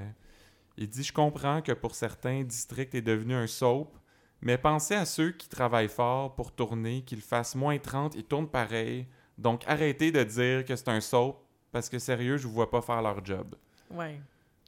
[0.78, 3.98] Il dit Je comprends que pour certains, District est devenu un soap,
[4.46, 8.48] mais pensez à ceux qui travaillent fort pour tourner, qu'ils fassent moins 30, ils tournent
[8.48, 9.08] pareil.
[9.40, 11.42] Donc arrêtez de dire que c'est un soap,
[11.72, 13.56] parce que sérieux, je vous vois pas faire leur job.
[13.90, 14.22] Ouais.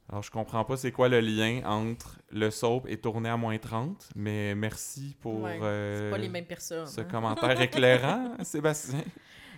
[0.10, 3.58] Alors, je comprends pas c'est quoi le lien entre le soap et tourner à moins
[3.58, 6.88] 30, mais merci pour Ouais, euh, C'est pas les mêmes personnes.
[6.88, 7.04] ce hein.
[7.04, 9.04] commentaire éclairant, Sébastien.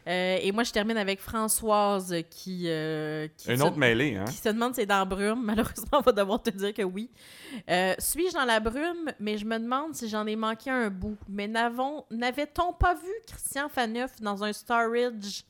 [0.10, 2.64] Euh, et moi, je termine avec Françoise qui.
[2.66, 4.26] euh, qui Une se- autre mêlée, hein?
[4.26, 5.42] Qui se demande si c'est dans la brume.
[5.46, 7.12] Malheureusement, on va devoir te dire que oui.
[7.70, 11.18] Euh, Suis-je dans la brume, mais je me demande si j'en ai manqué un bout.
[11.28, 15.44] Mais n'avons- n'avait-on pas vu Christian Faneuf dans un storage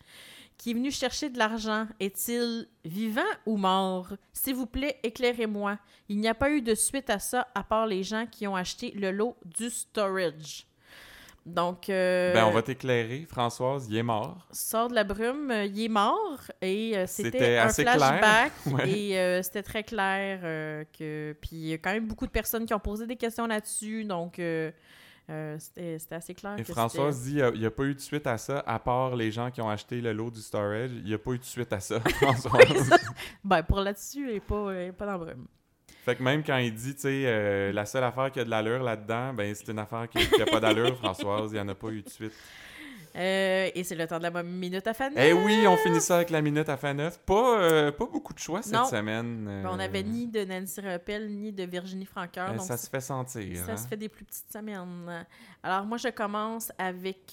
[0.57, 1.88] qui est venu chercher de l'argent?
[2.01, 4.10] Est-il vivant ou mort?
[4.34, 5.78] S'il vous plaît, éclairez-moi.
[6.10, 8.57] Il n'y a pas eu de suite à ça, à part les gens qui ont
[8.57, 10.66] acheté le lot du storage.
[11.46, 13.26] Donc, euh, Ben, on va t'éclairer.
[13.28, 14.48] Françoise, il est mort.
[14.52, 17.96] sort de la brume, euh, il est mort et euh, C'était un assez clair.
[17.98, 18.90] flashback Ouais.
[18.90, 20.42] et euh, c'était très clair
[20.98, 23.48] que puis il y a quand même beaucoup de personnes qui ont posé des questions
[23.48, 28.00] là-dessus donc c'était assez clair Et que Françoise dit il n'y a, pas eu de
[28.00, 30.92] suite à ça, à part les gens qui ont acheté le lot du storage.
[30.92, 32.90] Il n'y a pas eu de suite à ça, Françoise.
[33.44, 34.68] ben pour là-dessus il est pas
[34.98, 35.48] pas dans la brume
[36.06, 38.50] fait que même quand il dit, tu sais, euh, la seule affaire qui a de
[38.50, 41.52] l'allure là-dedans, ben c'est une affaire qui n'a pas d'allure, Françoise.
[41.52, 42.34] Il n'y en a pas eu de suite.
[43.16, 46.18] Euh, et c'est le temps de la minute à Fanny Eh oui, on finit ça
[46.18, 47.20] avec la minute à fin neuf.
[47.20, 48.86] Pas, euh, pas beaucoup de choix cette Non.
[48.86, 49.47] semaine.
[49.50, 53.02] euh, Ben, on n'avait ni de Nancy Rappel ni de Virginie donc ça se fait
[53.02, 53.66] sentir.
[53.66, 53.78] Ça hein.
[53.78, 55.26] se fait des plus petites semaines.
[55.64, 57.32] Alors, moi, je commence avec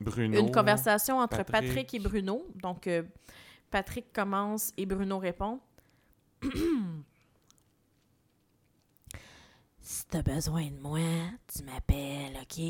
[0.00, 0.38] Bruno.
[0.38, 1.66] une conversation entre Patrick.
[1.68, 2.46] Patrick, et Bruno.
[2.56, 2.88] Donc,
[3.70, 5.60] Patrick commence et Bruno répond.
[9.80, 11.00] Si t'as besoin de moi,
[11.52, 12.62] tu m'appelles, OK?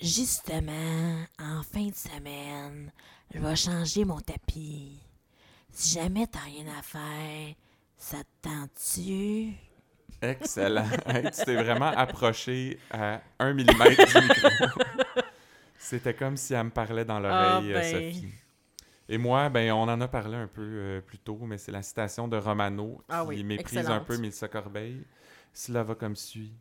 [0.00, 2.92] Justement, en fin de semaine,
[3.34, 5.00] je vais changer mon tapis.
[5.72, 7.54] Si jamais t'as rien à faire,
[7.96, 9.52] ça te tente-tu?
[10.22, 10.88] Excellent.
[11.06, 14.48] Hey, tu t'es vraiment approché à un millimètre du micro.
[15.78, 17.92] C'était comme si elle me parlait dans l'oreille, Ah, euh, ben.
[18.12, 18.32] Sophie.
[19.08, 21.82] Et moi, ben, on en a parlé un peu euh, plus tôt, mais c'est la
[21.82, 24.02] citation de Romano qui Ah oui, méprise excellente.
[24.02, 25.04] un peu Mélissa Corbeil.
[25.52, 26.52] Cela va comme suit.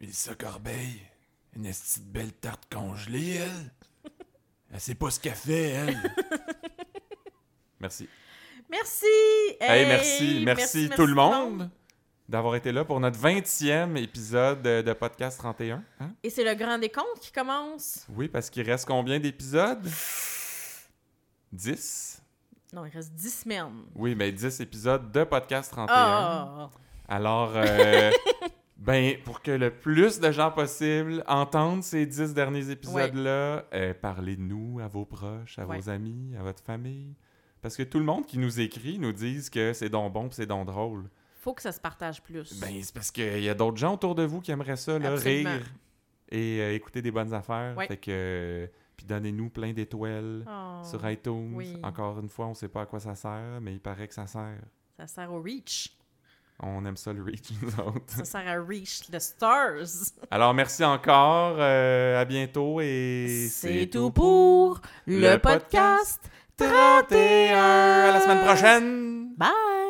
[0.00, 1.02] Mélissa Corbeil,
[1.56, 3.72] une petite belle tarte congelée, elle?
[4.72, 5.96] Elle sait pas ce qu'elle fait, elle.
[7.80, 8.08] merci.
[8.70, 9.06] Merci!
[9.60, 11.70] Hey, merci, merci, tout le monde
[12.28, 15.84] d'avoir été là pour notre 20e épisode de, de Podcast 31.
[16.00, 16.12] hein?
[16.22, 18.06] Et c'est le grand décompte qui commence.
[18.08, 19.86] Oui, parce qu'il reste combien d'épisodes?
[21.54, 22.22] 10?
[22.72, 23.84] Non, il reste 10 semaines.
[23.94, 25.94] Oui, mais 10 épisodes de Podcast 31.
[25.96, 26.70] Ah!
[27.08, 28.10] Alors, euh,
[28.76, 34.36] ben, pour que le plus de gens possible entendent ces 10 derniers épisodes-là, euh, parlez
[34.36, 35.76] de nous à vos proches, à Ouais.
[35.78, 37.14] vos amis, à votre famille.
[37.62, 40.34] Parce que tout le monde qui nous écrit nous disent que c'est donc bon pis
[40.36, 41.08] c'est donc drôle.
[41.40, 42.58] Faut que ça se partage plus.
[42.60, 45.14] Ben, c'est parce qu'il y a d'autres gens autour de vous qui aimeraient ça, là,
[45.14, 45.62] rire
[46.30, 47.76] et euh, écouter des bonnes affaires.
[47.76, 47.86] Ouais.
[47.86, 48.68] Fait que.
[48.96, 51.54] Puis donnez-nous plein d'étoiles Oh, sur iTunes.
[51.54, 51.76] oui.
[51.82, 54.26] Encore une fois, on sait pas à quoi ça sert, mais il paraît que ça
[54.26, 54.60] sert.
[54.96, 55.96] Ça sert au reach.
[56.60, 58.04] On aime ça le reach, nous autres.
[58.14, 60.12] Ça sert à reach the stars.
[60.30, 61.56] Alors, merci encore.
[61.58, 63.48] euh, à bientôt et.
[63.50, 66.20] C'est tout pour le Le podcast
[66.56, 67.56] 31.
[67.58, 69.34] À la semaine prochaine!
[69.36, 69.83] Bye!